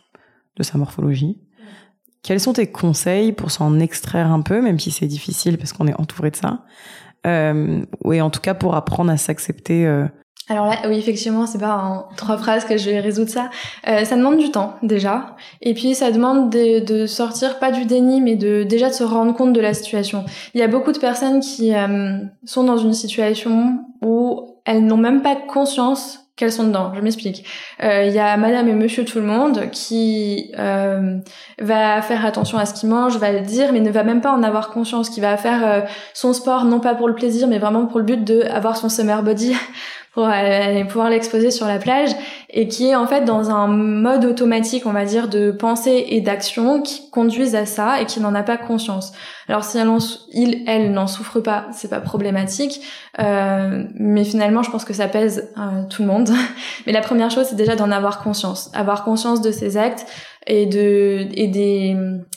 de 0.57 0.63
sa 0.63 0.79
morphologie. 0.79 1.44
Quels 2.25 2.41
sont 2.41 2.55
tes 2.55 2.67
conseils 2.67 3.33
pour 3.33 3.51
s'en 3.51 3.79
extraire 3.79 4.33
un 4.33 4.41
peu, 4.41 4.63
même 4.63 4.79
si 4.79 4.91
c'est 4.91 5.07
difficile 5.07 5.59
parce 5.59 5.75
qu'on 5.75 5.87
est 5.87 6.01
entouré 6.01 6.31
de 6.31 6.37
ça 6.37 6.61
euh, 7.27 7.85
Oui, 8.03 8.21
en 8.23 8.31
tout 8.31 8.41
cas 8.41 8.55
pour 8.55 8.75
apprendre 8.75 9.13
à 9.13 9.19
s'accepter. 9.19 9.87
Euh... 9.87 10.07
Alors 10.49 10.67
là, 10.67 10.77
oui, 10.89 10.97
effectivement, 10.97 11.47
c'est 11.47 11.59
pas 11.59 11.77
en 11.77 12.07
trois 12.17 12.39
phrases 12.39 12.65
que 12.65 12.79
je 12.79 12.89
vais 12.89 13.01
résoudre 13.01 13.29
ça. 13.29 13.51
Euh, 13.89 14.05
ça 14.07 14.17
demande 14.17 14.39
du 14.39 14.51
temps 14.51 14.75
déjà, 14.83 15.37
et 15.61 15.75
puis 15.75 15.95
ça 15.95 16.11
demande 16.11 16.51
de, 16.51 16.83
de, 16.83 17.07
sortir 17.07 17.59
pas 17.59 17.71
du 17.71 17.85
déni, 17.85 18.23
mais 18.23 18.37
de 18.37 18.63
déjà 18.63 18.89
de 18.89 18.95
se 18.95 19.05
rendre 19.05 19.35
compte 19.35 19.53
de 19.53 19.61
la 19.61 19.75
situation. 19.75 20.25
Il 20.55 20.61
y 20.61 20.65
a 20.65 20.69
beaucoup 20.69 20.93
de 20.93 20.99
personnes 20.99 21.41
qui 21.41 21.75
euh, 21.75 22.21
sont 22.47 22.65
dans 22.65 22.79
une 22.79 22.95
situation 22.95 23.85
où 24.03 24.57
elles 24.65 24.85
n'ont 24.85 24.97
même 24.97 25.21
pas 25.21 25.37
conscience 25.37 26.24
qu'elles 26.37 26.53
sont 26.53 26.67
dedans. 26.67 26.93
Je 26.95 27.01
m'explique. 27.01 27.45
Il 27.81 27.87
euh, 27.87 28.05
y 28.07 28.19
a 28.19 28.37
Madame 28.37 28.69
et 28.69 28.73
Monsieur 28.73 29.05
tout 29.05 29.19
le 29.19 29.27
monde 29.27 29.71
qui 29.71 30.53
euh, 30.59 31.19
va 31.61 32.03
faire 32.03 32.27
attention 32.27 32.59
à 32.59 32.67
ce 32.67 32.75
qu'il 32.75 32.89
mange, 32.89 33.17
va 33.19 33.31
le 33.31 33.41
dire, 33.41 33.73
mais 33.73 33.81
ne 33.81 33.91
va 33.91 34.03
même 34.03 34.21
pas 34.21 34.33
en 34.33 34.43
avoir 34.43 34.71
conscience, 34.71 35.11
qui 35.11 35.21
va 35.21 35.37
faire 35.37 35.67
euh, 35.67 35.81
son 36.13 36.33
sport 36.33 36.65
non 36.65 36.81
pas 36.81 36.95
pour 36.95 37.09
le 37.09 37.15
plaisir, 37.15 37.47
mais 37.47 37.59
vraiment 37.59 37.87
pour 37.87 38.01
le 38.01 38.05
but 38.05 38.25
de 38.25 38.43
avoir 38.43 38.77
son 38.77 38.89
summer 38.89 39.23
body 39.23 39.55
pour 40.15 40.27
aller 40.27 40.85
pouvoir 40.85 41.11
l'exposer 41.11 41.51
sur 41.51 41.67
la 41.67 41.79
plage 41.79 42.11
et 42.57 42.69
qui 42.69 42.89
est 42.89 42.95
en 42.95 43.07
fait 43.07 43.25
dans 43.25 43.51
un 43.51 43.67
mode 43.67 44.25
automatique, 44.25 44.87
on 44.87 44.93
va 44.93 45.05
dire, 45.05 45.29
de 45.29 45.51
pensée 45.51 46.07
et 46.09 46.21
d'action 46.21 46.81
qui 46.81 47.11
conduisent 47.11 47.57
à 47.57 47.67
ça 47.67 48.01
et 48.01 48.07
qui 48.07 48.21
n'en 48.21 48.33
a 48.33 48.45
pas 48.45 48.57
conscience. 48.57 49.13
Alors 49.49 49.65
si 49.65 49.77
elle, 49.77 50.63
elle 50.69 50.93
n'en 50.93 51.09
souffre 51.09 51.41
pas, 51.41 51.67
c'est 51.73 51.91
pas 51.91 52.01
problématique, 52.01 52.81
euh, 53.19 53.83
mais 53.95 54.23
finalement 54.23 54.63
je 54.63 54.71
pense 54.71 54.85
que 54.85 54.95
ça 54.95 55.09
pèse 55.09 55.51
euh, 55.59 55.83
tout 55.91 56.03
le 56.03 56.09
monde. 56.09 56.31
mais 56.87 56.93
la 56.93 57.01
première 57.01 57.31
chose 57.33 57.47
c'est 57.51 57.57
déjà 57.57 57.75
d'en 57.75 57.91
avoir 57.91 58.23
conscience, 58.23 58.71
avoir 58.73 59.03
conscience 59.03 59.41
de 59.41 59.51
ses 59.51 59.77
actes, 59.77 60.07
et 60.47 60.67
de 60.67 61.27
et 61.35 61.49
des 61.49 61.97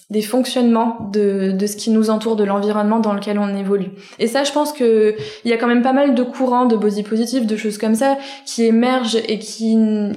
des 0.09 0.21
fonctionnements 0.21 1.09
de 1.11 1.51
de 1.51 1.67
ce 1.67 1.75
qui 1.75 1.89
nous 1.89 2.09
entoure 2.09 2.37
de 2.37 2.43
l'environnement 2.43 2.99
dans 2.99 3.13
lequel 3.13 3.37
on 3.39 3.55
évolue. 3.55 3.89
Et 4.19 4.27
ça 4.27 4.43
je 4.43 4.51
pense 4.51 4.71
que 4.71 5.15
il 5.43 5.51
y 5.51 5.53
a 5.53 5.57
quand 5.57 5.67
même 5.67 5.81
pas 5.81 5.93
mal 5.93 6.15
de 6.15 6.23
courants 6.23 6.65
de 6.65 6.77
body 6.77 7.03
positive, 7.03 7.45
de 7.45 7.57
choses 7.57 7.77
comme 7.77 7.95
ça 7.95 8.17
qui 8.45 8.63
émergent 8.63 9.17
et 9.27 9.39
qui 9.39 9.75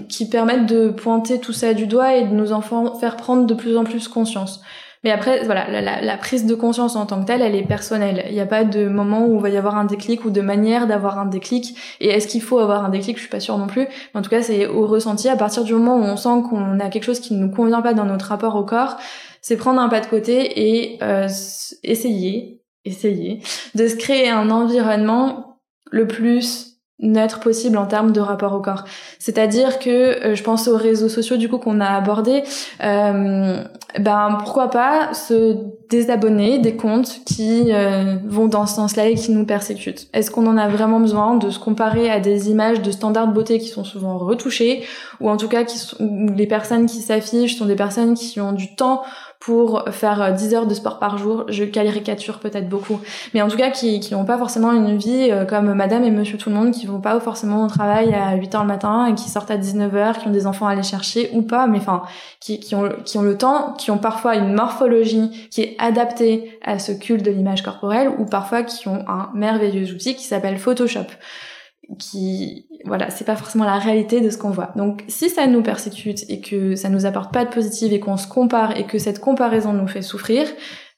qui 0.08 0.28
permettent 0.28 0.66
de 0.66 0.88
pointer 0.88 1.38
tout 1.40 1.52
ça 1.52 1.74
du 1.74 1.86
doigt 1.86 2.16
et 2.16 2.24
de 2.24 2.34
nous 2.34 2.52
en 2.52 2.60
faire 2.60 3.16
prendre 3.16 3.46
de 3.46 3.54
plus 3.54 3.76
en 3.76 3.84
plus 3.84 4.08
conscience. 4.08 4.60
Mais 5.02 5.10
après, 5.10 5.44
voilà, 5.44 5.80
la, 5.80 6.16
prise 6.18 6.44
de 6.44 6.54
conscience 6.54 6.94
en 6.94 7.06
tant 7.06 7.22
que 7.22 7.26
telle, 7.26 7.40
elle 7.40 7.54
est 7.54 7.66
personnelle. 7.66 8.24
Il 8.28 8.34
n'y 8.34 8.40
a 8.40 8.46
pas 8.46 8.64
de 8.64 8.86
moment 8.86 9.26
où 9.26 9.36
il 9.36 9.40
va 9.40 9.48
y 9.48 9.56
avoir 9.56 9.78
un 9.78 9.86
déclic 9.86 10.26
ou 10.26 10.30
de 10.30 10.42
manière 10.42 10.86
d'avoir 10.86 11.18
un 11.18 11.24
déclic. 11.24 11.74
Et 12.00 12.08
est-ce 12.08 12.28
qu'il 12.28 12.42
faut 12.42 12.58
avoir 12.58 12.84
un 12.84 12.90
déclic? 12.90 13.16
Je 13.16 13.22
suis 13.22 13.30
pas 13.30 13.40
sûre 13.40 13.56
non 13.56 13.66
plus. 13.66 13.86
Mais 13.86 14.20
en 14.20 14.22
tout 14.22 14.28
cas, 14.28 14.42
c'est 14.42 14.66
au 14.66 14.86
ressenti. 14.86 15.30
À 15.30 15.36
partir 15.36 15.64
du 15.64 15.72
moment 15.72 15.96
où 15.96 16.02
on 16.02 16.16
sent 16.16 16.42
qu'on 16.50 16.80
a 16.80 16.90
quelque 16.90 17.04
chose 17.04 17.20
qui 17.20 17.32
ne 17.32 17.38
nous 17.38 17.50
convient 17.50 17.80
pas 17.80 17.94
dans 17.94 18.04
notre 18.04 18.26
rapport 18.26 18.56
au 18.56 18.64
corps, 18.64 18.98
c'est 19.40 19.56
prendre 19.56 19.80
un 19.80 19.88
pas 19.88 20.00
de 20.00 20.06
côté 20.06 20.60
et 20.60 20.98
euh, 21.02 21.28
essayer, 21.82 22.60
essayer 22.84 23.40
de 23.74 23.88
se 23.88 23.96
créer 23.96 24.28
un 24.28 24.50
environnement 24.50 25.60
le 25.90 26.06
plus 26.06 26.69
neutre 27.02 27.40
possible 27.40 27.78
en 27.78 27.86
termes 27.86 28.12
de 28.12 28.20
rapport 28.20 28.54
au 28.54 28.60
corps. 28.60 28.84
C'est-à-dire 29.18 29.78
que 29.78 29.90
euh, 29.90 30.34
je 30.34 30.42
pense 30.42 30.68
aux 30.68 30.76
réseaux 30.76 31.08
sociaux 31.08 31.36
du 31.36 31.48
coup 31.48 31.58
qu'on 31.58 31.80
a 31.80 31.86
abordé, 31.86 32.42
euh, 32.82 33.62
ben 33.98 34.38
pourquoi 34.40 34.68
pas 34.70 35.14
se 35.14 35.56
désabonner 35.88 36.58
des 36.58 36.76
comptes 36.76 37.20
qui 37.24 37.72
euh, 37.72 38.16
vont 38.26 38.46
dans 38.46 38.66
ce 38.66 38.76
sens-là 38.76 39.08
et 39.08 39.14
qui 39.14 39.32
nous 39.32 39.44
persécutent. 39.44 40.08
Est-ce 40.12 40.30
qu'on 40.30 40.46
en 40.46 40.56
a 40.56 40.68
vraiment 40.68 41.00
besoin 41.00 41.36
de 41.36 41.50
se 41.50 41.58
comparer 41.58 42.10
à 42.10 42.20
des 42.20 42.50
images 42.50 42.80
de 42.80 42.90
standards 42.90 43.28
de 43.28 43.32
beauté 43.32 43.58
qui 43.58 43.68
sont 43.68 43.84
souvent 43.84 44.18
retouchées 44.18 44.84
ou 45.20 45.28
en 45.28 45.36
tout 45.36 45.48
cas 45.48 45.64
qui 45.64 45.78
sont, 45.78 45.96
les 46.36 46.46
personnes 46.46 46.86
qui 46.86 47.00
s'affichent 47.00 47.56
sont 47.56 47.66
des 47.66 47.76
personnes 47.76 48.14
qui 48.14 48.40
ont 48.40 48.52
du 48.52 48.74
temps 48.74 49.02
pour 49.40 49.84
faire 49.90 50.34
10 50.34 50.54
heures 50.54 50.66
de 50.66 50.74
sport 50.74 50.98
par 50.98 51.16
jour. 51.18 51.46
Je 51.48 51.64
caricature 51.64 52.38
peut-être 52.38 52.68
beaucoup, 52.68 53.00
mais 53.34 53.40
en 53.40 53.48
tout 53.48 53.56
cas 53.56 53.70
qui 53.70 53.98
qui 53.98 54.14
n'ont 54.14 54.26
pas 54.26 54.38
forcément 54.38 54.72
une 54.72 54.98
vie 54.98 55.30
comme 55.48 55.72
Madame 55.72 56.04
et 56.04 56.10
Monsieur 56.10 56.36
tout 56.38 56.50
le 56.50 56.54
monde, 56.54 56.72
qui 56.72 56.86
vont 56.86 57.00
pas 57.00 57.18
forcément 57.20 57.64
au 57.64 57.68
travail 57.68 58.14
à 58.14 58.36
8 58.36 58.54
heures 58.54 58.62
le 58.62 58.68
matin 58.68 59.06
et 59.06 59.14
qui 59.14 59.30
sortent 59.30 59.50
à 59.50 59.56
19 59.56 59.94
heures, 59.94 60.18
qui 60.18 60.28
ont 60.28 60.30
des 60.30 60.46
enfants 60.46 60.66
à 60.66 60.72
aller 60.72 60.82
chercher 60.82 61.30
ou 61.32 61.42
pas, 61.42 61.66
mais 61.66 61.78
enfin 61.78 62.02
qui 62.38 62.60
qui 62.60 62.74
ont 62.74 62.90
qui 63.04 63.16
ont 63.16 63.22
le 63.22 63.38
temps, 63.38 63.72
qui 63.72 63.90
ont 63.90 63.98
parfois 63.98 64.36
une 64.36 64.52
morphologie 64.52 65.48
qui 65.50 65.62
est 65.62 65.76
adaptée 65.78 66.58
à 66.62 66.78
ce 66.78 66.92
culte 66.92 67.24
de 67.24 67.30
l'image 67.30 67.62
corporelle 67.62 68.10
ou 68.18 68.26
parfois 68.26 68.62
qui 68.62 68.88
ont 68.88 69.04
un 69.08 69.30
merveilleux 69.34 69.92
outil 69.92 70.14
qui 70.14 70.24
s'appelle 70.24 70.58
Photoshop 70.58 71.06
qui 71.98 72.66
voilà 72.84 73.10
c'est 73.10 73.24
pas 73.24 73.36
forcément 73.36 73.64
la 73.64 73.78
réalité 73.78 74.20
de 74.20 74.30
ce 74.30 74.38
qu'on 74.38 74.50
voit. 74.50 74.72
Donc 74.76 75.04
si 75.08 75.28
ça 75.28 75.46
nous 75.46 75.62
persécute 75.62 76.24
et 76.28 76.40
que 76.40 76.76
ça 76.76 76.88
nous 76.88 77.06
apporte 77.06 77.32
pas 77.32 77.44
de 77.44 77.50
positif 77.50 77.92
et 77.92 78.00
qu'on 78.00 78.16
se 78.16 78.28
compare 78.28 78.76
et 78.76 78.86
que 78.86 78.98
cette 78.98 79.20
comparaison 79.20 79.72
nous 79.72 79.88
fait 79.88 80.02
souffrir 80.02 80.46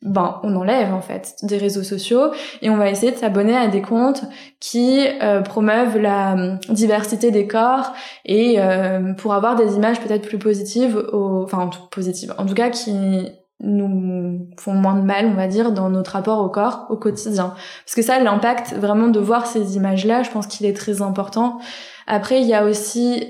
ben 0.03 0.41
on 0.43 0.57
enlève 0.57 0.93
en 0.93 1.01
fait 1.01 1.37
des 1.43 1.57
réseaux 1.59 1.85
sociaux 1.85 2.33
et 2.61 2.71
on 2.71 2.77
va 2.77 2.91
essayer 2.91 3.13
de 3.13 3.17
s'abonner 3.17 3.57
à 3.57 3.69
des 3.69 3.83
comptes 3.83 4.25
qui 4.59 5.07
euh, 5.23 5.43
promeuvent 5.43 5.97
la 5.97 6.33
hum, 6.33 6.59
diversité 6.69 7.31
des 7.31 7.47
corps 7.47 7.93
et 8.25 8.57
euh, 8.59 9.13
pour 9.15 9.35
avoir 9.35 9.55
des 9.55 9.77
images 9.77 10.01
peut-être 10.01 10.27
plus 10.27 10.39
positives 10.39 10.97
au... 11.13 11.45
enfin 11.45 11.71
positives 11.91 12.35
en 12.37 12.47
tout 12.47 12.55
cas 12.55 12.71
qui 12.71 13.29
nous 13.63 14.49
font 14.59 14.75
moins 14.75 14.97
de 14.97 15.03
mal, 15.03 15.27
on 15.27 15.35
va 15.35 15.47
dire, 15.47 15.73
dans 15.73 15.89
notre 15.89 16.13
rapport 16.13 16.41
au 16.41 16.49
corps 16.49 16.87
au 16.91 16.97
quotidien. 16.97 17.55
Parce 17.85 17.95
que 17.95 18.03
ça, 18.03 18.19
l'impact 18.19 18.75
vraiment 18.75 19.09
de 19.09 19.21
voir 19.21 19.47
ces 19.47 19.77
images-là, 19.77 20.23
je 20.23 20.31
pense 20.31 20.47
qu'il 20.47 20.67
est 20.67 20.77
très 20.77 21.01
important. 21.01 21.59
Après, 22.07 22.41
il 22.41 22.47
y 22.47 22.55
a 22.55 22.65
aussi 22.65 23.25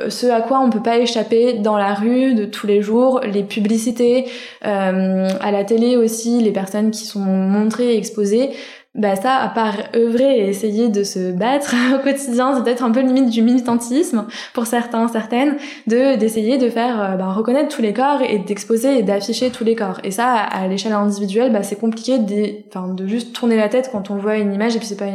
euh, 0.00 0.10
ce 0.10 0.26
à 0.26 0.40
quoi 0.40 0.60
on 0.60 0.70
peut 0.70 0.82
pas 0.82 0.98
échapper 0.98 1.54
dans 1.54 1.76
la 1.76 1.94
rue 1.94 2.34
de 2.34 2.46
tous 2.46 2.66
les 2.66 2.82
jours, 2.82 3.20
les 3.20 3.44
publicités, 3.44 4.26
euh, 4.66 5.28
à 5.40 5.50
la 5.52 5.64
télé 5.64 5.96
aussi, 5.96 6.40
les 6.40 6.52
personnes 6.52 6.90
qui 6.90 7.04
sont 7.04 7.20
montrées, 7.20 7.96
exposées 7.96 8.50
bah 8.94 9.16
ça, 9.16 9.36
à 9.36 9.48
part 9.48 9.76
œuvrer 9.96 10.38
et 10.38 10.48
essayer 10.48 10.88
de 10.88 11.02
se 11.02 11.32
battre 11.32 11.74
au 11.94 11.98
quotidien, 11.98 12.54
c'est 12.54 12.62
peut-être 12.62 12.84
un 12.84 12.92
peu 12.92 13.00
limite 13.00 13.28
du 13.28 13.42
militantisme 13.42 14.26
pour 14.52 14.66
certains, 14.66 15.08
certaines, 15.08 15.56
de 15.86 16.16
d'essayer 16.16 16.58
de 16.58 16.70
faire 16.70 17.02
euh, 17.02 17.16
bah, 17.16 17.32
reconnaître 17.32 17.74
tous 17.74 17.82
les 17.82 17.92
corps 17.92 18.22
et 18.22 18.38
d'exposer 18.38 18.98
et 18.98 19.02
d'afficher 19.02 19.50
tous 19.50 19.64
les 19.64 19.74
corps. 19.74 20.00
Et 20.04 20.10
ça, 20.10 20.34
à 20.34 20.68
l'échelle 20.68 20.92
individuelle, 20.92 21.52
bah, 21.52 21.62
c'est 21.62 21.78
compliqué 21.78 22.18
de, 22.18 22.94
de 22.94 23.06
juste 23.06 23.34
tourner 23.34 23.56
la 23.56 23.68
tête 23.68 23.90
quand 23.90 24.10
on 24.10 24.16
voit 24.16 24.36
une 24.36 24.54
image 24.54 24.76
et 24.76 24.78
puis 24.78 24.88
c'est 24.88 24.96
pas 24.96 25.10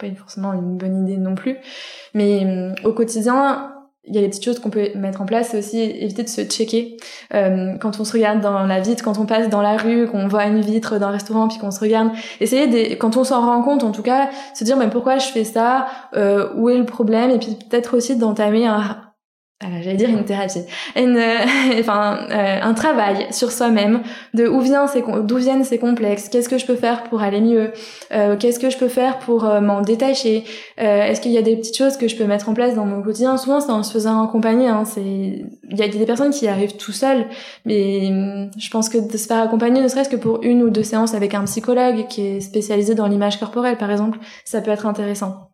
pas 0.00 0.06
forcément 0.14 0.54
une 0.54 0.78
bonne 0.78 1.06
idée 1.06 1.18
non 1.18 1.34
plus. 1.34 1.58
Mais 2.14 2.40
hum, 2.40 2.74
au 2.84 2.92
quotidien, 2.92 3.72
il 4.06 4.14
y 4.14 4.18
a 4.18 4.22
des 4.22 4.28
petites 4.28 4.44
choses 4.44 4.58
qu'on 4.58 4.70
peut 4.70 4.88
mettre 4.94 5.20
en 5.20 5.26
place, 5.26 5.50
c'est 5.50 5.58
aussi 5.58 5.78
éviter 5.78 6.22
de 6.22 6.28
se 6.28 6.42
checker. 6.42 6.96
Euh, 7.34 7.76
quand 7.78 8.00
on 8.00 8.04
se 8.04 8.12
regarde 8.12 8.40
dans 8.40 8.64
la 8.64 8.80
vitre, 8.80 9.04
quand 9.04 9.18
on 9.18 9.26
passe 9.26 9.48
dans 9.48 9.62
la 9.62 9.76
rue, 9.76 10.06
qu'on 10.08 10.26
voit 10.26 10.46
une 10.46 10.60
vitre 10.60 10.98
d'un 10.98 11.10
restaurant, 11.10 11.48
puis 11.48 11.58
qu'on 11.58 11.70
se 11.70 11.80
regarde, 11.80 12.10
essayer, 12.40 12.66
des, 12.66 12.96
quand 12.96 13.16
on 13.16 13.24
s'en 13.24 13.40
rend 13.40 13.62
compte, 13.62 13.84
en 13.84 13.92
tout 13.92 14.02
cas, 14.02 14.30
se 14.54 14.64
dire 14.64 14.76
mais 14.76 14.88
pourquoi 14.88 15.18
je 15.18 15.28
fais 15.28 15.44
ça, 15.44 15.86
euh, 16.16 16.48
où 16.56 16.70
est 16.70 16.78
le 16.78 16.86
problème, 16.86 17.30
et 17.30 17.38
puis 17.38 17.56
peut-être 17.68 17.96
aussi 17.96 18.16
d'entamer 18.16 18.66
un, 18.66 18.96
j'allais 19.62 19.96
dire 19.96 20.08
une 20.08 20.24
thérapie, 20.24 20.60
une, 20.96 21.16
euh, 21.16 21.38
enfin 21.80 22.26
euh, 22.30 22.58
un 22.62 22.74
travail 22.74 23.26
sur 23.30 23.52
soi-même, 23.52 24.02
de 24.32 24.46
où 24.46 24.60
vient 24.60 24.86
ces, 24.86 25.02
d'où 25.24 25.36
viennent 25.36 25.64
ces 25.64 25.78
complexes, 25.78 26.28
qu'est-ce 26.28 26.48
que 26.48 26.58
je 26.58 26.66
peux 26.66 26.76
faire 26.76 27.04
pour 27.04 27.22
aller 27.22 27.40
mieux, 27.40 27.72
euh, 28.12 28.36
qu'est-ce 28.36 28.58
que 28.58 28.70
je 28.70 28.78
peux 28.78 28.88
faire 28.88 29.18
pour 29.18 29.44
m'en 29.44 29.82
détacher, 29.82 30.44
est-ce 30.78 31.20
qu'il 31.20 31.32
y 31.32 31.38
a 31.38 31.42
des 31.42 31.56
petites 31.56 31.76
choses 31.76 31.96
que 31.96 32.08
je 32.08 32.16
peux 32.16 32.24
mettre 32.24 32.48
en 32.48 32.54
place 32.54 32.74
dans 32.74 32.86
mon 32.86 33.02
quotidien? 33.02 33.36
Souvent 33.36 33.60
c'est 33.60 33.70
en 33.70 33.82
se 33.82 33.92
faisant 33.92 34.24
accompagner, 34.24 34.68
hein, 34.68 34.84
c'est, 34.84 35.02
il 35.02 35.76
y 35.76 35.82
a 35.82 35.88
des 35.88 36.06
personnes 36.06 36.30
qui 36.30 36.48
arrivent 36.48 36.76
tout 36.76 36.92
seuls, 36.92 37.26
mais 37.64 38.10
je 38.58 38.70
pense 38.70 38.88
que 38.88 38.98
de 38.98 39.16
se 39.16 39.26
faire 39.26 39.42
accompagner, 39.42 39.82
ne 39.82 39.88
serait-ce 39.88 40.08
que 40.08 40.16
pour 40.16 40.42
une 40.42 40.62
ou 40.62 40.70
deux 40.70 40.82
séances 40.82 41.14
avec 41.14 41.34
un 41.34 41.44
psychologue 41.44 42.06
qui 42.08 42.26
est 42.26 42.40
spécialisé 42.40 42.94
dans 42.94 43.06
l'image 43.06 43.38
corporelle 43.38 43.76
par 43.76 43.90
exemple, 43.90 44.18
ça 44.44 44.60
peut 44.60 44.70
être 44.70 44.86
intéressant. 44.86 45.50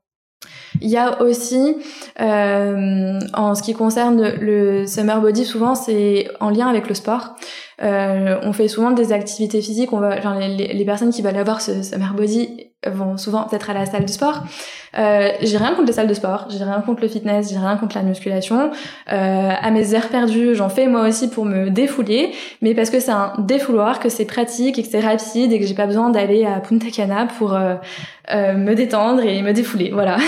Il 0.81 0.89
y 0.89 0.97
a 0.97 1.23
aussi, 1.23 1.77
euh, 2.21 3.19
en 3.35 3.55
ce 3.55 3.63
qui 3.63 3.75
concerne 3.75 4.35
le 4.41 4.87
summer 4.87 5.21
body, 5.21 5.45
souvent 5.45 5.75
c'est 5.75 6.29
en 6.41 6.51
lien 6.51 6.69
avec 6.69 6.89
le 6.89 6.95
sport. 6.95 7.37
Euh, 7.83 8.39
on 8.43 8.53
fait 8.53 8.69
souvent 8.69 8.91
des 8.91 9.13
activités 9.13 9.61
physiques. 9.61 9.93
On 9.93 10.01
va, 10.01 10.21
genre 10.21 10.35
les, 10.35 10.85
personnes 10.85 11.11
qui 11.11 11.23
veulent 11.23 11.37
avoir 11.37 11.61
ce 11.61 11.83
summer 11.83 12.15
body 12.15 12.69
vont 12.87 13.17
souvent 13.17 13.45
peut-être 13.45 13.71
à 13.71 13.75
la 13.75 13.87
salle 13.87 14.05
de 14.05 14.11
sport. 14.11 14.43
Euh, 14.99 15.31
j'ai 15.43 15.59
rien 15.59 15.75
contre 15.75 15.89
les 15.89 15.93
salles 15.93 16.07
de 16.07 16.15
sport, 16.15 16.47
j'ai 16.51 16.63
rien 16.65 16.81
contre 16.81 17.03
le 17.03 17.09
fitness, 17.09 17.51
j'ai 17.51 17.59
rien 17.59 17.77
contre 17.77 17.97
la 17.97 18.03
musculation. 18.03 18.71
Euh, 19.13 19.51
à 19.61 19.71
mes 19.71 19.95
heures 19.95 20.09
perdues, 20.09 20.55
j'en 20.55 20.69
fais 20.69 20.87
moi 20.87 21.07
aussi 21.07 21.29
pour 21.29 21.45
me 21.45 21.69
défouler, 21.69 22.33
mais 22.63 22.75
parce 22.75 22.91
que 22.91 23.01
c'est 23.01 23.11
un 23.11 23.33
défouloir, 23.39 23.99
que 24.01 24.09
c'est 24.09 24.25
pratique 24.25 24.79
et 24.79 24.83
que 24.83 24.89
c'est 24.89 25.01
rapide 25.01 25.53
et 25.53 25.61
que 25.61 25.67
j'ai 25.67 25.75
pas 25.75 25.87
besoin 25.87 26.11
d'aller 26.11 26.47
à 26.47 26.61
Punta 26.61 26.91
Cana 26.91 27.27
pour 27.39 27.55
euh, 27.55 27.75
euh, 28.33 28.55
me 28.55 28.75
détendre 28.75 29.23
et 29.23 29.43
me 29.43 29.53
défouler, 29.53 29.91
voilà. 29.93 30.17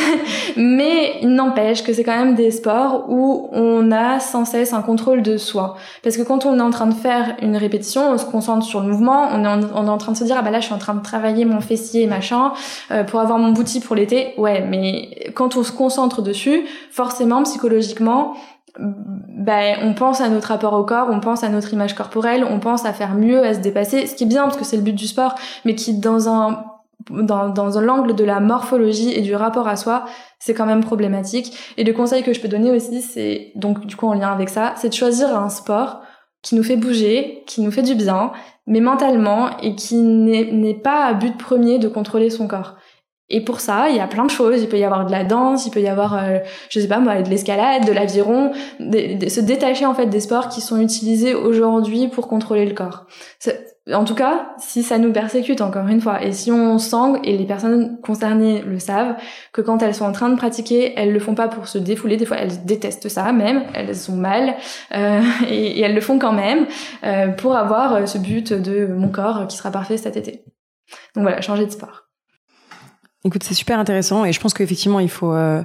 mais 0.57 1.17
il 1.23 1.31
n'empêche 1.31 1.83
que 1.83 1.93
c'est 1.93 2.05
quand 2.05 2.17
même 2.17 2.35
des 2.35 2.51
sports 2.51 3.07
où 3.09 3.49
on 3.53 3.91
a 3.93 4.21
sans 4.21 4.45
cesse 4.45 4.73
un 4.73 4.83
contrôle 4.83 5.23
de 5.23 5.37
soi, 5.37 5.77
parce 6.03 6.17
que 6.17 6.23
quand 6.23 6.47
on 6.47 6.59
est 6.59 6.63
en 6.63 6.71
train 6.71 6.87
de 6.87 6.95
faire 6.95 7.37
une 7.43 7.57
répétition, 7.57 8.11
on 8.11 8.19
se 8.19 8.25
concentre 8.25 8.65
sur 8.65 8.81
le 8.81 8.89
mouvement, 8.89 9.29
on 9.33 9.45
est 9.45 9.89
en, 9.89 9.99
train 9.99 10.13
de 10.13 10.17
se 10.17 10.25
dire 10.25 10.37
ah 10.39 10.43
bah 10.43 10.51
là 10.51 10.61
je 10.61 10.67
suis 10.67 10.75
en 10.75 10.79
train 10.79 10.95
de 10.95 11.03
travailler 11.03 11.45
mon 11.45 11.61
fessier 11.61 12.07
machin 12.07 12.53
euh, 12.91 13.05
pour 13.05 13.21
avoir 13.21 13.39
mon 13.39 13.53
bouti 13.53 13.81
pour 13.81 13.97
l'été, 13.97 14.35
ouais, 14.39 14.65
mais 14.69 15.31
quand 15.35 15.57
on 15.57 15.63
se 15.63 15.73
concentre 15.73 16.23
dessus, 16.23 16.65
forcément 16.91 17.43
psychologiquement 17.43 18.35
ben, 18.79 19.77
on 19.83 19.95
pense 19.95 20.21
à 20.21 20.29
notre 20.29 20.49
rapport 20.49 20.75
au 20.75 20.85
corps, 20.85 21.09
on 21.11 21.21
pense 21.21 21.43
à 21.43 21.49
notre 21.49 21.73
image 21.73 21.95
corporelle, 21.95 22.45
on 22.49 22.61
pense 22.61 22.85
à 22.85 22.93
faire 22.93 23.15
mieux, 23.15 23.45
à 23.45 23.55
se 23.55 23.59
dépasser, 23.59 24.07
ce 24.07 24.15
qui 24.15 24.25
est 24.25 24.29
bien 24.29 24.43
parce 24.43 24.57
que 24.57 24.65
c'est 24.65 24.77
le 24.77 24.83
but 24.83 24.95
du 24.95 25.07
sport, 25.07 25.35
mais 25.65 25.75
qui 25.75 25.99
dans 25.99 26.29
un 26.29 26.65
dans, 27.11 27.49
dans 27.49 27.81
l'angle 27.81 28.15
de 28.15 28.25
la 28.25 28.41
morphologie 28.41 29.13
et 29.13 29.21
du 29.21 29.35
rapport 29.35 29.69
à 29.69 29.77
soi, 29.77 30.05
c'est 30.39 30.55
quand 30.55 30.67
même 30.67 30.83
problématique. 30.83 31.57
Et 31.77 31.85
le 31.85 31.93
conseil 31.93 32.23
que 32.23 32.33
je 32.33 32.41
peux 32.41 32.49
donner 32.49 32.71
aussi, 32.71 33.03
c'est 33.03 33.53
donc 33.55 33.87
du 33.87 33.97
coup 33.97 34.07
en 34.07 34.15
lien 34.15 34.33
avec 34.33 34.49
ça, 34.49 34.75
c'est 34.77 34.89
de 34.89 34.95
choisir 34.95 35.37
un 35.37 35.49
sport 35.49 36.01
qui 36.43 36.55
nous 36.55 36.63
fait 36.63 36.77
bouger, 36.77 37.43
qui 37.47 37.61
nous 37.61 37.71
fait 37.71 37.83
du 37.83 37.95
bien, 37.95 38.33
mais 38.67 38.81
mentalement 38.81 39.57
et 39.59 39.75
qui 39.75 39.97
n'est 39.97 40.75
pas 40.75 41.07
à 41.07 41.15
but 41.15 41.37
premier 41.37 41.79
de 41.79 41.89
contrôler 41.89 42.31
son 42.31 42.47
corps. 42.47 42.77
Et 43.31 43.45
pour 43.45 43.61
ça, 43.61 43.91
il 43.91 43.97
y 43.97 44.01
a 44.01 44.07
plein 44.07 44.25
de 44.25 44.31
choses. 44.31 44.63
Il 44.63 44.69
peut 44.69 44.79
y 44.79 44.85
avoir 44.85 45.05
de 45.05 45.13
la 45.13 45.23
danse, 45.23 45.67
il 45.67 45.71
peut 45.71 45.83
y 45.83 45.89
avoir, 45.89 46.15
euh, 46.15 46.39
je 46.71 46.81
sais 46.81 46.89
pas 46.89 46.99
moi, 46.99 47.21
de 47.21 47.29
l'escalade, 47.29 47.87
de 47.87 47.93
l'aviron, 47.93 48.53
se 48.79 49.41
détacher 49.41 49.85
en 49.85 49.95
fait 49.95 50.07
des 50.07 50.21
sports 50.21 50.49
qui 50.49 50.63
sont 50.63 50.81
utilisés 50.81 51.35
aujourd'hui 51.35 52.09
pour 52.09 52.27
contrôler 52.29 52.65
le 52.65 52.75
corps. 52.75 53.05
En 53.93 54.05
tout 54.05 54.15
cas, 54.15 54.51
si 54.59 54.83
ça 54.83 54.99
nous 54.99 55.13
persécute 55.13 55.61
encore 55.61 55.89
une 55.89 56.01
fois, 56.01 56.23
et 56.23 56.33
si 56.33 56.53
on 56.53 56.79
sent, 56.79 57.21
et 57.25 57.37
les 57.39 57.47
personnes 57.47 57.99
concernées 58.03 58.63
le 58.63 58.79
savent, 58.79 59.17
que 59.53 59.63
quand 59.63 59.83
elles 59.83 59.95
sont 59.95 60.05
en 60.05 60.13
train 60.13 60.29
de 60.29 60.37
pratiquer, 60.37 60.93
elles 60.97 61.13
le 61.13 61.21
font 61.21 61.35
pas 61.35 61.49
pour 61.49 61.69
se 61.69 61.79
défouler, 61.79 62.17
des 62.17 62.27
fois 62.27 62.37
elles 62.37 62.65
détestent 62.67 63.09
ça 63.09 63.33
même, 63.33 63.63
elles 63.75 63.97
sont 63.97 64.17
mal, 64.17 64.57
euh, 64.95 65.23
et, 65.49 65.81
elles 65.81 65.95
le 65.95 66.01
font 66.01 66.19
quand 66.19 66.33
même, 66.33 66.67
euh, 67.05 67.29
pour 67.29 67.57
avoir 67.57 68.07
ce 68.07 68.19
but 68.19 68.53
de 68.53 68.87
mon 68.87 69.09
corps 69.09 69.47
qui 69.47 69.57
sera 69.57 69.71
parfait 69.71 69.97
cet 69.97 70.17
été. 70.17 70.45
Donc 71.15 71.23
voilà, 71.23 71.41
changer 71.41 71.67
de 71.67 71.71
sport. 71.71 72.09
Écoute, 73.25 73.43
c'est 73.43 73.55
super 73.55 73.79
intéressant 73.79 74.25
et 74.25 74.33
je 74.33 74.41
pense 74.41 74.55
qu'effectivement, 74.55 75.01
il 75.01 75.11
faut 75.11 75.33
euh, 75.33 75.63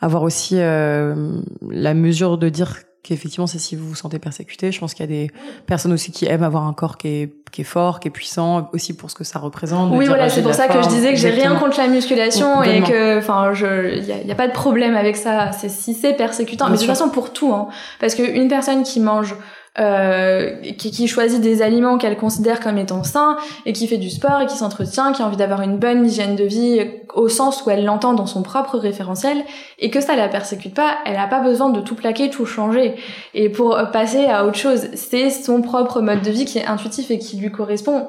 avoir 0.00 0.22
aussi 0.22 0.56
euh, 0.58 1.40
la 1.70 1.94
mesure 1.94 2.38
de 2.38 2.48
dire 2.48 2.76
qu'effectivement, 3.08 3.46
c'est 3.46 3.58
si 3.58 3.74
vous 3.74 3.88
vous 3.88 3.94
sentez 3.94 4.18
persécuté. 4.18 4.70
Je 4.70 4.78
pense 4.78 4.92
qu'il 4.92 5.04
y 5.04 5.08
a 5.08 5.12
des 5.12 5.30
personnes 5.66 5.92
aussi 5.92 6.12
qui 6.12 6.26
aiment 6.26 6.42
avoir 6.42 6.64
un 6.64 6.74
corps 6.74 6.98
qui 6.98 7.08
est, 7.08 7.34
qui 7.50 7.62
est 7.62 7.64
fort, 7.64 8.00
qui 8.00 8.08
est 8.08 8.10
puissant, 8.10 8.68
aussi 8.72 8.94
pour 8.94 9.10
ce 9.10 9.14
que 9.14 9.24
ça 9.24 9.38
représente. 9.38 9.92
Oui, 9.94 10.06
voilà, 10.06 10.28
c'est 10.28 10.42
pour 10.42 10.54
ça 10.54 10.68
que 10.68 10.82
je 10.82 10.88
disais 10.88 11.12
que 11.12 11.18
j'ai 11.18 11.30
rien 11.30 11.56
contre 11.56 11.78
la 11.78 11.88
musculation 11.88 12.62
et 12.62 12.82
que, 12.82 13.18
enfin, 13.18 13.52
je, 13.54 13.96
il 13.96 14.26
y 14.26 14.32
a, 14.32 14.34
pas 14.34 14.48
de 14.48 14.52
problème 14.52 14.94
avec 14.94 15.16
ça. 15.16 15.52
C'est 15.52 15.70
si 15.70 15.94
c'est 15.94 16.12
persécutant, 16.14 16.66
mais 16.66 16.74
de 16.74 16.78
toute 16.78 16.86
façon 16.86 17.08
pour 17.08 17.32
tout, 17.32 17.52
hein, 17.52 17.68
parce 18.00 18.14
qu'une 18.14 18.48
personne 18.48 18.82
qui 18.82 19.00
mange 19.00 19.34
euh, 19.78 20.56
qui, 20.76 20.90
qui, 20.90 21.06
choisit 21.06 21.40
des 21.40 21.62
aliments 21.62 21.98
qu'elle 21.98 22.16
considère 22.16 22.60
comme 22.60 22.78
étant 22.78 23.04
sains 23.04 23.36
et 23.64 23.72
qui 23.72 23.86
fait 23.86 23.96
du 23.96 24.10
sport 24.10 24.40
et 24.40 24.46
qui 24.46 24.56
s'entretient, 24.56 25.12
qui 25.12 25.22
a 25.22 25.26
envie 25.26 25.36
d'avoir 25.36 25.62
une 25.62 25.78
bonne 25.78 26.04
hygiène 26.04 26.36
de 26.36 26.44
vie 26.44 26.80
au 27.14 27.28
sens 27.28 27.64
où 27.64 27.70
elle 27.70 27.84
l'entend 27.84 28.12
dans 28.12 28.26
son 28.26 28.42
propre 28.42 28.76
référentiel 28.78 29.44
et 29.78 29.90
que 29.90 30.00
ça 30.00 30.16
la 30.16 30.28
persécute 30.28 30.74
pas, 30.74 30.98
elle 31.06 31.14
n'a 31.14 31.26
pas 31.26 31.40
besoin 31.40 31.70
de 31.70 31.80
tout 31.80 31.94
plaquer, 31.94 32.28
tout 32.30 32.44
changer. 32.44 32.96
Et 33.34 33.48
pour 33.48 33.78
passer 33.92 34.26
à 34.26 34.44
autre 34.46 34.58
chose, 34.58 34.88
c'est 34.94 35.30
son 35.30 35.62
propre 35.62 36.00
mode 36.00 36.22
de 36.22 36.30
vie 36.30 36.44
qui 36.44 36.58
est 36.58 36.66
intuitif 36.66 37.10
et 37.10 37.18
qui 37.18 37.36
lui 37.36 37.52
correspond. 37.52 38.08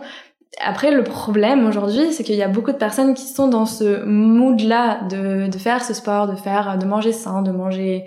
Après, 0.61 0.91
le 0.91 1.03
problème 1.03 1.67
aujourd'hui, 1.67 2.11
c'est 2.11 2.23
qu'il 2.23 2.35
y 2.35 2.43
a 2.43 2.47
beaucoup 2.47 2.71
de 2.71 2.77
personnes 2.77 3.13
qui 3.13 3.27
sont 3.27 3.47
dans 3.47 3.65
ce 3.65 4.03
mood-là 4.03 5.01
de, 5.09 5.47
de 5.47 5.57
faire 5.57 5.83
ce 5.83 5.93
sport, 5.93 6.27
de 6.27 6.35
faire, 6.35 6.77
de 6.77 6.85
manger 6.85 7.13
sain, 7.13 7.41
de 7.41 7.51
manger 7.51 8.05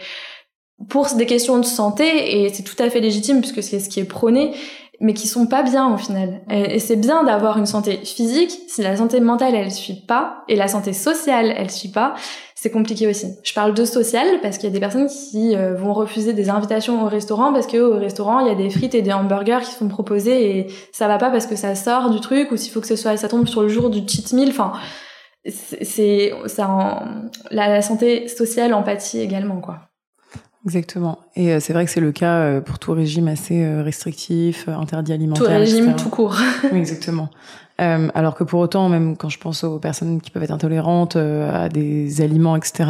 pour 0.88 1.06
des 1.14 1.26
questions 1.26 1.58
de 1.58 1.64
santé, 1.64 2.44
et 2.44 2.52
c'est 2.52 2.62
tout 2.62 2.80
à 2.80 2.88
fait 2.90 3.00
légitime 3.00 3.40
puisque 3.40 3.62
c'est 3.62 3.80
ce 3.80 3.88
qui 3.88 4.00
est 4.00 4.04
prôné, 4.04 4.52
mais 5.00 5.14
qui 5.14 5.26
sont 5.26 5.46
pas 5.46 5.62
bien 5.62 5.92
au 5.92 5.96
final. 5.96 6.40
Et, 6.50 6.78
c'est 6.78 6.96
bien 6.96 7.24
d'avoir 7.24 7.58
une 7.58 7.66
santé 7.66 7.98
physique, 8.04 8.52
si 8.68 8.82
la 8.82 8.96
santé 8.96 9.20
mentale 9.20 9.54
elle 9.54 9.72
suit 9.72 10.02
pas, 10.06 10.44
et 10.48 10.56
la 10.56 10.68
santé 10.68 10.92
sociale 10.92 11.52
elle 11.56 11.70
suit 11.70 11.90
pas, 11.90 12.14
c'est 12.54 12.70
compliqué 12.70 13.08
aussi. 13.08 13.26
Je 13.42 13.52
parle 13.54 13.74
de 13.74 13.84
social 13.84 14.38
parce 14.40 14.56
qu'il 14.56 14.68
y 14.68 14.70
a 14.70 14.72
des 14.72 14.78
personnes 14.78 15.08
qui 15.08 15.56
euh, 15.56 15.74
vont 15.74 15.92
refuser 15.92 16.32
des 16.32 16.48
invitations 16.48 17.02
au 17.02 17.08
restaurant 17.08 17.52
parce 17.52 17.66
que 17.66 17.76
au 17.76 17.98
restaurant 17.98 18.38
il 18.38 18.46
y 18.46 18.50
a 18.50 18.54
des 18.54 18.70
frites 18.70 18.94
et 18.94 19.02
des 19.02 19.12
hamburgers 19.12 19.58
qui 19.64 19.72
sont 19.72 19.88
proposés 19.88 20.58
et 20.58 20.66
ça 20.92 21.08
va 21.08 21.18
pas 21.18 21.30
parce 21.30 21.48
que 21.48 21.56
ça 21.56 21.74
sort 21.74 22.10
du 22.10 22.20
truc 22.20 22.52
ou 22.52 22.56
s'il 22.56 22.72
faut 22.72 22.80
que 22.80 22.86
ce 22.86 22.94
soit 22.94 23.16
ça 23.16 23.28
tombe 23.28 23.48
sur 23.48 23.62
le 23.62 23.68
jour 23.68 23.90
du 23.90 24.06
cheat 24.06 24.32
meal. 24.32 24.50
Enfin, 24.50 24.74
c'est 25.44 26.32
ça 26.46 26.68
en, 26.68 27.02
la, 27.50 27.82
santé 27.82 28.28
sociale 28.28 28.72
empathie 28.74 29.18
également 29.18 29.60
quoi. 29.60 29.80
Exactement. 30.64 31.18
Et 31.34 31.52
euh, 31.52 31.60
c'est 31.60 31.72
vrai 31.72 31.84
que 31.84 31.90
c'est 31.90 32.00
le 32.00 32.12
cas 32.12 32.38
euh, 32.38 32.60
pour 32.60 32.78
tout 32.78 32.92
régime 32.92 33.26
assez 33.26 33.64
euh, 33.64 33.82
restrictif, 33.82 34.68
interdit 34.68 35.12
alimentaire. 35.12 35.46
Tout 35.46 35.52
régime 35.52 35.96
tout 35.96 36.08
court. 36.08 36.36
oui, 36.72 36.78
exactement. 36.78 37.28
alors 37.78 38.36
que 38.36 38.44
pour 38.44 38.60
autant, 38.60 38.88
même 38.88 39.16
quand 39.16 39.28
je 39.28 39.38
pense 39.38 39.64
aux 39.64 39.80
personnes 39.80 40.20
qui 40.20 40.30
peuvent 40.30 40.44
être 40.44 40.52
intolérantes 40.52 41.16
à 41.16 41.68
des 41.68 42.20
aliments, 42.20 42.54
etc., 42.54 42.84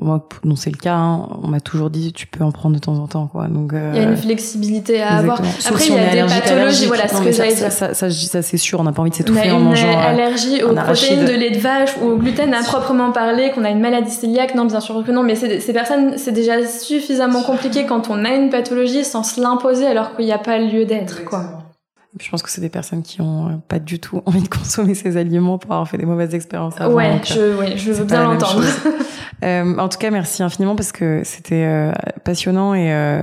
moi 0.00 0.26
non 0.44 0.54
c'est 0.54 0.70
le 0.70 0.76
cas 0.76 0.94
hein. 0.94 1.28
on 1.42 1.48
m'a 1.48 1.60
toujours 1.60 1.90
dit 1.90 2.12
tu 2.12 2.26
peux 2.26 2.44
en 2.44 2.52
prendre 2.52 2.76
de 2.76 2.80
temps 2.80 2.96
en 2.98 3.08
temps 3.08 3.26
quoi. 3.26 3.48
Donc 3.48 3.72
euh, 3.72 3.92
il 3.94 4.00
y 4.00 4.04
a 4.04 4.08
une 4.08 4.16
flexibilité 4.16 5.02
à 5.02 5.16
avoir. 5.16 5.40
après 5.40 5.86
il 5.86 5.94
y 5.94 5.98
a 5.98 6.26
des 6.26 6.34
pathologies 6.34 6.86
voilà 6.86 7.08
ce 7.08 7.20
que 7.20 7.32
j'allais 7.32 7.54
dire. 7.54 7.72
ça, 7.72 7.94
ça, 7.94 8.10
ça, 8.10 8.42
c'est 8.42 8.56
sûr 8.56 8.78
on 8.78 8.84
n'a 8.84 8.92
pas 8.92 9.02
envie 9.02 9.10
de 9.10 9.16
s'étouffer 9.16 9.50
en 9.50 9.58
mangeant 9.58 9.90
une 9.90 9.98
euh, 9.98 10.08
allergie 10.08 10.62
aux 10.62 10.72
protéines 10.72 11.24
de 11.24 11.32
lait 11.32 11.50
de 11.50 11.58
vache 11.58 11.90
ou 12.00 12.10
au 12.10 12.16
gluten 12.16 12.54
à 12.54 12.62
proprement 12.62 13.10
parler 13.10 13.50
qu'on 13.50 13.64
a 13.64 13.70
une 13.70 13.80
maladie 13.80 14.16
cœliaque. 14.18 14.54
Non 14.54 14.66
bien 14.66 14.80
sûr 14.80 15.02
que 15.04 15.10
non 15.10 15.22
mais 15.22 15.34
ces 15.34 15.72
personnes 15.72 16.16
c'est 16.16 16.32
déjà 16.32 16.64
suffisamment 16.66 17.42
compliqué 17.42 17.84
quand 17.86 18.08
on 18.08 18.24
a 18.24 18.30
une 18.30 18.50
pathologie 18.50 19.04
sans 19.04 19.24
se 19.24 19.40
l'imposer 19.40 19.86
alors 19.86 20.14
qu'il 20.14 20.26
n'y 20.26 20.32
a 20.32 20.38
pas 20.38 20.58
lieu 20.58 20.84
d'être 20.84 21.24
quoi 21.24 21.67
je 22.20 22.30
pense 22.30 22.42
que 22.42 22.50
c'est 22.50 22.60
des 22.60 22.68
personnes 22.68 23.02
qui 23.02 23.20
ont 23.20 23.48
euh, 23.48 23.52
pas 23.68 23.78
du 23.78 23.98
tout 24.00 24.22
envie 24.26 24.42
de 24.42 24.48
consommer 24.48 24.94
ces 24.94 25.16
aliments 25.16 25.58
pour 25.58 25.72
avoir 25.72 25.88
fait 25.88 25.98
des 25.98 26.06
mauvaises 26.06 26.34
expériences 26.34 26.80
avant. 26.80 26.94
Ouais, 26.94 27.20
je, 27.24 27.56
ouais, 27.56 27.76
je 27.76 27.92
veux 27.92 28.04
bien 28.04 28.24
l'entendre. 28.24 28.64
euh, 29.44 29.78
en 29.78 29.88
tout 29.88 29.98
cas, 29.98 30.10
merci 30.10 30.42
infiniment 30.42 30.76
parce 30.76 30.92
que 30.92 31.22
c'était 31.24 31.64
euh, 31.64 31.92
passionnant 32.24 32.74
et, 32.74 32.92
euh, 32.92 33.22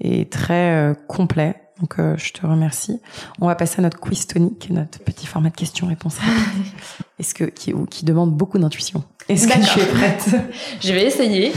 et 0.00 0.28
très 0.28 0.72
euh, 0.74 0.94
complet. 1.08 1.56
Donc, 1.80 1.96
je 1.98 2.32
te 2.32 2.46
remercie. 2.46 3.00
On 3.40 3.48
va 3.48 3.56
passer 3.56 3.80
à 3.80 3.82
notre 3.82 3.98
quiz 3.98 4.28
tonique, 4.28 4.68
notre 4.70 5.00
petit 5.00 5.26
format 5.26 5.50
de 5.50 5.56
questions-réponses 5.56 6.18
Est-ce 7.18 7.34
que 7.34 7.44
qui, 7.44 7.74
qui 7.90 8.04
demande 8.04 8.30
beaucoup 8.30 8.56
d'intuition? 8.58 9.02
Est-ce 9.28 9.48
que 9.48 9.54
tu 9.54 9.80
es 9.80 9.86
prête? 9.86 10.28
Je 10.80 10.92
vais 10.92 11.06
essayer. 11.06 11.52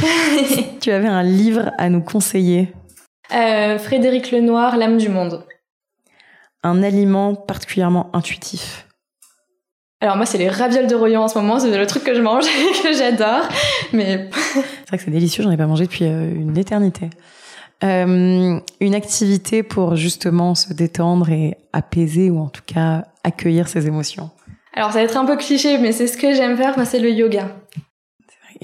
tu 0.82 0.90
avais 0.90 1.10
un 1.10 1.22
livre 1.22 1.72
à 1.78 1.90
nous 1.90 2.02
conseiller? 2.02 2.74
Frédéric 3.30 4.32
Lenoir, 4.32 4.78
L'âme 4.78 4.98
du 4.98 5.10
monde 5.10 5.46
un 6.66 6.84
aliment 6.84 7.36
particulièrement 7.36 8.10
intuitif 8.14 8.86
alors 10.02 10.18
moi 10.18 10.26
c'est 10.26 10.38
les 10.38 10.50
ravioles 10.50 10.88
de 10.88 10.94
Royan 10.94 11.24
en 11.24 11.28
ce 11.28 11.40
moment, 11.40 11.58
c'est 11.58 11.76
le 11.76 11.88
truc 11.88 12.04
que 12.04 12.14
je 12.14 12.22
mange 12.22 12.44
et 12.48 12.84
que 12.84 12.94
j'adore. 12.94 13.48
Mais 13.92 14.30
c'est 14.54 14.88
vrai 14.88 14.98
que 14.98 15.04
c'est 15.04 15.10
délicieux, 15.10 15.42
j'en 15.42 15.50
ai 15.50 15.58
pas 15.58 15.66
mangé 15.66 15.86
depuis 15.86 16.06
euh, 16.06 16.32
une 16.36 16.58
éternité. 16.58 17.10
Euh, 17.84 18.60
une 18.80 18.96
activité 18.96 19.64
pour 19.64 19.96
justement 19.96 20.54
se 20.54 20.74
détendre 20.74 21.30
et 21.30 21.58
apaiser 21.74 22.30
ou 22.30 22.40
en 22.40 22.50
tout 22.50 22.62
cas 22.66 23.06
accueillir 23.24 23.68
ses 23.68 23.88
émotions. 23.88 24.30
Alors 24.74 24.92
ça 24.92 25.00
va 25.00 25.06
être 25.06 25.18
un 25.18 25.26
peu 25.26 25.38
cliché, 25.38 25.78
mais 25.78 25.92
c'est 25.92 26.08
ce 26.08 26.18
que 26.18 26.34
j'aime 26.34 26.58
faire, 26.58 26.76
moi 26.76 26.86
c'est 26.86 27.00
le 27.00 27.10
yoga. 27.10 27.48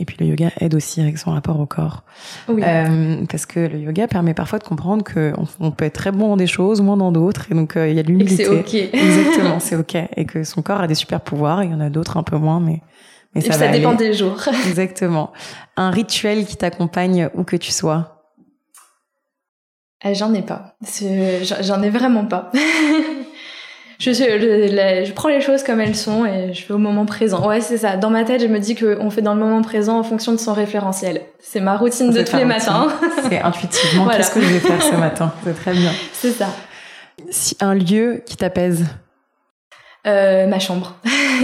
Et 0.01 0.05
puis 0.05 0.17
le 0.19 0.25
yoga 0.25 0.49
aide 0.59 0.73
aussi 0.73 0.99
avec 0.99 1.19
son 1.19 1.29
rapport 1.29 1.59
au 1.59 1.67
corps. 1.67 2.03
Oui. 2.49 2.63
Euh, 2.65 3.23
parce 3.29 3.45
que 3.45 3.59
le 3.59 3.77
yoga 3.77 4.07
permet 4.07 4.33
parfois 4.33 4.57
de 4.57 4.63
comprendre 4.63 5.03
qu'on 5.03 5.45
on 5.59 5.69
peut 5.69 5.85
être 5.85 5.93
très 5.93 6.11
bon 6.11 6.29
dans 6.29 6.37
des 6.37 6.47
choses, 6.47 6.81
moins 6.81 6.97
dans 6.97 7.11
d'autres. 7.11 7.45
Et 7.51 7.53
donc 7.53 7.77
euh, 7.77 7.87
il 7.87 7.95
y 7.95 7.99
a 7.99 8.03
de 8.03 8.07
l'humilité. 8.07 8.45
c'est 8.45 8.49
ok. 8.49 8.73
Exactement, 8.93 9.59
c'est 9.59 9.75
ok. 9.75 9.95
Et 10.17 10.25
que 10.25 10.43
son 10.43 10.63
corps 10.63 10.81
a 10.81 10.87
des 10.87 10.95
super 10.95 11.21
pouvoirs, 11.21 11.63
il 11.63 11.69
y 11.69 11.73
en 11.75 11.79
a 11.79 11.91
d'autres 11.91 12.17
un 12.17 12.23
peu 12.23 12.37
moins, 12.37 12.59
mais, 12.59 12.81
mais 13.35 13.41
ça, 13.41 13.53
ça 13.53 13.67
dépend 13.67 13.93
des 13.93 14.13
jours. 14.13 14.41
Exactement. 14.67 15.31
Un 15.77 15.91
rituel 15.91 16.47
qui 16.47 16.57
t'accompagne 16.57 17.29
où 17.35 17.43
que 17.43 17.55
tu 17.55 17.69
sois? 17.69 18.23
Euh, 20.03 20.15
j'en 20.15 20.33
ai 20.33 20.41
pas. 20.41 20.77
J'en 21.61 21.83
ai 21.83 21.91
vraiment 21.91 22.25
pas. 22.25 22.51
je, 24.01 24.13
je, 24.13 25.05
je, 25.05 25.11
prends 25.13 25.29
les 25.29 25.41
choses 25.41 25.61
comme 25.61 25.79
elles 25.79 25.95
sont 25.95 26.25
et 26.25 26.53
je 26.55 26.63
fais 26.63 26.73
au 26.73 26.79
moment 26.79 27.05
présent. 27.05 27.47
Ouais, 27.47 27.61
c'est 27.61 27.77
ça. 27.77 27.97
Dans 27.97 28.09
ma 28.09 28.23
tête, 28.23 28.41
je 28.41 28.47
me 28.47 28.57
dis 28.57 28.73
qu'on 28.73 29.11
fait 29.11 29.21
dans 29.21 29.35
le 29.35 29.39
moment 29.39 29.61
présent 29.61 29.99
en 29.99 30.03
fonction 30.03 30.31
de 30.31 30.37
son 30.37 30.53
référentiel. 30.53 31.21
C'est 31.39 31.59
ma 31.59 31.77
routine 31.77 32.09
de 32.09 32.23
tous 32.23 32.35
les 32.35 32.45
matins. 32.45 32.87
C'est 33.29 33.39
intuitivement 33.39 34.07
qu'est-ce 34.07 34.31
que 34.31 34.41
je 34.41 34.47
vais 34.47 34.59
faire 34.59 34.81
ce 34.81 34.95
matin. 34.95 35.31
C'est 35.43 35.53
très 35.53 35.73
bien. 35.73 35.91
C'est 36.13 36.31
ça. 36.31 36.47
Si 37.29 37.55
un 37.59 37.75
lieu 37.75 38.23
qui 38.25 38.37
t'apaise. 38.37 38.85
Euh, 40.07 40.47
ma 40.47 40.57
chambre. 40.57 40.95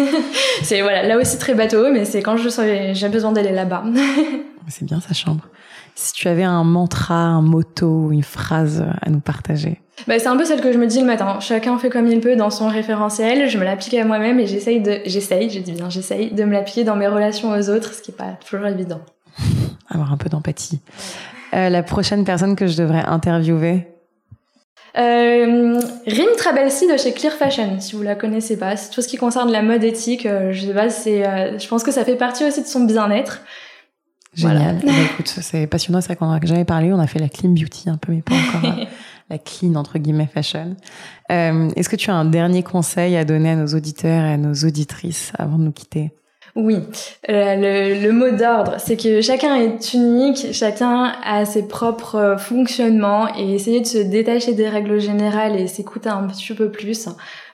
c'est 0.63 0.81
voilà, 0.81 1.03
là 1.03 1.17
aussi 1.17 1.37
très 1.37 1.53
bateau, 1.53 1.91
mais 1.91 2.05
c'est 2.05 2.23
quand 2.23 2.37
je 2.37 2.49
j'ai 2.93 3.09
besoin 3.09 3.31
d'aller 3.31 3.51
là-bas. 3.51 3.83
c'est 4.67 4.83
bien 4.83 4.99
sa 4.99 5.13
chambre. 5.13 5.43
Si 5.99 6.13
tu 6.13 6.27
avais 6.27 6.43
un 6.43 6.63
mantra, 6.63 7.15
un 7.15 7.41
motto, 7.41 8.11
une 8.11 8.21
phrase 8.21 8.85
à 9.01 9.09
nous 9.09 9.19
partager. 9.19 9.81
Bah, 10.07 10.19
c'est 10.19 10.27
un 10.27 10.37
peu 10.37 10.45
celle 10.45 10.61
que 10.61 10.71
je 10.71 10.77
me 10.77 10.85
dis 10.85 10.99
le 10.99 11.07
matin. 11.07 11.39
Chacun 11.39 11.75
fait 11.79 11.89
comme 11.89 12.05
il 12.05 12.19
peut 12.19 12.35
dans 12.35 12.51
son 12.51 12.67
référentiel. 12.67 13.49
Je 13.49 13.57
me 13.57 13.63
l'applique 13.63 13.95
à 13.95 14.05
moi-même 14.05 14.39
et 14.39 14.45
j'essaye 14.45 14.79
de, 14.79 14.99
j'essaye, 15.07 15.49
je 15.49 15.59
dis 15.59 15.71
bien 15.71 15.89
j'essaye, 15.89 16.31
de 16.31 16.43
me 16.43 16.51
l'appliquer 16.53 16.83
dans 16.83 16.95
mes 16.95 17.07
relations 17.07 17.49
aux 17.49 17.69
autres, 17.71 17.95
ce 17.95 18.03
qui 18.03 18.11
est 18.11 18.13
pas 18.13 18.37
toujours 18.47 18.67
évident. 18.67 19.01
Avoir 19.89 20.13
un 20.13 20.17
peu 20.17 20.29
d'empathie. 20.29 20.81
Euh, 21.55 21.69
la 21.69 21.81
prochaine 21.81 22.25
personne 22.25 22.55
que 22.55 22.67
je 22.67 22.77
devrais 22.77 23.03
interviewer? 23.03 23.87
Euh, 24.97 25.79
Rim 26.05 26.29
Trabelsi 26.37 26.87
de 26.87 26.97
chez 26.97 27.11
Clear 27.13 27.33
Fashion, 27.33 27.79
si 27.79 27.95
vous 27.95 28.03
la 28.03 28.13
connaissez 28.13 28.57
pas. 28.57 28.75
C'est 28.75 28.91
tout 28.91 29.01
ce 29.01 29.07
qui 29.07 29.17
concerne 29.17 29.51
la 29.51 29.63
mode 29.63 29.83
éthique. 29.83 30.27
Euh, 30.27 30.51
je 30.51 30.67
sais 30.67 30.73
pas, 30.73 30.89
c'est, 30.89 31.27
euh, 31.27 31.57
je 31.57 31.67
pense 31.67 31.83
que 31.83 31.91
ça 31.91 32.03
fait 32.05 32.15
partie 32.15 32.45
aussi 32.45 32.61
de 32.61 32.67
son 32.67 32.83
bien-être. 32.83 33.41
Génial. 34.37 34.79
Voilà. 34.81 34.97
Eh 35.01 35.13
écoute, 35.13 35.27
c'est 35.27 35.67
passionnant, 35.67 35.99
c'est 36.01 36.07
vrai 36.07 36.15
qu'on 36.15 36.29
a 36.29 36.39
jamais 36.43 36.65
parlé. 36.65 36.93
On 36.93 36.99
a 36.99 37.07
fait 37.07 37.19
la 37.19 37.29
clean 37.29 37.49
beauty 37.49 37.89
un 37.89 37.97
peu, 37.97 38.11
mais 38.13 38.21
pas 38.21 38.35
encore 38.35 38.85
la 39.29 39.37
clean 39.37 39.75
entre 39.75 39.97
guillemets 39.97 40.29
fashion. 40.31 40.75
Euh, 41.31 41.69
Est-ce 41.75 41.89
que 41.89 41.95
tu 41.95 42.09
as 42.11 42.15
un 42.15 42.25
dernier 42.25 42.63
conseil 42.63 43.17
à 43.17 43.25
donner 43.25 43.51
à 43.51 43.55
nos 43.55 43.67
auditeurs 43.67 44.23
et 44.23 44.33
à 44.33 44.37
nos 44.37 44.53
auditrices 44.53 45.33
avant 45.37 45.57
de 45.57 45.63
nous 45.63 45.71
quitter? 45.71 46.11
Oui, 46.55 46.77
euh, 47.29 47.55
le, 47.55 48.01
le, 48.01 48.11
mot 48.11 48.31
d'ordre, 48.35 48.77
c'est 48.79 48.97
que 48.97 49.21
chacun 49.21 49.57
est 49.57 49.93
unique, 49.93 50.53
chacun 50.53 51.13
a 51.23 51.45
ses 51.45 51.67
propres 51.67 52.35
fonctionnements 52.39 53.27
et 53.37 53.53
essayer 53.53 53.79
de 53.79 53.85
se 53.85 53.99
détacher 53.99 54.53
des 54.53 54.67
règles 54.67 54.99
générales 54.99 55.55
et 55.55 55.67
s'écouter 55.67 56.09
un 56.09 56.23
petit 56.23 56.55
peu 56.55 56.71
plus. 56.71 57.09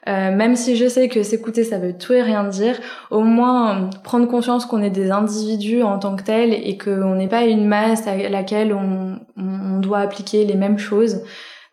Euh, 0.08 0.36
même 0.36 0.56
si 0.56 0.76
je 0.76 0.88
sais 0.88 1.08
que 1.08 1.24
s'écouter 1.24 1.64
ça 1.64 1.78
veut 1.78 1.98
tout 1.98 2.12
et 2.14 2.22
rien 2.22 2.44
dire, 2.44 2.78
au 3.10 3.22
moins 3.22 3.90
prendre 4.04 4.28
conscience 4.28 4.66
qu'on 4.66 4.82
est 4.82 4.90
des 4.90 5.12
individus 5.12 5.82
en 5.82 5.98
tant 5.98 6.16
que 6.16 6.24
tels 6.24 6.54
et 6.54 6.78
qu'on 6.78 7.16
n'est 7.16 7.30
pas 7.30 7.46
une 7.46 7.66
masse 7.66 8.06
à 8.06 8.18
laquelle 8.30 8.74
on, 8.74 9.20
on 9.38 9.80
doit 9.80 10.00
appliquer 10.00 10.44
les 10.46 10.56
mêmes 10.56 10.78
choses. 10.78 11.22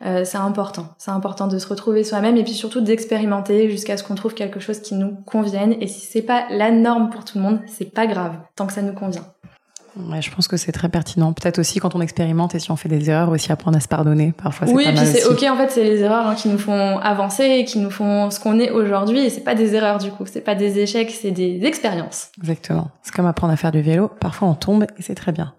Euh, 0.02 0.24
c'est 0.24 0.38
important. 0.38 0.86
C'est 0.96 1.10
important 1.10 1.46
de 1.46 1.58
se 1.58 1.66
retrouver 1.66 2.04
soi-même 2.04 2.36
et 2.36 2.42
puis 2.42 2.54
surtout 2.54 2.80
d'expérimenter 2.80 3.68
jusqu'à 3.68 3.96
ce 3.96 4.04
qu'on 4.04 4.14
trouve 4.14 4.34
quelque 4.34 4.60
chose 4.60 4.80
qui 4.80 4.94
nous 4.94 5.14
convienne. 5.26 5.74
Et 5.80 5.88
si 5.88 6.00
c'est 6.00 6.22
pas 6.22 6.46
la 6.50 6.70
norme 6.70 7.10
pour 7.10 7.24
tout 7.24 7.36
le 7.36 7.44
monde, 7.44 7.60
c'est 7.66 7.92
pas 7.92 8.06
grave 8.06 8.36
tant 8.56 8.66
que 8.66 8.72
ça 8.72 8.82
nous 8.82 8.94
convient. 8.94 9.26
Ouais, 9.96 10.22
je 10.22 10.30
pense 10.34 10.48
que 10.48 10.56
c'est 10.56 10.72
très 10.72 10.88
pertinent. 10.88 11.32
Peut-être 11.32 11.58
aussi 11.58 11.80
quand 11.80 11.94
on 11.94 12.00
expérimente 12.00 12.54
et 12.54 12.58
si 12.58 12.70
on 12.70 12.76
fait 12.76 12.88
des 12.88 13.10
erreurs, 13.10 13.30
aussi 13.30 13.50
apprendre 13.52 13.76
à 13.76 13.80
se 13.80 13.88
pardonner. 13.88 14.32
Parfois, 14.32 14.66
c'est 14.66 14.72
oui, 14.72 14.84
pas 14.84 14.92
puis 14.92 15.06
c'est 15.06 15.24
ok. 15.24 15.42
En 15.50 15.56
fait, 15.56 15.70
c'est 15.70 15.84
les 15.84 16.00
erreurs 16.00 16.26
hein, 16.26 16.34
qui 16.34 16.48
nous 16.48 16.58
font 16.58 16.98
avancer, 16.98 17.44
et 17.44 17.64
qui 17.64 17.78
nous 17.78 17.90
font 17.90 18.30
ce 18.30 18.38
qu'on 18.40 18.58
est 18.58 18.70
aujourd'hui. 18.70 19.20
Et 19.20 19.30
c'est 19.30 19.42
pas 19.42 19.54
des 19.54 19.74
erreurs 19.74 19.98
du 19.98 20.10
coup. 20.10 20.24
C'est 20.26 20.40
pas 20.40 20.54
des 20.54 20.78
échecs, 20.78 21.10
c'est 21.10 21.30
des 21.30 21.64
expériences. 21.64 22.30
Exactement. 22.38 22.90
C'est 23.02 23.14
comme 23.14 23.26
apprendre 23.26 23.52
à 23.52 23.56
faire 23.56 23.72
du 23.72 23.82
vélo. 23.82 24.10
Parfois, 24.20 24.48
on 24.48 24.54
tombe 24.54 24.84
et 24.98 25.02
c'est 25.02 25.14
très 25.14 25.32
bien. 25.32 25.52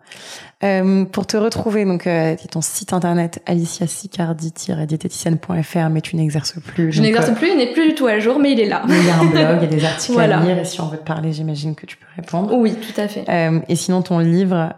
Euh, 0.63 1.05
pour 1.05 1.25
te 1.25 1.37
retrouver, 1.37 1.85
donc, 1.85 2.05
euh, 2.05 2.35
ton 2.51 2.61
site 2.61 2.93
internet 2.93 3.41
aliciasicardi-diététicienne.fr, 3.47 5.89
mais 5.89 6.01
tu 6.01 6.15
n'exerces 6.15 6.59
plus. 6.59 6.91
Je 6.91 7.01
n'exerce 7.01 7.29
euh, 7.29 7.33
plus, 7.33 7.49
il 7.49 7.57
n'est 7.57 7.73
plus 7.73 7.89
du 7.89 7.95
tout 7.95 8.05
à 8.05 8.19
jour, 8.19 8.37
mais 8.37 8.51
il 8.51 8.59
est 8.59 8.67
là. 8.67 8.83
Il 8.87 9.05
y 9.05 9.09
a 9.09 9.17
un 9.17 9.25
blog, 9.25 9.57
il 9.61 9.63
y 9.63 9.65
a 9.65 9.67
des 9.67 9.83
articles 9.91 10.19
à 10.19 10.27
lire, 10.27 10.59
et 10.59 10.65
si 10.65 10.79
on 10.79 10.87
veut 10.87 10.97
te 10.97 11.03
parler, 11.03 11.33
j'imagine 11.33 11.73
que 11.73 11.87
tu 11.87 11.97
peux 11.97 12.05
répondre. 12.15 12.55
Oui, 12.55 12.75
tout 12.75 13.01
à 13.01 13.07
fait. 13.07 13.25
Et 13.67 13.75
sinon, 13.75 14.03
ton 14.03 14.19
livre 14.19 14.75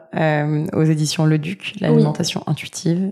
aux 0.73 0.84
éditions 0.84 1.25
Le 1.25 1.38
Duc, 1.38 1.73
l'alimentation 1.79 2.43
intuitive. 2.47 3.11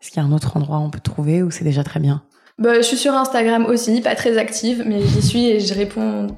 Est-ce 0.00 0.10
qu'il 0.10 0.22
y 0.22 0.24
a 0.24 0.28
un 0.28 0.32
autre 0.32 0.56
endroit 0.56 0.78
où 0.78 0.82
on 0.82 0.90
peut 0.90 1.00
te 1.00 1.10
trouver 1.10 1.42
ou 1.42 1.50
c'est 1.50 1.64
déjà 1.64 1.82
très 1.82 1.98
bien? 1.98 2.22
Bah, 2.58 2.74
je 2.76 2.82
suis 2.82 2.96
sur 2.96 3.14
Instagram 3.14 3.66
aussi, 3.66 4.00
pas 4.00 4.14
très 4.14 4.38
active, 4.38 4.84
mais 4.86 5.00
j'y 5.00 5.22
suis 5.22 5.48
et 5.48 5.58
je 5.60 5.74
réponds 5.74 6.28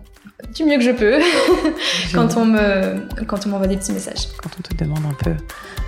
du 0.55 0.65
mieux 0.65 0.77
que 0.77 0.85
je 0.85 0.91
peux 0.91 1.21
quand 2.15 2.37
on 2.37 2.45
me 2.45 3.25
quand 3.27 3.47
on 3.47 3.51
m'envoie 3.51 3.67
des 3.67 3.77
petits 3.77 3.93
messages. 3.93 4.29
Quand 4.43 4.51
on 4.59 4.63
te 4.63 4.75
demande 4.75 5.05
un 5.09 5.25
peu 5.25 5.35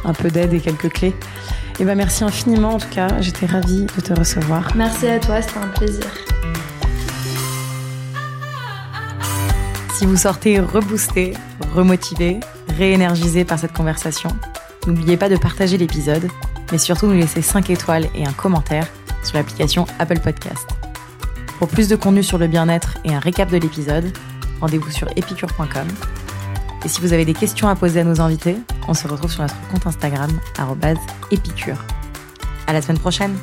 un 0.05 0.13
peu 0.13 0.31
d'aide 0.31 0.53
et 0.53 0.61
quelques 0.61 0.93
clés. 0.93 1.09
Et 1.09 1.83
eh 1.83 1.85
ben 1.85 1.95
merci 1.95 2.23
infiniment 2.23 2.75
en 2.75 2.79
tout 2.79 2.89
cas, 2.91 3.09
j'étais 3.21 3.47
ravie 3.47 3.87
de 3.87 4.01
te 4.03 4.13
recevoir. 4.13 4.73
Merci 4.77 5.07
à 5.09 5.19
toi, 5.19 5.41
c'était 5.41 5.59
un 5.59 5.69
plaisir. 5.69 6.05
Si 9.95 10.07
vous 10.07 10.17
sortez 10.17 10.61
reboosté, 10.61 11.33
remotivé, 11.75 12.41
réénergisé 12.77 13.45
par 13.45 13.59
cette 13.59 13.73
conversation, 13.73 14.31
n'oubliez 14.87 15.17
pas 15.17 15.29
de 15.29 15.37
partager 15.37 15.79
l'épisode, 15.79 16.29
mais 16.73 16.79
surtout 16.79 17.07
nous 17.07 17.15
laisser 17.15 17.41
5 17.41 17.71
étoiles 17.71 18.07
et 18.15 18.27
un 18.27 18.33
commentaire 18.33 18.87
sur 19.23 19.37
l'application 19.37 19.87
Apple 19.99 20.19
Podcast. 20.19 20.67
Pour 21.59 21.69
plus 21.69 21.89
de 21.89 21.97
contenu 21.97 22.23
sur 22.23 22.39
le 22.39 22.49
bien-être 22.49 22.99
et 23.05 23.15
un 23.15 23.21
récap 23.21 23.51
de 23.51 23.57
l'épisode, 23.57 24.13
rendez-vous 24.63 24.91
sur 24.91 25.09
epicure.com. 25.17 25.89
Et 26.85 26.89
si 26.89 27.01
vous 27.01 27.13
avez 27.13 27.25
des 27.25 27.35
questions 27.35 27.69
à 27.69 27.77
poser 27.77 28.01
à 28.01 28.05
nos 28.05 28.21
invités, 28.21 28.57
on 28.89 28.95
se 28.95 29.07
retrouve 29.07 29.31
sur 29.31 29.43
notre 29.43 29.61
compte 29.69 29.87
Instagram, 29.87 30.31
épicure. 31.31 31.77
À 32.67 32.73
la 32.73 32.81
semaine 32.81 32.99
prochaine! 32.99 33.37